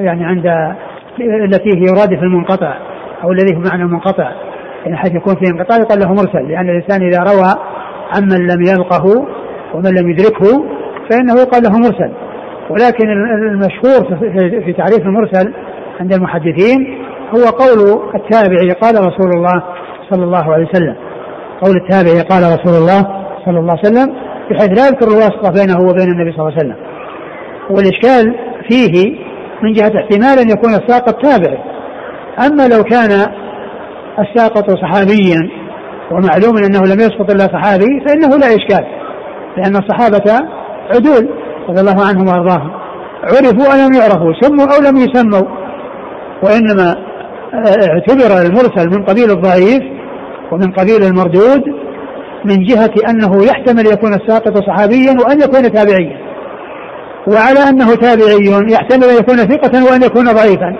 يعني 0.04 0.24
عند 0.24 0.46
التي 1.20 1.70
هي 1.70 1.82
يرادف 1.82 2.22
المنقطع 2.22 2.74
أو 3.24 3.32
الذي 3.32 3.56
هو 3.56 3.60
معنى 3.60 3.82
المنقطع 3.82 4.32
يعني 4.84 4.96
حيث 4.96 5.14
يكون 5.14 5.34
فيه 5.34 5.52
انقطاع 5.52 5.78
يقال 5.78 5.98
له 5.98 6.08
مرسل 6.08 6.48
لأن 6.48 6.70
الإنسان 6.70 7.02
إذا 7.02 7.18
روى 7.18 7.54
عمن 8.16 8.46
لم 8.46 8.62
يلقه 8.62 9.26
ومن 9.74 9.90
لم 10.00 10.10
يدركه 10.10 10.64
فإنه 11.10 11.40
يقال 11.40 11.62
له 11.62 11.78
مرسل. 11.78 12.12
ولكن 12.70 13.08
المشهور 13.52 14.18
في 14.64 14.72
تعريف 14.72 15.00
المرسل 15.00 15.54
عند 16.00 16.12
المحدثين 16.12 16.98
هو 17.34 17.44
قول 17.44 18.00
التابعي 18.14 18.70
قال 18.70 18.94
رسول 18.94 19.30
الله 19.36 19.62
صلى 20.10 20.24
الله 20.24 20.52
عليه 20.52 20.66
وسلم. 20.68 20.96
قول 21.62 21.76
التابعي 21.76 22.20
قال 22.20 22.42
رسول 22.42 22.82
الله 22.82 23.02
صلى 23.44 23.58
الله 23.58 23.76
عليه 23.78 23.88
وسلم 23.88 24.14
بحيث 24.50 24.78
لا 24.78 24.86
يذكر 24.86 25.08
الواسطة 25.08 25.52
بينه 25.52 25.80
وبين 25.80 26.08
النبي 26.08 26.32
صلى 26.36 26.48
الله 26.48 26.52
عليه 26.52 26.62
وسلم. 26.62 26.76
والإشكال 27.70 28.34
فيه 28.68 29.18
من 29.62 29.72
جهة 29.72 29.92
احتمال 30.00 30.38
أن 30.38 30.50
يكون 30.50 30.70
الساقط 30.70 31.22
تابعي 31.22 31.58
أما 32.46 32.68
لو 32.68 32.82
كان 32.82 33.10
الساقط 34.18 34.70
صحابيا 34.70 35.50
ومعلوم 36.10 36.56
أنه 36.56 36.94
لم 36.94 37.00
يسقط 37.00 37.30
إلا 37.30 37.44
صحابي 37.44 38.04
فإنه 38.06 38.28
لا 38.36 38.46
إشكال 38.46 38.86
لأن 39.56 39.76
الصحابة 39.76 40.48
عدول. 40.94 41.39
رضي 41.68 41.80
الله 41.80 42.06
عنهم 42.08 42.28
وأرضاهم. 42.28 42.70
عرفوا 43.22 43.72
أو 43.72 43.86
لم 43.86 43.94
يعرفوا 43.94 44.32
سموا 44.40 44.64
أو 44.64 44.82
لم 44.90 44.96
يسموا. 44.96 45.46
وإنما 46.42 46.96
اعتبر 47.88 48.42
المرسل 48.46 48.88
من 48.90 49.04
قبيل 49.04 49.30
الضعيف 49.30 49.82
ومن 50.52 50.72
قبيل 50.72 51.02
المردود 51.02 51.62
من 52.44 52.64
جهة 52.64 52.90
أنه 53.11 53.44
يحتمل 53.44 53.86
يكون 53.86 54.14
الساقط 54.14 54.56
صحابيا 54.66 55.12
وأن 55.24 55.40
يكون 55.40 55.72
تابعيا. 55.72 56.20
وعلى 57.26 57.68
أنه 57.68 57.94
تابعي 57.94 58.72
يحتمل 58.72 59.04
أن 59.04 59.16
يكون 59.18 59.36
ثقة 59.36 59.84
وأن 59.84 60.02
يكون 60.02 60.24
ضعيفا. 60.24 60.76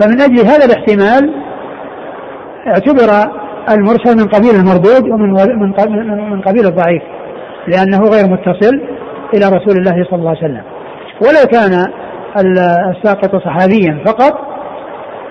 فمن 0.00 0.20
أجل 0.20 0.38
هذا 0.38 0.64
الاحتمال 0.64 1.34
اعتبر 2.66 3.30
المرسل 3.70 4.16
من 4.16 4.24
قبيل 4.24 4.54
المردود 4.54 5.08
ومن 5.10 5.32
من 6.30 6.40
قبيل 6.40 6.66
الضعيف 6.66 7.02
لأنه 7.68 7.98
غير 7.98 8.26
متصل. 8.26 8.93
إلى 9.34 9.46
رسول 9.46 9.76
الله 9.78 10.04
صلى 10.04 10.18
الله 10.18 10.30
عليه 10.30 10.38
وسلم 10.38 10.62
ولو 11.22 11.46
كان 11.52 11.92
الساقط 12.90 13.36
صحابيا 13.36 14.04
فقط 14.06 14.54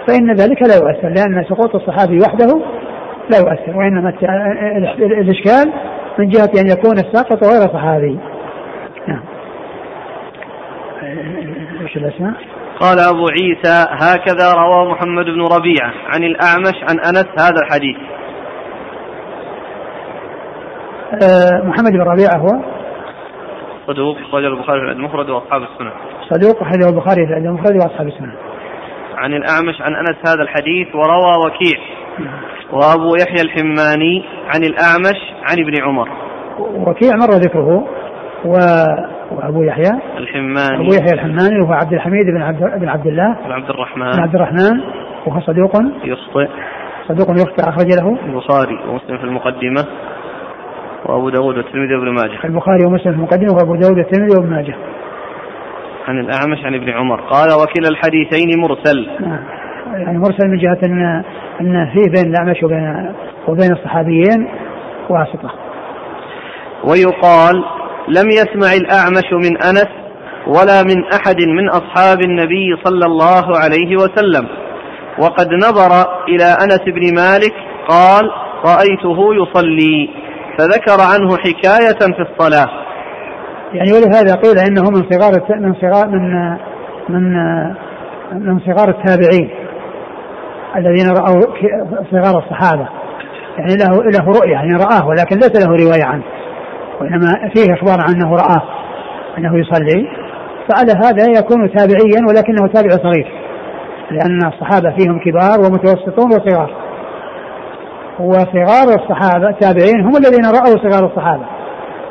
فإن 0.07 0.33
ذلك 0.33 0.61
لا 0.61 0.75
يؤثر 0.75 1.09
لأن 1.09 1.45
سقوط 1.49 1.75
الصحابي 1.75 2.19
وحده 2.19 2.61
لا 3.29 3.37
يؤثر 3.37 3.77
وإنما 3.77 4.13
الإشكال 5.21 5.73
من 6.19 6.29
جهة 6.29 6.49
أن 6.61 6.67
يكون 6.67 6.97
الساقط 6.97 7.43
غير 7.43 7.73
صحابي 7.73 8.19
نعم 9.07 9.23
إيش 11.81 11.97
الأسماء؟ 11.97 12.33
قال 12.79 12.99
أبو 12.99 13.27
عيسى 13.27 13.85
هكذا 13.89 14.53
روى 14.53 14.91
محمد 14.91 15.25
بن 15.25 15.41
ربيعة 15.41 15.93
عن 16.05 16.23
الأعمش 16.23 16.75
عن 16.89 16.99
أنس 16.99 17.25
هذا 17.39 17.61
الحديث. 17.65 17.97
أه 21.23 21.67
محمد 21.67 21.91
بن 21.91 22.01
ربيعة 22.01 22.37
هو 22.37 22.72
صدوق 23.87 24.17
أخرجه 24.17 24.47
البخاري 24.47 24.79
في 24.79 24.91
المفرد 24.91 25.29
وأصحاب 25.29 25.61
السنن. 25.61 25.91
صدوق 26.29 26.61
أخرجه 26.61 26.89
البخاري 26.89 27.27
في 27.27 27.33
المفرد 27.33 27.75
وأصحاب 27.75 28.07
السنن. 28.07 28.33
عن 29.15 29.33
الأعمش 29.33 29.81
عن 29.81 29.95
أنس 29.95 30.17
هذا 30.29 30.43
الحديث 30.43 30.87
وروى 30.95 31.45
وكيع. 31.45 31.79
وأبو 32.71 33.11
يحيى 33.21 33.41
الحماني 33.41 34.23
عن 34.55 34.63
الأعمش 34.63 35.19
عن 35.49 35.57
ابن 35.59 35.83
عمر. 35.83 36.09
وكيع 36.59 37.11
مر 37.15 37.33
ذكره 37.33 37.87
و... 38.45 38.55
وأبو 39.31 39.63
يحيى. 39.63 39.91
الحماني. 40.17 40.75
أبو 40.75 40.93
يحيى 40.93 41.13
الحماني 41.13 41.59
وهو 41.63 41.73
عبد 41.73 41.93
الحميد 41.93 42.25
بن 42.25 42.41
عبد 42.41 42.59
بن 42.59 42.89
عبد 42.89 43.07
الله. 43.07 43.37
بن 43.45 43.51
عبد 43.51 43.69
الرحمن. 43.69 44.11
بن 44.11 44.19
عبد 44.19 44.35
الرحمن 44.35 44.81
وهو 45.27 45.41
صدوق. 45.41 45.71
يخطئ. 46.03 46.47
صدوق 47.07 47.29
يخطئ 47.29 47.69
أخرج 47.69 47.87
له. 48.01 48.17
البخاري 48.25 48.79
ومسلم 48.87 49.17
في 49.17 49.23
المقدمة. 49.23 49.85
وأبو 51.05 51.29
داود 51.29 51.57
والترمذي 51.57 51.95
وابن 51.95 52.09
ماجه. 52.09 52.45
البخاري 52.45 52.85
ومسلم 52.85 53.11
في 53.11 53.17
المقدمة 53.17 53.53
وأبو 53.53 53.75
داود 53.75 53.97
والترمذي 53.97 54.35
وابن 54.35 54.49
ماجه. 54.49 54.75
عن 56.07 56.19
الأعمش 56.19 56.65
عن 56.65 56.75
ابن 56.75 56.89
عمر. 56.89 57.21
قال 57.21 57.47
وكلا 57.47 57.89
الحديثين 57.89 58.59
مرسل. 58.59 59.07
نعم. 59.19 59.39
يعني 59.93 60.17
مرسل 60.17 60.47
من 60.47 60.57
جهة 60.57 60.77
أن 60.83 61.23
أن 61.61 61.89
فيه 61.93 62.11
بين 62.11 62.31
الأعمش 62.31 62.63
وبين 62.63 63.13
وبين 63.47 63.71
الصحابيين 63.71 64.47
واسطة. 65.09 65.51
ويقال 66.83 67.63
لم 68.07 68.29
يسمع 68.29 68.73
الأعمش 68.73 69.33
من 69.33 69.57
أنس 69.57 69.89
ولا 70.47 70.83
من 70.83 71.03
أحد 71.13 71.41
من 71.47 71.69
أصحاب 71.69 72.21
النبي 72.21 72.75
صلى 72.83 73.05
الله 73.05 73.43
عليه 73.57 73.95
وسلم. 73.95 74.47
وقد 75.19 75.47
نظر 75.53 75.91
إلى 76.27 76.43
أنس 76.43 76.81
بن 76.87 77.15
مالك 77.15 77.53
قال 77.89 78.31
رأيته 78.65 79.35
يصلي. 79.35 80.22
فذكر 80.57 81.01
عنه 81.13 81.37
حكاية 81.37 82.13
في 82.13 82.21
الصلاة. 82.21 82.69
يعني 83.73 83.91
ولهذا 83.93 84.35
قيل 84.35 84.59
إنه 84.59 84.81
من 84.81 85.09
صغار 85.11 85.59
من 85.59 85.73
صغار 85.73 86.07
من 86.07 86.57
من 87.09 87.33
من 88.31 88.59
صغار 88.59 88.89
التابعين 88.89 89.49
الذين 90.75 91.09
رأوا 91.09 91.41
صغار 92.11 92.43
الصحابة. 92.43 92.87
يعني 93.57 93.75
له 93.75 94.03
له 94.03 94.25
رؤية 94.25 94.51
يعني 94.51 94.73
رآه 94.73 95.07
ولكن 95.07 95.35
ليس 95.35 95.65
له 95.65 95.85
رواية 95.85 96.05
عنه. 96.05 96.23
وإنما 97.01 97.49
فيه 97.55 97.73
إخبار 97.73 97.97
عنه 98.09 98.35
رآه 98.35 98.63
أنه 99.37 99.59
يصلي. 99.59 100.07
فعلى 100.69 100.91
هذا 101.05 101.39
يكون 101.39 101.71
تابعيا 101.73 102.21
ولكنه 102.29 102.67
تابع 102.67 102.89
صغير. 102.89 103.31
لأن 104.11 104.39
الصحابة 104.47 104.95
فيهم 104.97 105.19
كبار 105.19 105.59
ومتوسطون 105.59 106.27
وصغار. 106.27 106.82
وصغار 108.19 108.87
الصحابة 108.99 109.49
التابعين 109.49 110.01
هم 110.01 110.17
الذين 110.17 110.45
رأوا 110.45 110.89
صغار 110.89 111.05
الصحابة. 111.05 111.45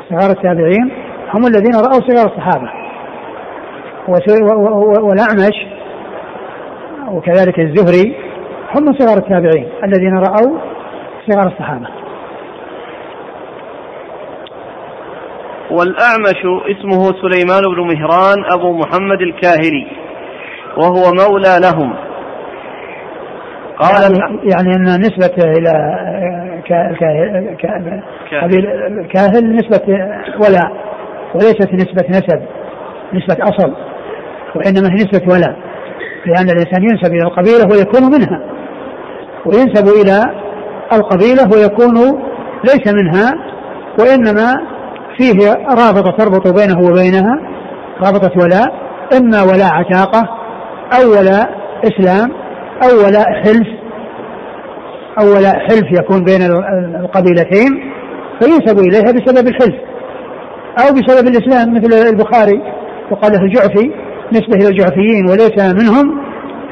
صغار 0.09 0.31
التابعين 0.31 0.91
هم 1.33 1.47
الذين 1.47 1.75
رأوا 1.75 2.01
صغار 2.07 2.25
الصحابة. 2.25 2.69
والأعمش 5.01 5.67
وكذلك 7.07 7.59
الزهري 7.59 8.15
هم 8.75 8.93
صغار 8.99 9.17
التابعين 9.17 9.69
الذين 9.83 10.17
رأوا 10.17 10.57
صغار 11.27 11.47
الصحابة. 11.47 11.87
والأعمش 15.71 16.41
اسمه 16.71 17.11
سليمان 17.21 17.61
بن 17.61 17.81
مهران 17.93 18.45
أبو 18.53 18.73
محمد 18.73 19.21
الكاهلي 19.21 19.87
وهو 20.77 21.11
مولى 21.11 21.59
لهم. 21.61 21.93
قال 23.79 24.19
يعني, 24.19 24.37
يعني 24.51 24.75
إن 24.75 25.01
نسبة 25.01 25.43
إلى 25.43 25.71
كاهل. 26.67 27.57
كاهل 29.13 29.55
نسبة 29.55 29.81
ولاء 30.39 30.71
وليست 31.35 31.73
نسبة 31.73 32.09
نسب 32.09 32.41
نسبة 33.13 33.43
أصل 33.43 33.73
وإنما 34.55 34.89
هي 34.89 34.95
نسبة 34.95 35.33
ولاء 35.33 35.55
لأن 36.25 36.49
الإنسان 36.49 36.83
ينسب 36.83 37.13
إلى 37.13 37.23
القبيلة 37.23 37.67
ويكون 37.71 38.03
منها 38.03 38.39
وينسب 39.45 39.87
إلى 39.87 40.23
القبيلة 40.93 41.43
ويكون 41.53 42.21
ليس 42.63 42.93
منها 42.93 43.33
وإنما 43.99 44.53
فيه 45.17 45.53
رابطة 45.69 46.11
تربط 46.17 46.47
بينه 46.47 46.79
وبينها 46.79 47.39
رابطة 48.01 48.31
ولاء 48.43 48.73
إما 49.17 49.41
ولاء 49.43 49.73
عتاقة 49.73 50.23
أو 50.99 51.11
ولاء 51.11 51.49
إسلام 51.83 52.31
أو 52.83 53.05
ولاء 53.05 53.33
حلف 53.43 53.67
أو 55.19 55.25
ولاء 55.35 55.59
حلف 55.59 55.99
يكون 55.99 56.23
بين 56.23 56.41
القبيلتين 57.01 57.91
فينسب 58.39 58.79
إليها 58.79 59.11
بسبب 59.11 59.47
الحلف 59.47 59.75
أو 60.79 60.93
بسبب 60.93 61.27
الإسلام 61.27 61.73
مثل 61.73 61.93
البخاري 62.09 62.61
وقال 63.11 63.35
الجعفي 63.35 63.91
نسبة 64.33 64.55
إلى 64.55 64.67
الجعفيين 64.67 65.25
وليس 65.29 65.83
منهم 65.83 66.23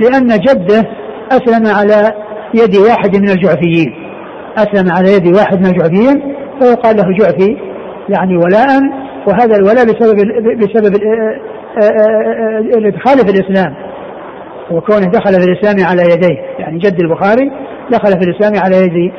لأن 0.01 0.27
جده 0.27 0.83
أسلم 1.31 1.67
على 1.75 2.13
يد 2.53 2.75
واحد 2.75 3.15
من 3.17 3.29
الجعفيين. 3.29 3.93
أسلم 4.57 4.91
على 4.91 5.13
يد 5.13 5.35
واحد 5.35 5.59
من 5.59 5.65
الجعفيين 5.65 6.35
فيقال 6.59 6.97
له 6.97 7.05
جعفي 7.19 7.57
يعني 8.09 8.37
ولاء 8.37 8.81
وهذا 9.27 9.55
الولاء 9.55 9.85
بسبب 9.85 10.17
بسبب 10.59 10.95
الإدخال 12.77 13.17
في 13.17 13.31
الإسلام. 13.31 13.75
وكونه 14.71 15.07
دخل 15.07 15.33
في 15.33 15.47
الإسلام 15.49 15.89
على 15.89 16.01
يديه 16.13 16.41
يعني 16.59 16.77
جد 16.77 17.01
البخاري 17.03 17.51
دخل 17.91 18.19
في 18.19 18.29
الإسلام 18.29 18.63
على 18.65 18.77
يد 18.77 19.11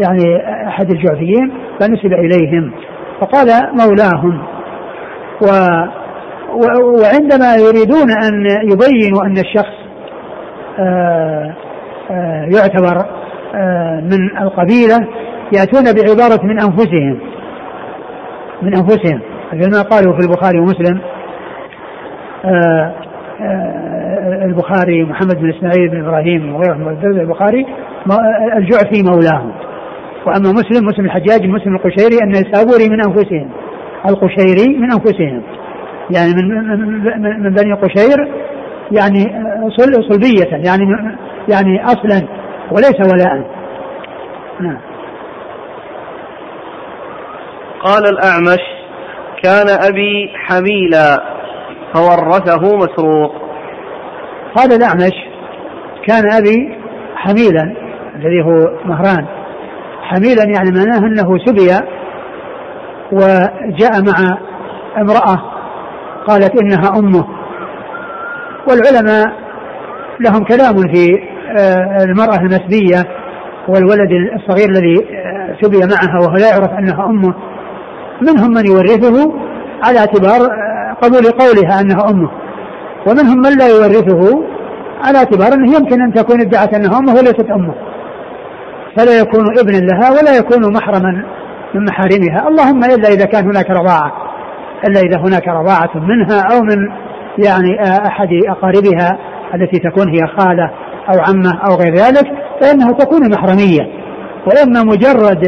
يعني 0.00 0.36
أحد 0.68 0.90
الجعفيين 0.90 1.52
فنسب 1.80 2.12
إليهم 2.12 2.72
فقال 3.20 3.48
مولاهم 3.80 4.42
و 5.42 5.46
وعندما 7.00 7.54
يريدون 7.54 8.10
أن 8.10 8.46
يبينوا 8.72 9.24
أن 9.24 9.38
الشخص 9.38 9.74
آآ 10.78 11.54
آآ 12.10 12.48
يعتبر 12.56 13.06
آآ 13.54 14.00
من 14.00 14.38
القبيلة 14.38 15.08
يأتون 15.52 15.84
بعبارة 15.84 16.46
من 16.46 16.60
أنفسهم 16.60 17.18
من 18.62 18.76
أنفسهم 18.76 19.20
مثل 19.52 19.70
ما 19.70 19.82
قالوا 19.82 20.12
في 20.12 20.20
البخاري 20.20 20.58
ومسلم 20.58 21.00
البخاري 24.32 25.04
محمد 25.04 25.40
بن 25.40 25.50
إسماعيل 25.50 25.88
بن 25.90 26.04
إبراهيم 26.04 26.54
وغيرهم 26.54 26.88
البخاري 27.04 27.66
الجعفي 28.56 29.02
مولاهم. 29.02 29.52
وأما 30.26 30.52
مسلم 30.52 30.86
مسلم 30.86 31.04
الحجاج 31.04 31.46
مسلم 31.46 31.74
القشيري 31.76 32.18
أن 32.22 32.30
السابوري 32.30 32.88
من 32.88 33.00
أنفسهم. 33.06 33.50
القشيري 34.08 34.78
من 34.78 34.92
أنفسهم. 34.92 35.42
يعني 36.16 36.34
من 36.34 37.42
من 37.42 37.54
بني 37.54 37.72
قشير 37.72 38.28
يعني 38.92 39.24
صلبية 40.08 40.56
يعني 40.66 40.84
يعني 41.48 41.84
أصلا 41.84 42.28
وليس 42.70 43.12
ولاء. 43.12 43.50
نعم. 44.60 44.80
قال 47.80 48.02
الأعمش 48.08 48.62
كان 49.42 49.66
أبي 49.88 50.30
حميلا 50.34 51.22
فورثه 51.94 52.76
مسروق. 52.76 53.39
قال 54.56 54.72
الأعمش 54.72 55.12
كان 56.06 56.32
أبي 56.32 56.78
حميلا 57.14 57.74
الذي 58.16 58.42
هو 58.44 58.70
مهران. 58.84 59.26
حميلا 60.02 60.44
يعني 60.44 60.70
معناه 60.70 60.98
أنه 60.98 61.38
سبي 61.46 61.70
وجاء 63.12 64.02
مع 64.02 64.38
امرأة 64.96 65.42
قالت 66.26 66.62
إنها 66.62 66.98
أمه. 66.98 67.24
والعلماء 68.68 69.32
لهم 70.20 70.44
كلام 70.44 70.76
في 70.92 71.06
المرأة 72.04 72.36
المسبية 72.40 73.04
والولد 73.68 74.10
الصغير 74.12 74.68
الذي 74.68 74.96
سبي 75.62 75.78
معها 75.78 76.18
وهو 76.20 76.34
لا 76.36 76.50
يعرف 76.50 76.70
أنها 76.78 77.06
أمه. 77.06 77.34
منهم 78.22 78.50
من 78.50 78.66
يورثه 78.66 79.34
على 79.84 79.98
اعتبار 79.98 80.40
قبول 81.02 81.30
قولها 81.30 81.80
أنها 81.80 82.10
أمه. 82.10 82.30
ومنهم 83.06 83.38
من 83.38 83.58
لا 83.58 83.68
يورثه 83.68 84.42
على 85.04 85.18
اعتبار 85.18 85.52
أنه 85.54 85.76
يمكن 85.76 86.02
أن 86.02 86.12
تكون 86.12 86.40
ادعت 86.40 86.74
أنها 86.74 86.98
أمه 86.98 87.12
وليست 87.12 87.50
أمه. 87.50 87.74
فلا 88.96 89.18
يكون 89.18 89.58
ابنا 89.58 89.76
لها 89.76 90.10
ولا 90.10 90.36
يكون 90.36 90.72
محرما 90.72 91.24
من 91.74 91.84
محارمها. 91.84 92.48
اللهم 92.48 92.84
إلا 92.84 93.08
إذا 93.08 93.24
كان 93.24 93.44
هناك 93.44 93.70
رضاعة. 93.70 94.12
إلا 94.88 95.00
إذا 95.00 95.18
هناك 95.18 95.48
رضاعة 95.48 95.90
منها 95.94 96.40
أو 96.52 96.62
من 96.62 96.76
يعني 97.46 97.82
أحد 98.06 98.28
أقاربها 98.48 99.18
التي 99.54 99.78
تكون 99.78 100.08
هي 100.08 100.26
خالة 100.38 100.70
أو 101.08 101.20
عمة 101.20 101.60
أو 101.66 101.74
غير 101.74 101.94
ذلك 101.94 102.26
فانه 102.60 102.92
تكون 102.92 103.30
محرمية. 103.30 104.00
وإما 104.46 104.82
مجرد 104.82 105.44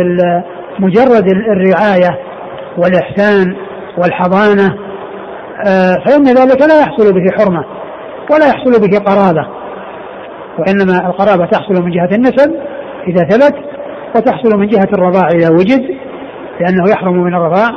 مجرد 0.78 1.28
الرعاية 1.28 2.18
والإحسان 2.78 3.56
والحضانة 3.98 4.91
فإن 6.06 6.24
ذلك 6.24 6.62
لا 6.68 6.80
يحصل 6.80 7.12
به 7.12 7.24
حرمة 7.38 7.64
ولا 8.30 8.46
يحصل 8.46 8.80
به 8.80 8.98
قرابة 8.98 9.46
وإنما 10.58 11.06
القرابة 11.06 11.46
تحصل 11.46 11.84
من 11.84 11.90
جهة 11.90 12.08
النسب 12.12 12.54
إذا 13.08 13.24
ثبت 13.28 13.54
وتحصل 14.16 14.58
من 14.58 14.66
جهة 14.66 14.88
الرضاع 14.92 15.28
إذا 15.28 15.50
وجد 15.50 15.82
لأنه 16.60 16.90
يحرم 16.90 17.24
من 17.24 17.34
الرضاع 17.34 17.70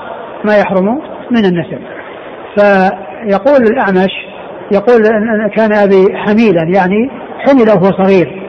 ما 0.45 0.57
يحرم 0.57 1.01
من 1.31 1.45
النسب. 1.45 1.79
فيقول 2.55 3.63
الأعمش 3.63 4.11
يقول 4.71 5.05
أن 5.05 5.49
كان 5.49 5.73
أبي 5.73 6.17
حميلا 6.17 6.63
يعني 6.75 7.09
حمل 7.39 7.69
وهو 7.69 8.03
صغير 8.03 8.41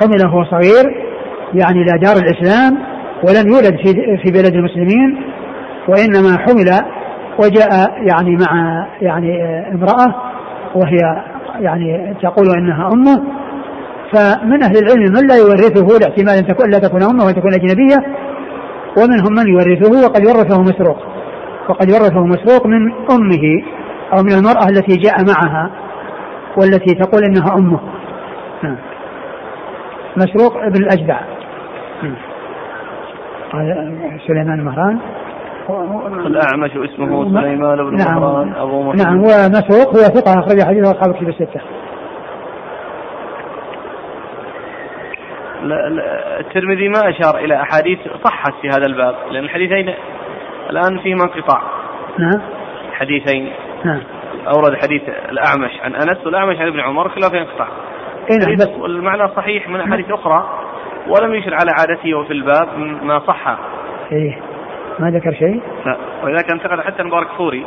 حمل 0.00 0.26
وهو 0.26 0.44
صغير 0.44 1.06
يعني 1.54 1.82
إلى 1.82 1.98
دار 1.98 2.16
الإسلام 2.16 2.78
ولم 3.22 3.52
يولد 3.52 3.76
في 3.76 3.92
في 4.22 4.48
المسلمين 4.48 5.22
وإنما 5.88 6.38
حمل 6.38 6.70
وجاء 7.38 7.70
يعني 8.10 8.36
مع 8.36 8.86
يعني 9.00 9.58
امرأة 9.74 10.14
وهي 10.74 11.22
يعني 11.60 12.14
تقول 12.22 12.46
إنها 12.58 12.90
أمه 12.92 13.22
فمن 14.12 14.62
أهل 14.64 14.76
العلم 14.78 15.12
من 15.12 15.26
لا 15.26 15.36
يورثه 15.36 15.98
لاحتمال 15.98 16.34
أن 16.38 16.46
تكون 16.46 16.70
لا 16.70 16.78
تكون 16.78 17.02
أمه 17.02 17.24
وأن 17.24 17.34
تكون 17.34 17.54
أجنبية 17.54 17.96
ومنهم 18.98 19.32
من 19.32 19.48
يورثه 19.48 20.06
وقد 20.06 20.26
ورثه 20.26 20.62
مسروق 20.62 20.98
وقد 21.68 21.90
ورثه 21.90 22.26
مسروق 22.26 22.66
من 22.66 22.92
أمه 23.10 23.62
أو 24.12 24.22
من 24.22 24.32
المرأة 24.32 24.68
التي 24.68 24.96
جاء 24.96 25.14
معها 25.24 25.70
والتي 26.56 26.94
تقول 26.94 27.24
إنها 27.24 27.58
أمه. 27.58 27.80
مسروق 30.16 30.56
ابن 30.56 30.82
الأجدع. 30.82 31.20
قال 33.52 33.92
سليمان 34.26 34.64
مهران. 34.64 34.98
الأعمش 35.70 36.70
اسمه 36.70 37.40
سليمان 37.40 37.76
بن 37.76 37.96
نعم. 37.96 38.20
مهران 38.20 38.54
أبو 38.54 38.82
محمد. 38.82 39.02
نعم 39.02 39.18
ومسروق 39.18 39.88
هو 39.88 40.00
ثقة 40.00 40.40
أخرج 40.40 40.62
حديثه 40.62 40.90
أصحاب 40.90 41.10
الكتب 41.10 41.28
الستة. 41.28 41.60
لا 45.62 45.88
لا 45.88 46.40
الترمذي 46.40 46.88
ما 46.88 47.10
أشار 47.10 47.38
إلى 47.38 47.62
أحاديث 47.62 47.98
صحت 48.24 48.52
في 48.62 48.68
هذا 48.68 48.86
الباب 48.86 49.14
لأن 49.30 49.44
الحديثين 49.44 49.94
الآن 50.70 50.98
فيهما 50.98 51.24
انقطاع. 51.24 51.62
نعم. 52.18 52.42
حديثين. 52.92 53.52
نعم. 53.84 54.00
أورد 54.46 54.76
حديث 54.76 55.02
الأعمش 55.28 55.80
عن 55.82 55.94
أنس 55.94 56.26
والأعمش 56.26 56.56
عن 56.56 56.66
ابن 56.66 56.80
عمر 56.80 57.08
كلها 57.08 57.28
في 57.28 57.38
انقطاع. 57.38 57.68
إيه 58.30 58.38
نعم 58.46 58.56
بس 58.56 58.80
والمعنى 58.80 59.28
صحيح 59.36 59.68
من 59.68 59.80
أحاديث 59.80 60.10
أخرى 60.10 60.46
ولم 61.08 61.34
يشر 61.34 61.54
على 61.54 61.70
عادته 61.78 62.14
وفي 62.14 62.32
الباب 62.32 62.68
ما 63.02 63.18
صح. 63.18 63.58
إيه. 64.12 64.55
ما 64.98 65.10
ذكر 65.10 65.32
شيء؟ 65.32 65.60
لا. 65.86 65.96
ولذلك 66.24 66.52
انتقل 66.52 66.82
حتى 66.82 67.02
مبارك 67.02 67.28
فوري. 67.38 67.66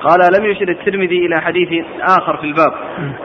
قال 0.00 0.20
لم 0.38 0.50
يشر 0.50 0.68
الترمذي 0.68 1.26
إلى 1.26 1.40
حديث 1.40 1.84
آخر 2.00 2.36
في 2.36 2.44
الباب. 2.44 2.72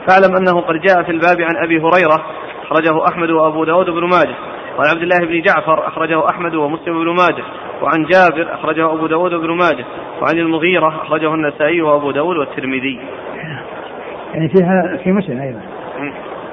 فاعلم 0.07 0.35
أنه 0.35 0.61
قد 0.61 0.75
جاء 0.75 1.03
في 1.03 1.11
الباب 1.11 1.41
عن 1.41 1.63
أبي 1.63 1.79
هريرة 1.79 2.25
أخرجه 2.63 3.07
أحمد 3.07 3.29
وأبو 3.29 3.63
داود 3.63 3.89
بن 3.89 4.03
ماجه. 4.03 4.35
وعن 4.77 4.89
عبد 4.89 5.01
الله 5.01 5.17
بن 5.17 5.41
جعفر 5.41 5.87
أخرجه 5.87 6.29
أحمد 6.29 6.55
ومسلم 6.55 7.03
بن 7.03 7.09
ماجه. 7.09 7.43
وعن 7.81 8.05
جابر 8.05 8.53
أخرجه 8.53 8.93
أبو 8.93 9.07
داود 9.07 9.31
بن 9.31 9.51
ماجه. 9.51 9.85
وعن 10.21 10.37
المغيرة 10.37 10.87
أخرجه 10.87 11.33
النسائي 11.33 11.81
وأبو 11.81 12.11
داود 12.11 12.37
والترمذي. 12.37 12.99
يعني 14.33 14.49
فيها 14.49 14.97
في 15.03 15.11
مسلم 15.11 15.41
أيضا. 15.41 15.61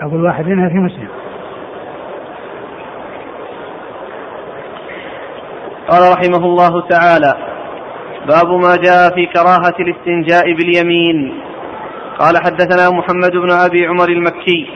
أقول 0.01 0.25
واحد 0.25 0.47
منها 0.47 0.69
في 0.69 0.75
مسلم. 0.75 1.09
قال 5.89 6.13
رحمه 6.13 6.47
الله 6.47 6.89
تعالى 6.89 7.35
باب 8.29 8.49
ما 8.49 8.77
جاء 8.77 9.15
في 9.15 9.27
كراهة 9.27 9.75
الاستنجاء 9.81 10.53
باليمين. 10.53 11.35
قال 12.19 12.39
حدثنا 12.39 12.91
محمد 12.91 13.31
بن 13.31 13.51
أبي 13.51 13.87
عمر 13.87 14.09
المكي. 14.09 14.67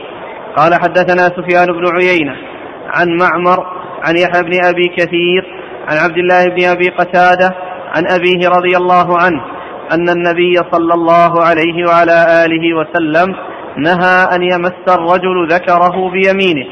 قال 0.57 0.73
حدثنا 0.73 1.23
سفيان 1.23 1.65
بن 1.65 1.95
عيينة 1.95 2.35
عن 2.87 3.07
معمر 3.17 3.65
عن 4.07 4.17
يحيى 4.17 4.43
بن 4.43 4.65
أبي 4.65 4.87
كثير 4.97 5.45
عن 5.87 5.97
عبد 5.97 6.17
الله 6.17 6.45
بن 6.45 6.63
أبي 6.65 6.87
قتادة 6.89 7.55
عن 7.95 8.03
أبيه 8.07 8.49
رضي 8.49 8.77
الله 8.77 9.17
عنه 9.17 9.41
أن 9.91 10.09
النبي 10.09 10.55
صلى 10.71 10.93
الله 10.93 11.43
عليه 11.43 11.87
وعلى 11.87 12.45
آله 12.45 12.73
وسلم 12.77 13.35
نهى 13.77 14.35
أن 14.35 14.43
يمس 14.43 14.95
الرجل 14.97 15.47
ذكره 15.49 16.09
بيمينه. 16.11 16.67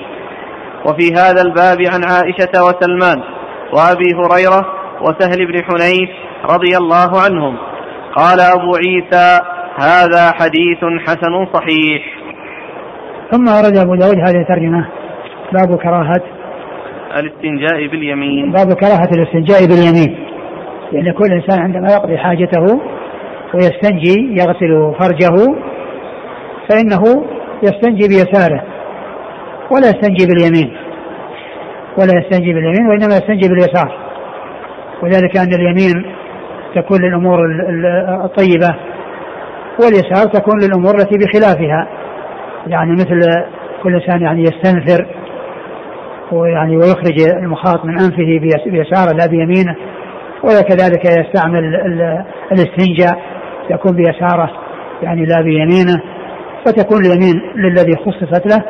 وفي 0.86 1.14
هذا 1.14 1.42
الباب 1.42 1.78
عن 1.82 2.04
عائشة 2.04 2.66
وسلمان 2.66 3.37
وأبي 3.74 4.14
هريرة 4.16 4.66
وسهل 5.02 5.46
بن 5.48 5.64
حنيف 5.64 6.10
رضي 6.50 6.78
الله 6.78 7.22
عنهم. 7.22 7.58
قال 8.16 8.40
أبو 8.40 8.76
عيسى 8.76 9.40
هذا 9.80 10.32
حديث 10.32 10.78
حسن 11.08 11.46
صحيح. 11.54 12.02
ثم 13.32 13.48
أورد 13.50 13.78
أبو 13.78 13.96
داود 13.96 14.18
هذه 14.18 14.42
الترجمة. 14.42 14.88
باب 15.54 15.78
كراهة. 15.78 16.24
الاستنجاء 17.20 17.88
باليمين. 17.88 18.52
باب 18.52 18.74
كراهة 18.74 19.10
الاستنجاء 19.16 19.66
باليمين. 19.66 20.28
لأن 20.92 21.14
كل 21.14 21.32
إنسان 21.32 21.60
عندما 21.60 21.94
يقضي 21.94 22.18
حاجته 22.18 22.82
ويستنجي 23.54 24.36
يغسل 24.40 24.96
فرجه 25.00 25.56
فإنه 26.70 27.26
يستنجي 27.64 28.08
بيساره 28.08 28.64
ولا 29.72 29.88
يستنجي 29.88 30.26
باليمين. 30.26 30.87
ولا 31.98 32.12
يستنجي 32.20 32.54
باليمين 32.54 32.88
وإنما 32.88 33.16
يستنجي 33.16 33.50
باليسار. 33.50 33.98
وذلك 35.04 35.38
أن 35.38 35.54
اليمين 35.54 36.06
تكون 36.76 37.02
للأمور 37.02 37.40
الطيبة 38.26 38.76
واليسار 39.80 40.28
تكون 40.34 40.56
للأمور 40.64 40.96
التي 40.96 41.18
بخلافها. 41.18 41.88
يعني 42.68 42.92
مثل 42.92 43.20
كل 43.84 43.94
إنسان 43.94 44.22
يعني 44.22 44.42
يستنثر 44.42 45.08
ويعني 46.32 46.78
ويخرج 46.78 47.22
المخاط 47.44 47.86
من 47.86 47.94
أنفه 48.00 48.40
بيساره 48.66 49.14
لا 49.14 49.26
بيمينه 49.28 49.76
وكذلك 50.44 51.06
يستعمل 51.06 51.76
الاستنجاء 52.52 53.22
يكون 53.70 53.96
بيساره 53.96 54.52
يعني 55.04 55.26
لا 55.26 55.42
بيمينه. 55.42 56.02
فتكون 56.66 57.06
اليمين 57.06 57.42
للذي 57.56 57.94
خصصت 57.96 58.48
له 58.48 58.64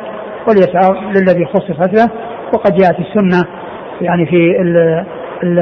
واليسار 0.48 1.10
للذي 1.10 1.44
خصصت 1.44 1.94
له. 1.94 2.27
وقد 2.54 2.74
جاءت 2.74 2.96
السنة 2.98 3.44
يعني 4.00 4.26
في 4.26 4.60
ال 4.60 4.76
ال 5.42 5.58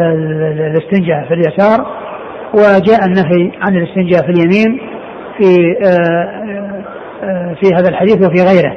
الاستنجاء 0.61 1.25
في 1.29 1.35
اليسار 1.35 1.87
وجاء 2.55 3.05
النهي 3.07 3.53
عن 3.61 3.77
الاستنجاء 3.77 4.23
في 4.23 4.31
اليمين 4.31 4.81
في 5.39 5.77
آه، 5.87 6.47
آه، 7.25 7.55
في 7.61 7.75
هذا 7.75 7.89
الحديث 7.89 8.17
وفي 8.17 8.45
غيره 8.45 8.77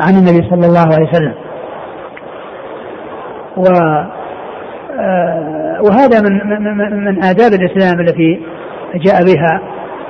عن 0.00 0.14
النبي 0.14 0.48
صلى 0.50 0.66
الله 0.66 0.94
عليه 0.94 1.08
وسلم. 1.08 1.34
و 3.56 3.64
آه، 5.00 5.80
وهذا 5.82 6.20
من 6.20 6.62
من 6.62 7.04
من 7.04 7.24
آداب 7.24 7.52
الإسلام 7.52 8.00
التي 8.00 8.40
جاء 8.94 9.24
بها 9.24 9.60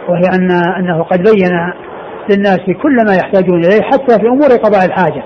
وهي 0.08 0.22
أن 0.34 0.50
أنه 0.78 1.02
قد 1.02 1.18
بين 1.18 1.72
للناس 2.30 2.60
كل 2.82 2.96
ما 3.06 3.14
يحتاجون 3.14 3.64
إليه 3.64 3.82
حتى 3.82 4.20
في 4.20 4.28
أمور 4.28 4.48
قضاء 4.48 4.84
الحاجة. 4.84 5.22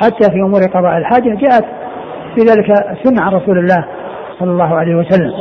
حتى 0.00 0.30
في 0.30 0.36
أمور 0.46 0.60
قضاء 0.74 0.96
الحاجة 0.98 1.34
جاءت 1.34 1.64
في 2.34 2.40
ذلك 2.40 2.66
سنة 3.04 3.22
عن 3.22 3.32
رسول 3.32 3.58
الله 3.58 3.84
صلى 4.38 4.50
الله 4.50 4.76
عليه 4.76 4.94
وسلم. 4.94 5.32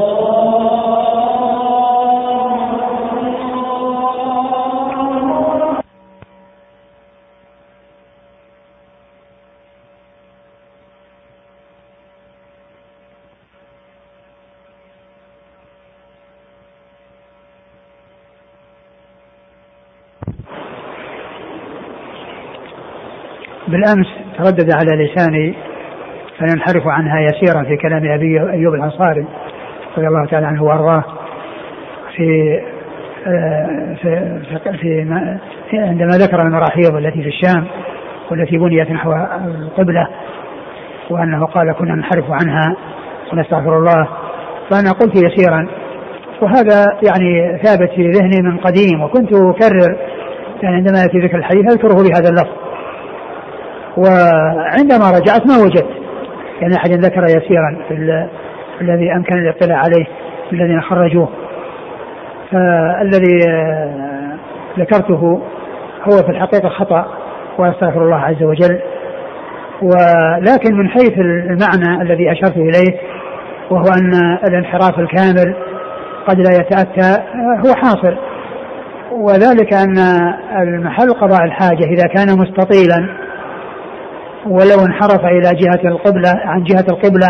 بالأمس 23.68 24.19
تردد 24.40 24.72
على 24.72 25.04
لساني 25.06 25.54
فينحرف 26.38 26.88
عنها 26.88 27.20
يسيرا 27.20 27.64
في 27.64 27.78
كلام 27.78 28.12
أبي 28.12 28.42
أيوب 28.52 28.74
الأنصاري 28.74 29.26
رضي 29.98 30.08
الله 30.08 30.26
تعالى 30.26 30.48
عنه 30.48 30.64
وأرضاه 30.64 31.04
في 32.16 32.60
آه، 33.28 33.96
في 34.02 34.40
في, 34.72 35.06
في 35.70 35.78
عندما 35.78 36.12
ذكر 36.12 36.42
المراحيض 36.42 36.96
التي 36.96 37.22
في 37.24 37.28
الشام 37.28 37.66
والتي 38.32 38.58
بنيت 38.58 38.92
نحو 38.92 39.14
القبلة 39.46 40.08
وأنه 41.10 41.46
قال 41.46 41.74
كنا 41.74 41.96
ننحرف 41.96 42.26
عنها 42.32 42.76
ونستغفر 43.34 43.78
الله 43.78 44.08
فأنا 44.70 44.92
قلت 44.92 45.16
يسيرا 45.16 45.68
وهذا 46.42 46.86
يعني 47.04 47.60
ثابت 47.64 47.90
في 47.90 48.12
ذهني 48.12 48.42
من 48.42 48.58
قديم 48.58 49.02
وكنت 49.02 49.34
أكرر 49.34 49.98
يعني 50.64 50.76
عندما 50.76 51.00
ياتي 51.00 51.20
ذكر 51.20 51.38
الحديث 51.38 51.66
أذكره 51.66 51.94
بهذا 51.94 52.30
اللفظ 52.30 52.69
وعندما 53.98 55.10
رجعت 55.10 55.48
ما 55.48 55.58
وجدت. 55.64 56.00
يعني 56.62 56.76
أحد 56.78 56.92
ذكر 56.92 57.24
يسيرا 57.24 57.78
في 57.88 58.28
الذي 58.82 59.14
أمكن 59.14 59.36
الاطلاع 59.36 59.78
عليه 59.78 60.06
الذين 60.54 60.82
خرجوه. 60.82 61.30
فالذي 62.52 63.50
آه، 63.50 64.36
ذكرته 64.80 65.42
هو 66.04 66.24
في 66.24 66.30
الحقيقة 66.30 66.70
خطأ 66.70 67.08
وأستغفر 67.58 68.04
الله 68.04 68.20
عز 68.20 68.44
وجل. 68.44 68.80
ولكن 69.82 70.78
من 70.78 70.90
حيث 70.90 71.14
المعنى 71.20 72.02
الذي 72.02 72.32
أشرت 72.32 72.58
إليه 72.58 73.00
وهو 73.70 73.88
أن 74.02 74.38
الانحراف 74.48 75.00
الكامل 75.00 75.56
قد 76.28 76.38
لا 76.40 76.60
يتأتى 76.60 77.22
آه، 77.22 77.62
هو 77.66 77.74
حاصل. 77.76 78.16
وذلك 79.12 79.74
أن 79.74 79.98
المحل 80.62 81.14
قضاء 81.14 81.44
الحاجة 81.44 81.84
إذا 81.84 82.08
كان 82.08 82.38
مستطيلا 82.38 83.10
ولو 84.46 84.86
انحرف 84.86 85.26
إلى 85.26 85.56
جهة 85.56 85.90
القبلة 85.90 86.30
عن 86.46 86.64
جهة 86.64 86.86
القبلة 86.90 87.28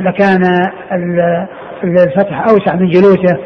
لكان 0.00 0.42
الفتح 1.84 2.46
أوسع 2.48 2.74
من 2.74 2.88
جلوسه 2.88 3.38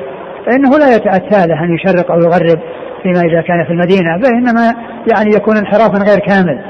فإنه 0.47 0.78
لا 0.78 0.97
يتأتى 0.97 1.47
له 1.47 1.64
أن 1.64 1.74
يشرق 1.74 2.11
أو 2.11 2.18
يغرب 2.18 2.61
فيما 3.03 3.20
إذا 3.20 3.40
كان 3.40 3.64
في 3.64 3.70
المدينة 3.72 4.20
فإنما 4.22 4.74
يعني 5.12 5.30
يكون 5.36 5.57
انحرافا 5.57 5.99
غير 6.11 6.18
كامل. 6.18 6.61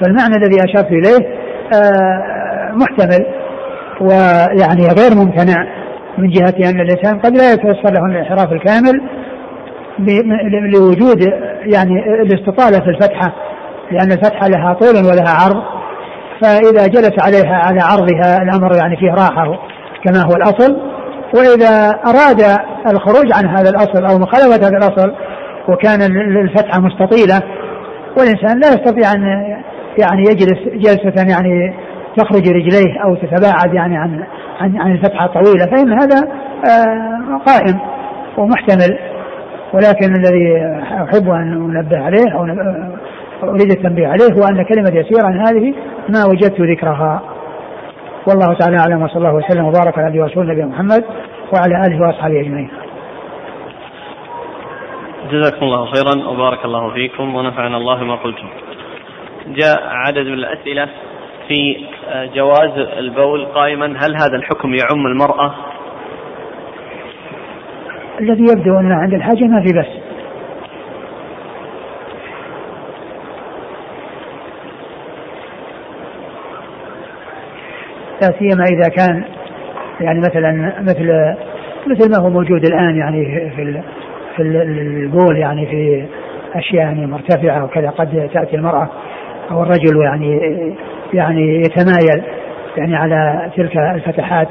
فالمعنى 0.00 0.36
الذي 0.36 0.56
أشرت 0.64 0.86
إليه 0.92 1.40
آه، 1.74 2.72
محتمل 2.72 3.26
ويعني 4.00 4.88
غير 4.98 5.14
ممتنع 5.16 5.66
من 6.18 6.30
جهة 6.30 6.70
أن 6.70 6.80
الإنسان 6.80 7.18
قد 7.18 7.36
لا 7.36 7.52
يتيسر 7.52 7.90
له 7.92 8.06
الانحراف 8.06 8.52
الكامل 8.52 9.00
لوجود 10.72 11.22
يعني 11.62 12.22
الاستطالة 12.22 12.80
في 12.84 12.90
الفتحة. 12.90 13.49
لأن 13.90 14.12
الفتحة 14.12 14.48
لها 14.48 14.72
طول 14.72 15.04
ولها 15.04 15.30
عرض 15.44 15.62
فإذا 16.42 16.86
جلس 16.86 17.12
عليها 17.22 17.56
على 17.56 17.80
عرضها 17.80 18.42
الأمر 18.42 18.76
يعني 18.76 18.96
فيه 18.96 19.10
راحة 19.10 19.58
كما 20.04 20.22
هو 20.22 20.36
الأصل. 20.36 20.90
وإذا 21.34 21.90
أراد 22.06 22.58
الخروج 22.92 23.32
عن 23.32 23.46
هذا 23.46 23.70
الأصل 23.70 24.04
أو 24.04 24.18
مخالفة 24.18 24.66
هذا 24.66 24.76
الأصل 24.76 25.14
وكان 25.68 26.02
الفتحة 26.42 26.80
مستطيلة 26.80 27.40
والإنسان 28.18 28.60
لا 28.60 28.68
يستطيع 28.68 29.12
أن 29.12 29.22
يعني 29.98 30.22
يجلس 30.22 30.58
جلسة 30.74 31.30
يعني 31.30 31.74
تخرج 32.16 32.48
رجليه 32.48 33.02
أو 33.04 33.14
تتباعد 33.14 33.74
يعني 33.74 33.96
عن 33.96 34.24
عن, 34.60 34.76
عن 34.76 34.92
الفتحة 34.92 35.24
الطويلة 35.24 35.66
فإن 35.66 35.92
هذا 35.92 36.28
آه، 36.70 37.40
قائم 37.46 37.80
ومحتمل. 38.38 38.98
ولكن 39.74 40.14
الذي 40.14 40.76
أحب 40.92 41.28
أن 41.28 41.52
أنبه 41.52 41.98
عليه 41.98 42.32
أو 42.34 42.44
أريد 43.42 43.70
التنبيه 43.70 44.06
عليه 44.06 44.32
هو 44.38 44.44
أن 44.44 44.64
كلمة 44.64 45.00
يسيرا 45.00 45.28
هذه 45.28 45.74
ما 46.08 46.24
وجدت 46.30 46.60
ذكرها. 46.60 47.22
والله 48.28 48.54
تعالى 48.54 48.76
أعلم 48.78 49.02
وصلى 49.02 49.16
الله 49.16 49.34
وسلم 49.34 49.64
وبارك 49.64 49.98
على 49.98 50.06
عبده 50.06 50.22
ورسوله 50.22 50.52
نبينا 50.52 50.66
محمد 50.66 51.04
وعلى 51.54 51.86
آله 51.86 52.00
وأصحابه 52.06 52.40
أجمعين. 52.40 52.70
جزاكم 55.30 55.66
الله 55.66 55.86
خيرا 55.86 56.28
وبارك 56.28 56.64
الله 56.64 56.94
فيكم 56.94 57.34
ونفعنا 57.34 57.76
الله 57.76 58.04
ما 58.04 58.14
قلتم. 58.14 58.48
جاء 59.46 59.80
عدد 59.82 60.26
من 60.26 60.34
الأسئلة 60.34 60.88
في 61.48 61.86
جواز 62.34 62.78
البول 62.98 63.46
قائما. 63.46 63.86
هل 63.86 64.16
هذا 64.16 64.36
الحكم 64.36 64.74
يعم 64.74 65.06
المرأة؟ 65.06 65.54
الذي 68.20 68.42
يبدو 68.42 68.78
أن 68.78 68.92
عند 68.92 69.14
الحاجة 69.14 69.44
ما 69.44 69.62
في 69.62 69.78
بس. 69.78 69.99
لا 78.22 78.38
سيما 78.38 78.64
إذا 78.64 78.88
كان 78.88 79.24
يعني 80.00 80.20
مثلا 80.20 80.72
مثل 80.80 81.34
مثل 81.86 82.10
ما 82.10 82.18
هو 82.18 82.30
موجود 82.30 82.66
الآن 82.66 82.96
يعني 82.96 83.24
في 83.56 83.80
في 84.36 84.42
البول 84.42 85.36
يعني 85.36 85.66
في 85.66 86.04
أشياء 86.54 86.82
يعني 86.82 87.06
مرتفعة 87.06 87.64
وكذا 87.64 87.90
قد 87.90 88.30
تأتي 88.34 88.56
المرأة 88.56 88.88
أو 89.50 89.62
الرجل 89.62 90.02
يعني 90.02 90.40
يعني 91.12 91.60
يتمايل 91.60 92.22
يعني 92.76 92.96
على 92.96 93.50
تلك 93.56 93.76
الفتحات 93.76 94.48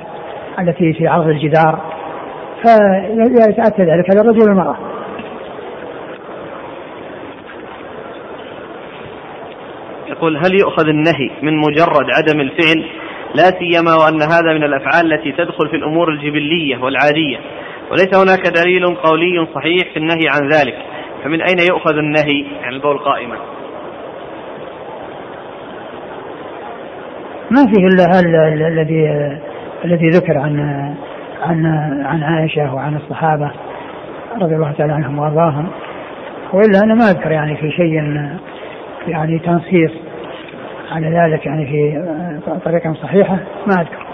التي 0.60 0.94
في 0.94 1.08
عرض 1.08 1.28
الجدار 1.28 1.80
فيتأتى 2.62 3.84
ذلك 3.84 4.10
على 4.10 4.22
الرجل 4.22 4.50
والمرأة. 4.50 4.78
يقول 10.08 10.38
هل 10.38 10.60
يؤخذ 10.62 10.88
النهي 10.88 11.30
من 11.42 11.58
مجرد 11.58 12.06
عدم 12.18 12.40
الفعل 12.40 12.86
لا 13.36 13.44
سيما 13.44 13.96
وأن 13.96 14.22
هذا 14.22 14.54
من 14.54 14.64
الأفعال 14.64 15.14
التي 15.14 15.32
تدخل 15.32 15.70
في 15.70 15.76
الأمور 15.76 16.10
الجبلية 16.10 16.78
والعادية. 16.78 17.38
وليس 17.92 18.16
هناك 18.16 18.64
دليل 18.64 18.96
قولي 18.96 19.48
صحيح 19.56 19.94
في 19.94 20.00
النهي 20.00 20.28
عن 20.30 20.50
ذلك. 20.50 20.76
فمن 21.24 21.42
أين 21.42 21.60
يؤخذ 21.70 21.98
النهي 21.98 22.46
عن 22.64 22.74
البول 22.74 22.98
قائما؟ 22.98 23.36
ما 27.52 27.66
فيه 27.66 27.88
إلا 27.88 28.20
الذي 28.68 29.30
الذي 29.86 30.10
ذكر 30.10 30.38
عن 30.38 30.60
عن 31.42 31.66
عن 32.06 32.24
عائشة 32.24 32.76
وعن 32.76 32.96
الصحابة 32.96 33.52
رضي 34.42 34.56
الله 34.56 34.72
تعالى 34.72 34.94
عنهم 34.94 35.20
وأرضاهم. 35.20 35.70
وإلا 36.54 36.80
أنا 36.84 36.94
ما 36.94 37.12
أذكر 37.12 37.32
يعني 37.32 37.56
في 37.56 37.72
شيء 37.72 37.94
يعني 39.08 39.40
تنصيص. 39.40 39.92
على 40.92 41.08
ذلك 41.08 41.46
يعني 41.46 41.66
في 41.66 42.02
طريقة 42.66 42.94
صحيحة 42.94 43.40
ما 43.68 43.82
أذكر. 43.82 44.06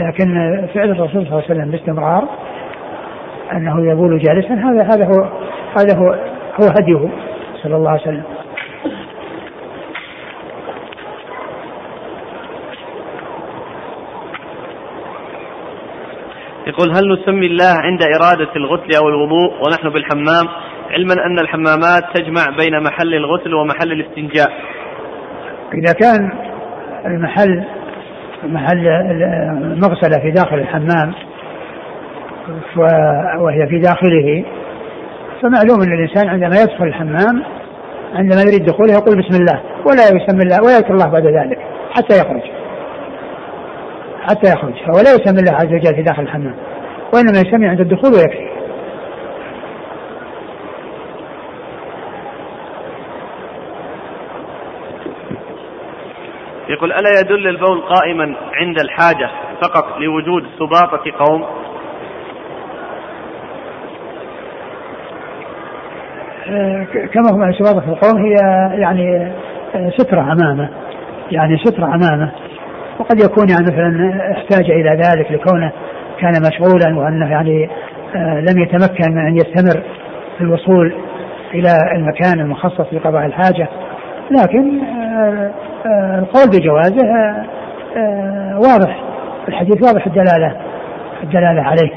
لكن 0.00 0.34
فعل 0.74 0.90
الرسول 0.90 1.08
صلى 1.10 1.22
الله 1.22 1.34
عليه 1.34 1.44
وسلم 1.44 1.70
باستمرار 1.70 2.28
أنه 3.52 3.90
يبول 3.92 4.18
جالسا 4.18 4.54
هذا 4.54 4.82
هذا 4.82 5.04
هو 5.04 5.28
هذا 5.78 5.96
هو 5.96 6.06
هو 6.60 6.66
هديه 6.78 7.08
صلى 7.62 7.76
الله 7.76 7.90
عليه 7.90 8.02
وسلم. 8.02 8.24
يقول 16.66 16.90
هل 16.90 17.12
نسمي 17.12 17.46
الله 17.46 17.74
عند 17.76 18.02
إرادة 18.02 18.50
الغسل 18.56 18.96
أو 19.02 19.08
الوضوء 19.08 19.52
ونحن 19.62 19.88
بالحمام؟ 19.88 20.46
علما 20.90 21.14
أن 21.26 21.38
الحمامات 21.38 22.02
تجمع 22.14 22.56
بين 22.58 22.82
محل 22.82 23.14
الغسل 23.14 23.54
ومحل 23.54 23.92
الاستنجاء. 23.92 24.52
إذا 25.74 25.92
كان 25.92 26.32
المحل 27.06 27.64
محل 28.44 28.86
المغسلة 29.62 30.22
في 30.22 30.30
داخل 30.30 30.58
الحمام 30.58 31.12
وهي 33.38 33.66
في 33.68 33.78
داخله 33.78 34.44
فمعلوم 35.42 35.82
أن 35.82 35.92
الإنسان 35.92 36.28
عندما 36.28 36.60
يدخل 36.62 36.84
الحمام 36.84 37.44
عندما 38.14 38.40
يريد 38.40 38.64
دخوله 38.64 38.92
يقول 38.92 39.18
بسم 39.22 39.40
الله 39.40 39.60
ولا 39.86 40.08
يسمي 40.08 40.42
الله 40.42 40.62
ولا 40.62 40.76
يذكر 40.76 40.94
الله 40.94 41.08
بعد 41.08 41.26
ذلك 41.26 41.58
حتى 41.90 42.18
يخرج. 42.18 42.42
حتى 44.22 44.52
يخرج 44.52 44.74
فهو 44.74 45.00
لا 45.04 45.14
يسمي 45.14 45.40
الله 45.40 45.52
عز 45.52 45.72
وجل 45.72 45.94
في 45.94 46.02
داخل 46.02 46.22
الحمام 46.22 46.54
وإنما 47.14 47.38
يسمي 47.46 47.66
عند 47.68 47.80
الدخول 47.80 48.12
ويكفي. 48.12 48.59
يقول 56.70 56.92
ألا 56.92 57.10
يدل 57.20 57.48
البول 57.48 57.80
قائما 57.80 58.36
عند 58.54 58.80
الحاجة 58.80 59.30
فقط 59.62 59.98
لوجود 59.98 60.46
سباطة 60.58 61.12
قوم؟ 61.18 61.44
آه، 66.48 66.86
كما 67.12 67.30
هو 67.32 67.36
من 67.36 67.52
سباطة 67.52 67.92
القوم 67.92 68.26
هي 68.26 68.34
يعني 68.80 69.32
آه، 69.74 69.90
سترة 69.98 70.20
أمامه 70.20 70.70
يعني 71.30 71.58
سترة 71.58 71.84
أمامه 71.84 72.32
وقد 72.98 73.20
يكون 73.24 73.48
يعني 73.48 73.62
مثلا 73.62 74.20
احتاج 74.32 74.70
إلى 74.70 74.90
ذلك 74.90 75.32
لكونه 75.32 75.72
كان 76.20 76.32
مشغولا 76.42 76.98
وأنه 76.98 77.30
يعني 77.30 77.70
آه، 78.14 78.40
لم 78.40 78.62
يتمكن 78.62 79.12
من 79.12 79.26
أن 79.26 79.36
يستمر 79.36 79.82
في 80.38 80.44
الوصول 80.44 80.94
إلى 81.54 81.72
المكان 81.94 82.40
المخصص 82.40 82.92
لقضاء 82.92 83.26
الحاجة. 83.26 83.68
لكن 84.30 84.84
آه، 84.84 85.50
آه، 85.86 86.18
القول 86.18 86.48
بجوازه 86.48 87.06
واضح 88.56 89.02
الحديث 89.48 89.82
واضح 89.82 90.06
الدلالة 90.06 90.56
الدلالة 91.22 91.62
عليه. 91.62 91.90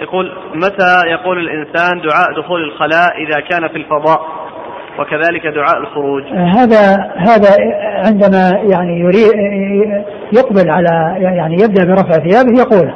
يقول 0.00 0.32
متى 0.54 1.10
يقول 1.10 1.38
الإنسان 1.38 2.00
دعاء 2.00 2.42
دخول 2.42 2.64
الخلاء 2.64 3.22
إذا 3.26 3.40
كان 3.40 3.68
في 3.68 3.76
الفضاء؟ 3.76 4.20
وكذلك 4.98 5.46
دعاء 5.46 5.78
الخروج. 5.78 6.22
هذا 6.32 7.12
هذا 7.16 7.56
عندما 8.06 8.50
يعني 8.70 9.00
يريد 9.00 9.32
يقبل 10.32 10.70
على 10.70 11.16
يعني 11.18 11.54
يبدأ 11.54 11.84
برفع 11.84 12.18
ثيابه 12.18 12.60
يقول 12.60 12.94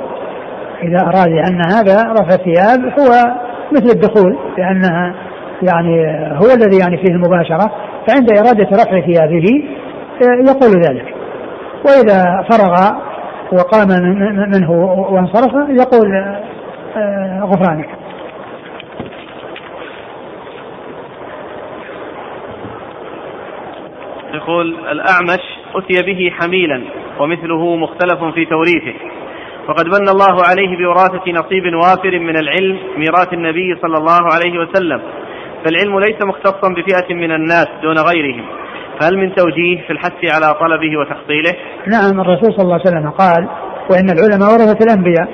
إذا 0.82 1.00
أراد 1.00 1.28
أن 1.28 1.62
هذا 1.72 2.12
رفع 2.12 2.34
الثياب 2.34 3.00
هو 3.00 3.38
مثل 3.72 3.90
الدخول 3.94 4.38
لأنها 4.58 5.14
يعني 5.62 6.06
هو 6.32 6.46
الذي 6.56 6.78
يعني 6.80 6.96
فيه 6.96 7.14
المباشرة 7.14 7.72
فعند 8.08 8.30
إرادة 8.32 8.68
رفع 8.72 9.00
ثيابه 9.00 9.64
يقول 10.22 10.82
ذلك. 10.88 11.14
وإذا 11.86 12.46
فرغ 12.50 12.74
وقام 13.52 13.88
منه 14.50 14.70
وانصرف 15.10 15.52
يقول 15.54 16.14
آه، 16.96 17.40
غفرانك. 17.42 17.88
يقول 24.34 24.76
الأعمش 24.90 25.40
أتي 25.74 26.02
به 26.06 26.30
حميلا 26.30 26.82
ومثله 27.20 27.76
مختلف 27.76 28.24
في 28.24 28.44
توريثه. 28.44 29.17
وقد 29.68 29.86
من 29.86 30.08
الله 30.08 30.44
عليه 30.48 30.76
بوراثة 30.76 31.32
نصيب 31.32 31.64
وافر 31.82 32.18
من 32.18 32.36
العلم 32.36 32.78
ميراث 32.96 33.32
النبي 33.32 33.76
صلى 33.82 33.98
الله 33.98 34.22
عليه 34.34 34.58
وسلم. 34.60 35.00
فالعلم 35.64 36.00
ليس 36.00 36.22
مختصا 36.24 36.68
بفئة 36.68 37.14
من 37.14 37.32
الناس 37.32 37.66
دون 37.82 37.98
غيرهم. 37.98 38.44
فهل 39.00 39.16
من 39.18 39.34
توجيه 39.34 39.86
في 39.86 39.92
الحث 39.92 40.18
على 40.34 40.54
طلبه 40.60 40.98
وتحصيله؟ 41.00 41.52
نعم 41.86 42.20
الرسول 42.20 42.52
صلى 42.52 42.62
الله 42.62 42.80
عليه 42.84 42.90
وسلم 42.90 43.10
قال 43.10 43.48
وإن 43.90 44.10
العلماء 44.10 44.52
ورثة 44.52 44.84
الأنبياء 44.84 45.28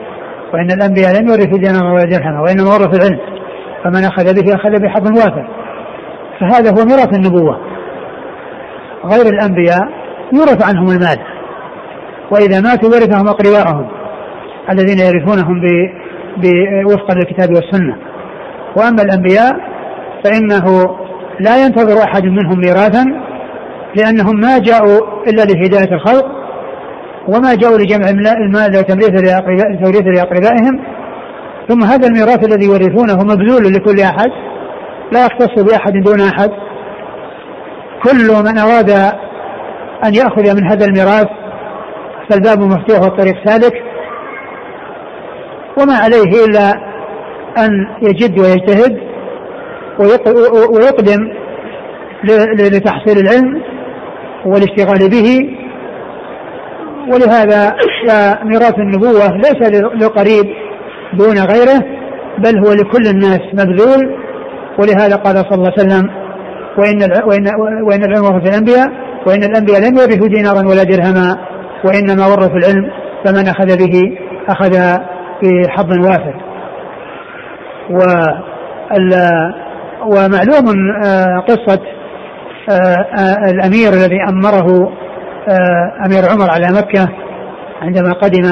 وإن 0.53 0.69
الأنبياء 0.71 1.11
لم 1.21 1.29
يورثوا 1.29 1.59
دينارا 1.59 1.93
ولا 1.93 2.05
درهما 2.05 2.41
وإنما 2.41 2.71
ورثوا 2.75 2.99
العلم. 2.99 3.21
فمن 3.85 4.05
أخذ 4.05 4.25
به 4.25 4.55
أخذ 4.55 4.83
بحظ 4.83 5.07
وافر 5.19 5.49
فهذا 6.41 6.71
هو 6.71 6.85
ميراث 6.85 7.15
النبوة. 7.15 7.61
غير 9.05 9.27
الأنبياء 9.35 9.85
يورث 10.33 10.69
عنهم 10.69 10.87
المال. 10.87 11.19
وإذا 12.31 12.61
ماتوا 12.61 12.89
ورثهم 12.89 13.29
أقرباءهم. 13.29 13.94
الذين 14.71 14.99
يرثونهم 14.99 15.61
وفقا 16.87 17.15
للكتاب 17.15 17.51
والسنة. 17.51 17.97
وأما 18.77 19.03
الأنبياء 19.03 19.53
فإنه 20.25 20.97
لا 21.41 21.65
ينتظر 21.65 22.03
أحد 22.03 22.25
منهم 22.25 22.59
ميراثا 22.59 23.05
لأنهم 23.97 24.41
ما 24.41 24.59
جاءوا 24.59 25.01
إلا 25.27 25.43
لهداية 25.43 25.95
الخلق 25.95 26.27
وما 27.29 27.55
جاءوا 27.55 27.79
لجمع 27.79 28.09
المال 28.09 28.79
وتوريث 28.79 30.07
لأقربائهم. 30.07 30.81
ثم 31.69 31.85
هذا 31.85 32.07
الميراث 32.07 32.45
الذي 32.45 32.67
يورثونه 32.67 33.23
مبذول 33.23 33.73
لكل 33.73 34.01
أحد 34.01 34.31
لا 35.13 35.27
يختص 35.27 35.63
بأحد 35.63 35.93
دون 35.93 36.21
أحد. 36.21 36.51
كل 38.03 38.29
من 38.45 38.59
أراد 38.59 38.91
أن 40.05 40.15
يأخذ 40.15 40.57
من 40.57 40.71
هذا 40.71 40.87
الميراث 40.87 41.29
فالباب 42.31 42.59
مفتوح 42.59 43.01
والطريق 43.01 43.35
سالك. 43.45 43.84
وما 45.79 45.95
عليه 45.95 46.45
إلا 46.45 46.71
أن 47.59 47.71
يجد 48.03 48.39
ويجتهد 48.39 48.99
ويقدم 50.71 51.33
لتحصيل 52.59 53.19
العلم 53.19 53.63
والاشتغال 54.47 55.11
به. 55.11 55.57
ولهذا 57.13 57.77
ميراث 58.45 58.79
النبوة 58.79 59.37
ليس 59.37 59.71
لقريب 60.03 60.47
دون 61.13 61.39
غيره 61.39 61.85
بل 62.39 62.59
هو 62.67 62.73
لكل 62.73 63.07
الناس 63.09 63.41
مبذول. 63.53 64.25
ولهذا 64.79 65.17
قال 65.17 65.37
صلى 65.37 65.55
الله 65.55 65.73
عليه 65.79 65.83
وسلم 65.83 66.11
وإن 66.79 66.99
وإن 67.25 67.47
وإن 67.83 68.05
العلم 68.05 68.25
ورث 68.25 68.49
الأنبياء 68.49 68.89
وإن 69.27 69.43
الأنبياء 69.43 69.81
لم 69.81 69.99
يورثوا 69.99 70.29
دينارا 70.29 70.69
ولا 70.69 70.83
درهما 70.83 71.39
وإنما 71.85 72.27
ورثوا 72.27 72.57
العلم 72.57 72.91
فمن 73.25 73.49
أخذ 73.49 73.77
به 73.77 74.19
أخذ 74.49 74.99
بحظ 75.43 75.99
وافر. 76.07 76.35
و 77.91 78.01
ومعلوم 80.07 80.93
آه، 81.05 81.39
قصة 81.49 81.81
آه، 82.71 83.07
آه، 83.19 83.51
الأمير 83.51 83.89
الذي 83.89 84.23
أمره 84.29 84.93
أمير 86.07 86.31
عمر 86.31 86.51
على 86.51 86.67
مكة. 86.67 87.09
عندما 87.83 88.13
قدم 88.13 88.51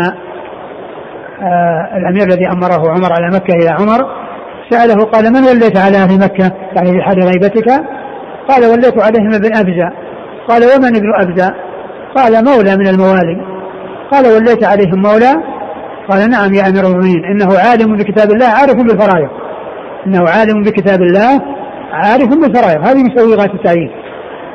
الأمير 1.97 2.27
الذي 2.27 2.49
أمره 2.49 2.91
عمر 2.91 3.13
على 3.13 3.27
مكة 3.27 3.55
إلى 3.55 3.69
عمر 3.69 4.23
سأله 4.71 5.05
قال 5.05 5.33
من 5.33 5.45
وليت 5.45 5.79
على 5.79 5.97
أهل 5.97 6.21
مكة؟ 6.21 6.53
يعني 6.77 6.93
في 6.93 7.03
حال 7.03 7.23
غيبتك. 7.23 7.69
قال 8.49 8.65
وليت 8.65 9.03
عليهم 9.03 9.35
ابن 9.35 9.57
أبزة. 9.57 9.93
قال 10.49 10.63
ومن 10.65 10.97
ابن 10.97 11.15
أبزة؟ 11.21 11.55
قال 12.17 12.45
مولى 12.45 12.77
من 12.77 12.87
الموالي. 12.87 13.47
قال 14.13 14.27
وليت 14.27 14.65
عليهم 14.65 15.03
مولى 15.03 15.35
قال 16.09 16.31
نعم 16.31 16.55
يا 16.55 16.69
أمير 16.69 16.85
المؤمنين 16.87 17.25
إنه 17.25 17.49
عالم 17.59 17.97
بكتاب 17.97 18.31
الله 18.31 18.47
عارف 18.47 18.75
بالفرائض. 18.75 19.29
إنه 20.07 20.29
عالم 20.29 20.63
بكتاب 20.63 21.03
الله 21.03 21.41
عارف 21.93 22.29
بالفرائض. 22.29 22.87
هذه 22.89 23.03
مسوغات 23.03 23.55
التعيين. 23.55 23.91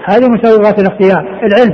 هذه 0.06 0.28
مسوغات 0.28 0.80
الاختيار. 0.80 1.40
العلم. 1.44 1.74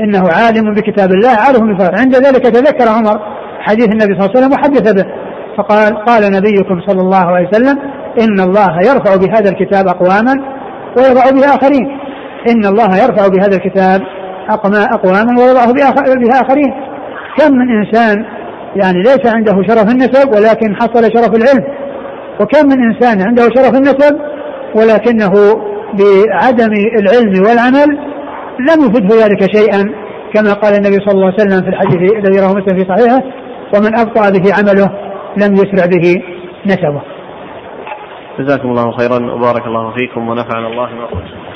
إنه 0.00 0.28
عالم 0.28 0.74
بكتاب 0.74 1.10
الله 1.10 1.30
عارف 1.30 1.60
بالفرائض. 1.60 1.98
عند 1.98 2.16
ذلك 2.16 2.42
تذكر 2.42 2.88
عمر 2.88 3.20
حديث 3.60 3.88
النبي 3.88 4.14
صلى 4.14 4.26
الله 4.26 4.30
عليه 4.30 4.38
وسلم 4.38 4.52
وحدث 4.52 4.92
به. 4.92 5.04
فقال 5.58 6.04
قال 6.04 6.22
نبيكم 6.32 6.80
صلى 6.86 7.00
الله 7.00 7.24
عليه 7.24 7.48
وسلم 7.48 7.78
إن 8.20 8.40
الله 8.40 8.78
يرفع 8.78 9.16
بهذا 9.16 9.50
الكتاب 9.50 9.88
أقواما 9.88 10.34
ويضع 10.96 11.30
به 11.30 11.54
اخرين 11.54 11.86
إن 12.50 12.66
الله 12.66 12.96
يرفع 12.96 13.28
بهذا 13.28 13.56
الكتاب 13.56 14.00
أقواما 14.94 15.40
ويضع 15.40 15.64
به 15.64 16.40
اخرين 16.40 16.72
كم 17.38 17.52
من 17.52 17.70
إنسان 17.78 18.24
يعني 18.82 19.02
ليس 19.02 19.34
عنده 19.34 19.52
شرف 19.68 19.90
النسب 19.90 20.28
ولكن 20.28 20.76
حصل 20.76 21.02
شرف 21.02 21.34
العلم 21.36 21.64
وكم 22.40 22.66
من 22.66 22.82
إنسان 22.82 23.22
عنده 23.28 23.42
شرف 23.42 23.74
النسب 23.74 24.18
ولكنه 24.74 25.32
بعدم 25.98 26.72
العلم 27.00 27.42
والعمل 27.46 27.98
لم 28.60 28.84
يفده 28.86 29.24
ذلك 29.24 29.56
شيئا 29.56 29.84
كما 30.34 30.52
قال 30.52 30.74
النبي 30.74 30.96
صلى 31.04 31.14
الله 31.14 31.32
عليه 31.32 31.42
وسلم 31.42 31.62
في 31.62 31.68
الحديث 31.68 32.12
الذي 32.12 32.40
رواه 32.40 32.52
مسلم 32.52 32.78
في 32.78 32.84
صحيحه 32.88 33.22
ومن 33.74 33.98
أبطأ 33.98 34.30
به 34.30 34.54
عمله 34.58 34.90
لم 35.36 35.54
يسرع 35.54 35.86
به 35.86 36.22
نسبه. 36.66 37.02
جزاكم 38.38 38.68
الله 38.68 38.96
خيرا 38.96 39.34
وبارك 39.34 39.66
الله 39.66 39.94
فيكم 39.94 40.28
ونفعنا 40.28 40.66
الله 40.66 40.94
ما 40.94 41.06
قلت. 41.06 41.47